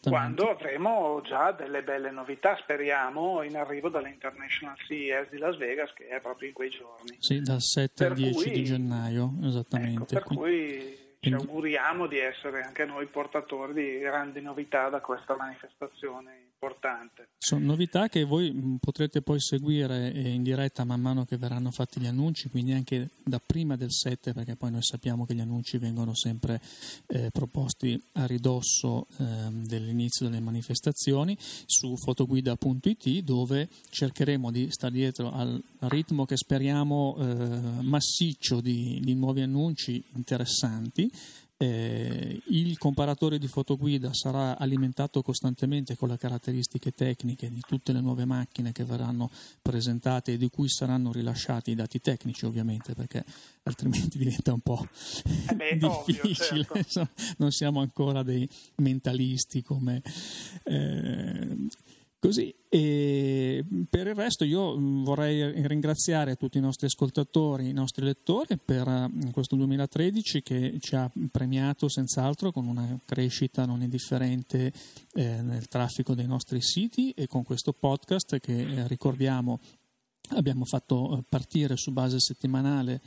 quando 0.03 0.49
avremo 0.49 1.21
già 1.23 1.51
delle 1.51 1.82
belle 1.82 2.11
novità, 2.11 2.57
speriamo, 2.57 3.41
in 3.43 3.57
arrivo 3.57 3.89
dall'International 3.89 4.78
CES 4.78 5.30
di 5.30 5.38
Las 5.38 5.57
Vegas, 5.57 5.93
che 5.93 6.07
è 6.07 6.19
proprio 6.19 6.49
in 6.49 6.53
quei 6.53 6.69
giorni. 6.69 7.17
Sì, 7.19 7.41
dal 7.41 7.61
7 7.61 7.91
per 7.95 8.11
al 8.11 8.17
10 8.17 8.34
cui, 8.34 8.51
di 8.51 8.63
gennaio, 8.63 9.34
esattamente. 9.43 10.15
Ecco, 10.15 10.28
per 10.28 10.38
cui 10.38 10.97
ci 11.19 11.34
auguriamo 11.34 12.07
di 12.07 12.19
essere 12.19 12.61
anche 12.61 12.86
noi 12.86 13.07
portatori 13.07 13.73
di 13.73 13.99
grandi 13.99 14.41
novità 14.41 14.89
da 14.89 14.99
questa 15.01 15.36
manifestazione 15.36 16.53
importante. 16.66 17.30
Sono 17.38 17.66
novità 17.66 18.07
che 18.07 18.24
voi 18.24 18.51
mm, 18.51 18.76
potrete 18.78 19.22
poi 19.22 19.39
seguire 19.39 20.11
eh, 20.11 20.30
in 20.30 20.41
diretta 20.41 20.84
man 20.84 20.99
mano 20.99 21.26
che 21.26 21.38
verranno 21.38 21.70
fatti 21.70 21.99
gli 21.99 22.07
annunci, 22.07 22.49
quindi 22.49 22.74
anche 22.74 23.11
da 23.24 23.39
prima 23.39 23.76
del 23.76 23.91
7, 23.91 24.34
perché 24.34 24.55
poi 24.55 24.72
noi 24.72 24.82
sappiamo 24.82 25.26
che 25.26 25.36
gli 25.36 25.39
annunci 25.39 25.78
vengono 25.78 26.16
sempre 26.16 26.59
eh, 27.07 27.30
proposti 27.32 28.01
a 28.13 28.26
ridosso 28.26 29.07
eh, 29.18 29.26
dell'inizio 29.51 30.28
delle 30.28 30.41
manifestazioni 30.41 31.38
su 31.66 31.95
fotoguida.it 31.95 33.20
dove 33.20 33.70
cercheremo 33.89 34.51
di 34.51 34.72
stare 34.72 34.93
dietro 34.93 35.32
al 35.32 35.61
ritmo 35.82 36.26
che 36.26 36.38
speriamo 36.38 37.16
eh, 37.18 37.82
massiccio 37.82 38.59
di, 38.59 38.99
di 39.01 39.13
nuovi 39.13 39.41
annunci 39.41 40.03
interessanti 40.16 41.11
eh, 41.58 42.41
il 42.47 42.78
comparatore 42.78 43.38
di 43.38 43.47
fotoguida 43.47 44.14
sarà 44.14 44.58
alimentato 44.58 45.22
costantemente 45.22 45.95
con 45.95 46.10
le 46.10 46.18
caratteristiche 46.18 46.91
tecniche 46.91 47.49
di 47.49 47.62
tutte 47.66 47.93
le 47.93 48.01
nuove 48.01 48.26
macchine 48.26 48.74
che 48.74 48.84
verranno 48.84 49.30
presentate 49.62 50.34
e 50.34 50.38
di 50.38 50.49
cui 50.49 50.68
saranno 50.68 51.14
rilasciati 51.14 51.72
i 51.72 51.76
dati 51.76 52.01
tecnici 52.01 52.45
ovviamente 52.45 52.93
perché 52.93 53.24
altrimenti 53.64 54.18
diventa 54.20 54.51
un 54.51 54.60
po' 54.60 54.86
eh 55.49 55.56
beh, 55.56 55.78
difficile, 55.78 56.68
ovvio, 56.70 56.84
certo. 56.84 57.10
non 57.38 57.51
siamo 57.51 57.80
ancora 57.80 58.22
dei 58.22 58.47
mentalisti 58.76 59.62
come 59.64 60.01
eh, 60.64 61.56
Così, 62.26 62.51
e 62.69 63.63
per 63.88 64.07
il 64.07 64.15
resto 64.15 64.45
io 64.45 64.76
vorrei 65.03 65.67
ringraziare 65.67 66.38
tutti 66.38 66.57
i 66.57 66.59
nostri 66.59 66.88
ascoltatori, 66.88 67.69
i 67.69 67.71
nostri 67.71 68.03
lettori 68.03 68.57
per 68.57 69.11
questo 69.32 69.55
2013 69.55 70.41
che 70.41 70.78
ci 70.80 70.95
ha 70.95 71.07
premiato 71.30 71.88
senz'altro 71.88 72.51
con 72.51 72.65
una 72.65 72.99
crescita 73.05 73.67
non 73.67 73.84
indifferente 73.84 74.73
eh, 75.13 75.41
nel 75.43 75.67
traffico 75.67 76.15
dei 76.15 76.26
nostri 76.26 76.63
siti 76.63 77.11
e 77.11 77.28
con 77.28 77.43
questo 77.43 77.73
podcast 77.73 78.39
che 78.39 78.59
eh, 78.59 78.88
ricordiamo 78.88 79.59
abbiamo 80.30 80.65
fatto 80.65 81.19
eh, 81.19 81.23
partire 81.30 81.78
su 81.78 81.91
base 81.91 82.19
settimanale 82.19 83.01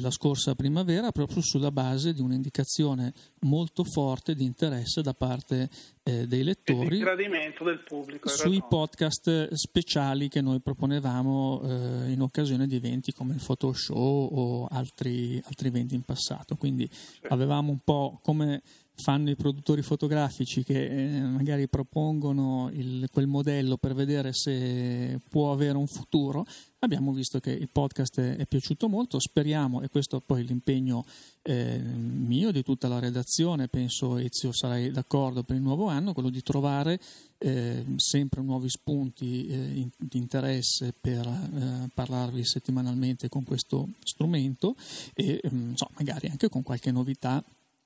la 0.00 0.10
scorsa 0.10 0.54
primavera 0.54 1.12
proprio 1.12 1.42
sulla 1.42 1.70
base 1.70 2.12
di 2.12 2.20
un'indicazione 2.20 3.12
molto 3.40 3.84
forte 3.84 4.34
di 4.34 4.44
interesse 4.44 5.02
da 5.02 5.12
parte 5.12 5.68
eh, 6.02 6.26
dei 6.26 6.42
lettori 6.42 6.98
del 6.98 7.82
pubblico, 7.86 8.28
sui 8.28 8.62
podcast 8.68 9.52
speciali 9.52 10.28
che 10.28 10.40
noi 10.40 10.60
proponevamo 10.60 11.62
eh, 11.62 12.12
in 12.12 12.20
occasione 12.20 12.66
di 12.66 12.76
eventi 12.76 13.12
come 13.12 13.34
il 13.34 13.42
Photoshop 13.44 13.96
o 13.96 14.66
altri, 14.70 15.40
altri 15.44 15.68
eventi 15.68 15.94
in 15.94 16.02
passato. 16.02 16.56
Quindi 16.56 16.88
sì. 16.90 17.20
avevamo 17.28 17.70
un 17.70 17.78
po' 17.82 18.18
come 18.22 18.62
fanno 18.96 19.30
i 19.30 19.36
produttori 19.36 19.82
fotografici 19.82 20.62
che 20.62 20.86
eh, 20.86 21.20
magari 21.20 21.68
propongono 21.68 22.70
il, 22.72 23.08
quel 23.10 23.26
modello 23.26 23.76
per 23.76 23.94
vedere 23.94 24.32
se 24.32 25.20
può 25.28 25.52
avere 25.52 25.76
un 25.76 25.86
futuro. 25.86 26.46
Abbiamo 26.78 27.12
visto 27.12 27.40
che 27.40 27.50
il 27.50 27.68
podcast 27.70 28.20
è, 28.20 28.36
è 28.36 28.46
piaciuto 28.46 28.88
molto, 28.88 29.18
speriamo, 29.18 29.80
e 29.80 29.88
questo 29.88 30.20
poi 30.20 30.44
l'impegno 30.44 31.04
eh, 31.42 31.78
mio, 31.78 32.52
di 32.52 32.62
tutta 32.62 32.88
la 32.88 32.98
redazione, 32.98 33.68
penso 33.68 34.16
Ezio 34.16 34.52
sarai 34.52 34.90
d'accordo 34.90 35.42
per 35.42 35.56
il 35.56 35.62
nuovo 35.62 35.88
anno, 35.88 36.12
quello 36.12 36.30
di 36.30 36.42
trovare 36.42 37.00
eh, 37.38 37.84
sempre 37.96 38.42
nuovi 38.42 38.68
spunti 38.68 39.46
eh, 39.46 39.88
di 39.96 40.18
interesse 40.18 40.94
per 40.98 41.26
eh, 41.26 41.90
parlarvi 41.92 42.44
settimanalmente 42.44 43.28
con 43.28 43.44
questo 43.44 43.88
strumento 44.02 44.76
e 45.14 45.40
mm, 45.52 45.74
so, 45.74 45.88
magari 45.96 46.28
anche 46.28 46.48
con 46.48 46.62
qualche 46.62 46.90
novità 46.90 47.44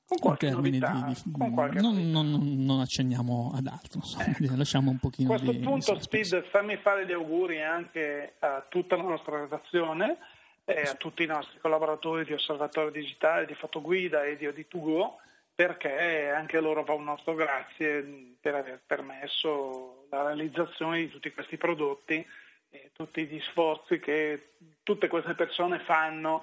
con 0.09 0.19
qualche 0.21 0.49
novità, 0.49 1.05
di, 1.07 1.23
di, 1.23 1.51
qualche 1.51 1.81
non, 1.81 2.11
non, 2.11 2.65
non, 2.65 2.81
accenniamo 2.81 3.53
ad 3.55 3.67
altro, 3.67 4.01
insomma, 4.03 4.25
ecco. 4.25 4.57
lasciamo 4.57 4.91
un 4.91 4.99
pochino 4.99 5.35
A 5.35 5.37
questo 5.37 5.53
di, 5.53 5.63
punto, 5.63 5.93
di 5.93 6.01
Speed, 6.01 6.45
fammi 6.45 6.77
fare 6.77 7.05
gli 7.05 7.13
auguri 7.13 7.63
anche 7.63 8.37
a 8.39 8.65
tutta 8.67 8.97
la 8.97 9.03
nostra 9.03 9.41
redazione 9.41 10.17
e 10.65 10.81
a 10.81 10.95
tutti 10.95 11.25
i 11.25 11.27
nostri 11.27 11.59
collaboratori 11.61 12.25
di 12.25 12.33
Osservatorio 12.33 12.91
Digitale, 12.91 13.45
di 13.45 13.53
Fotoguida 13.53 14.25
e 14.25 14.39
di 14.39 14.47
Oditugo, 14.47 15.19
perché 15.55 16.31
anche 16.31 16.59
loro 16.59 16.85
va 16.85 16.95
un 16.95 17.05
nostro 17.05 17.35
grazie 17.35 18.35
per 18.41 18.55
aver 18.55 18.81
permesso 18.87 20.07
la 20.09 20.23
realizzazione 20.23 21.01
di 21.01 21.11
tutti 21.11 21.31
questi 21.33 21.59
prodotti 21.59 22.25
e 22.71 22.91
tutti 22.95 23.27
gli 23.27 23.41
sforzi 23.41 23.99
che 23.99 24.53
tutte 24.83 25.09
queste 25.09 25.35
persone 25.35 25.81
fanno 25.81 26.43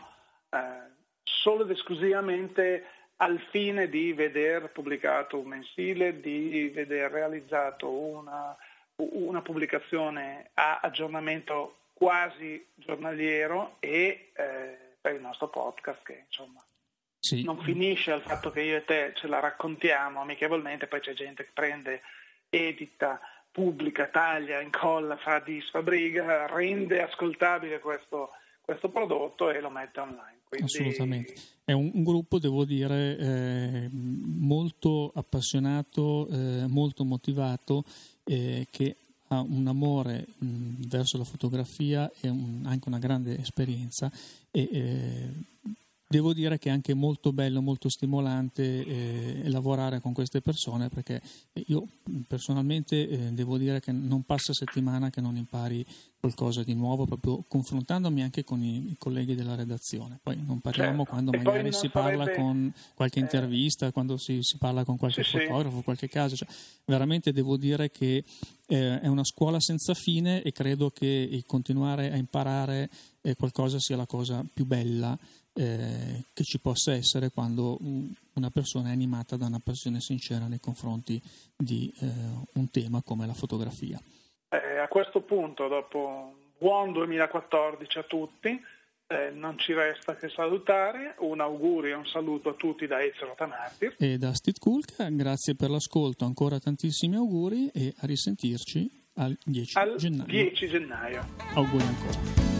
eh, 0.51 0.93
solo 1.23 1.63
ed 1.63 1.71
esclusivamente 1.71 2.85
al 3.17 3.39
fine 3.49 3.87
di 3.89 4.13
veder 4.13 4.71
pubblicato 4.71 5.39
un 5.39 5.47
mensile, 5.47 6.19
di 6.19 6.69
veder 6.73 7.11
realizzato 7.11 7.89
una, 7.89 8.55
una 8.95 9.41
pubblicazione 9.41 10.49
a 10.55 10.79
aggiornamento 10.81 11.79
quasi 11.93 12.65
giornaliero 12.75 13.77
e 13.79 14.31
eh, 14.33 14.77
per 14.99 15.15
il 15.15 15.21
nostro 15.21 15.47
podcast 15.47 16.03
che 16.03 16.23
insomma 16.25 16.63
sì. 17.19 17.43
non 17.43 17.57
finisce 17.59 18.11
al 18.11 18.21
fatto 18.21 18.51
che 18.51 18.61
io 18.61 18.77
e 18.77 18.85
te 18.85 19.13
ce 19.15 19.27
la 19.27 19.39
raccontiamo 19.39 20.21
amichevolmente, 20.21 20.87
poi 20.87 20.99
c'è 20.99 21.13
gente 21.13 21.45
che 21.45 21.51
prende, 21.53 22.01
edita, 22.49 23.19
pubblica, 23.49 24.07
taglia, 24.07 24.59
incolla, 24.59 25.15
fa 25.15 25.39
disfa, 25.39 25.81
briga, 25.81 26.47
rende 26.47 27.01
ascoltabile 27.01 27.79
questo, 27.79 28.31
questo 28.61 28.89
prodotto 28.89 29.49
e 29.49 29.61
lo 29.61 29.69
mette 29.69 30.01
online. 30.01 30.34
Quindi... 30.55 30.73
Assolutamente. 30.73 31.33
È 31.63 31.71
un, 31.71 31.89
un, 31.93 32.03
gruppo, 32.03 32.37
devo 32.37 32.63
dire, 32.63 33.17
eh, 33.17 33.89
molto 33.91 35.11
appassionato, 35.15 36.27
eh, 36.27 36.67
molto 36.67 37.03
motivato, 37.03 37.83
eh, 38.23 38.67
che 38.69 38.97
ha 39.29 39.39
un 39.41 39.67
amore 39.67 40.27
mh, 40.37 40.87
verso 40.87 41.17
la 41.17 41.23
fotografia 41.23 42.11
e 42.21 42.29
un, 42.29 42.61
anche 42.65 42.87
una 42.87 42.99
grande 42.99 43.39
esperienza 43.39 44.11
e 44.51 44.69
eh, 44.71 45.29
devo 46.07 46.33
dire 46.33 46.57
che 46.59 46.69
è 46.69 46.71
anche 46.71 46.93
molto 46.93 47.33
bello, 47.33 47.61
molto 47.61 47.89
stimolante 47.89 48.85
eh, 48.85 49.49
lavorare 49.49 49.99
con 49.99 50.13
queste 50.13 50.41
persone 50.41 50.89
perché 50.89 51.21
io 51.67 51.87
personalmente 52.27 53.07
eh, 53.07 53.17
devo 53.31 53.57
dire 53.57 53.79
che 53.79 53.91
non 53.91 54.23
passa 54.23 54.53
settimana 54.53 55.09
che 55.09 55.21
non 55.21 55.35
impari 55.35 55.85
qualcosa 56.19 56.63
di 56.63 56.73
nuovo 56.73 57.05
proprio 57.05 57.43
confrontandomi 57.47 58.23
anche 58.23 58.43
con 58.43 58.63
i, 58.63 58.91
i 58.91 58.95
colleghi 58.97 59.35
della 59.35 59.55
redazione. 59.55 60.19
Poi 60.21 60.41
non 60.43 60.59
parliamo 60.59 61.03
certo. 61.03 61.11
quando 61.11 61.31
e 61.33 61.37
magari 61.37 61.71
si 61.71 61.89
parla 61.89 62.23
sarebbe... 62.23 62.41
con 62.41 62.73
qualche 62.95 63.19
eh. 63.19 63.23
intervista, 63.23 63.91
quando 63.91 64.17
si, 64.17 64.39
si, 64.41 64.57
parla 64.57 64.83
con 64.83 64.97
qualche 64.97 65.23
sì, 65.23 65.37
fotografo, 65.37 65.77
sì. 65.77 65.83
qualche 65.83 66.07
caso. 66.07 66.35
Cioè, 66.35 66.47
veramente 66.85 67.31
devo 67.31 67.57
dire 67.57 67.91
che 67.91 68.23
eh, 68.67 68.99
è 68.99 69.07
una 69.07 69.23
scuola 69.23 69.59
senza 69.59 69.93
fine 69.93 70.41
e 70.41 70.51
credo 70.51 70.89
che 70.89 71.43
continuare 71.45 72.11
a 72.11 72.15
imparare 72.15 72.89
eh, 73.21 73.35
qualcosa 73.35 73.77
sia 73.79 73.95
la 73.95 74.07
cosa 74.07 74.43
più 74.51 74.65
bella 74.65 75.17
eh, 75.55 76.25
che 76.33 76.43
ci 76.43 76.59
possa 76.59 76.93
essere 76.93 77.29
quando 77.29 77.77
una 78.33 78.49
persona 78.49 78.89
è 78.89 78.91
animata 78.91 79.37
da 79.37 79.45
una 79.45 79.61
passione 79.63 80.01
sincera 80.01 80.47
nei 80.47 80.59
confronti 80.59 81.21
di 81.55 81.91
eh, 81.99 82.07
un 82.53 82.69
tema 82.69 83.01
come 83.01 83.25
la 83.25 83.33
fotografia. 83.33 83.99
Eh, 84.49 84.77
a 84.77 84.87
questo 84.87 85.21
punto, 85.21 85.67
dopo 85.67 86.07
un 86.07 86.33
buon 86.57 86.91
2014 86.91 87.97
a 87.97 88.03
tutti, 88.03 88.61
eh, 89.07 89.31
non 89.31 89.57
ci 89.57 89.73
resta 89.73 90.15
che 90.15 90.29
salutare, 90.29 91.15
un 91.19 91.39
augurio 91.39 91.95
e 91.95 91.97
un 91.97 92.07
saluto 92.07 92.49
a 92.49 92.53
tutti 92.53 92.87
da 92.87 93.03
Ezio 93.03 93.27
Rotanardi 93.27 93.93
e 93.97 94.17
da 94.17 94.33
Steve 94.33 94.57
Kulka, 94.59 95.07
grazie 95.09 95.55
per 95.55 95.69
l'ascolto, 95.69 96.25
ancora 96.25 96.59
tantissimi 96.59 97.15
auguri 97.15 97.69
e 97.73 97.93
a 97.97 98.05
risentirci 98.05 98.89
al 99.15 99.37
10 99.43 99.77
al 99.77 99.95
gennaio. 99.97 100.25
10 100.25 100.67
gennaio. 100.67 101.25
Auguri 101.53 101.83
ancora. 101.83 102.54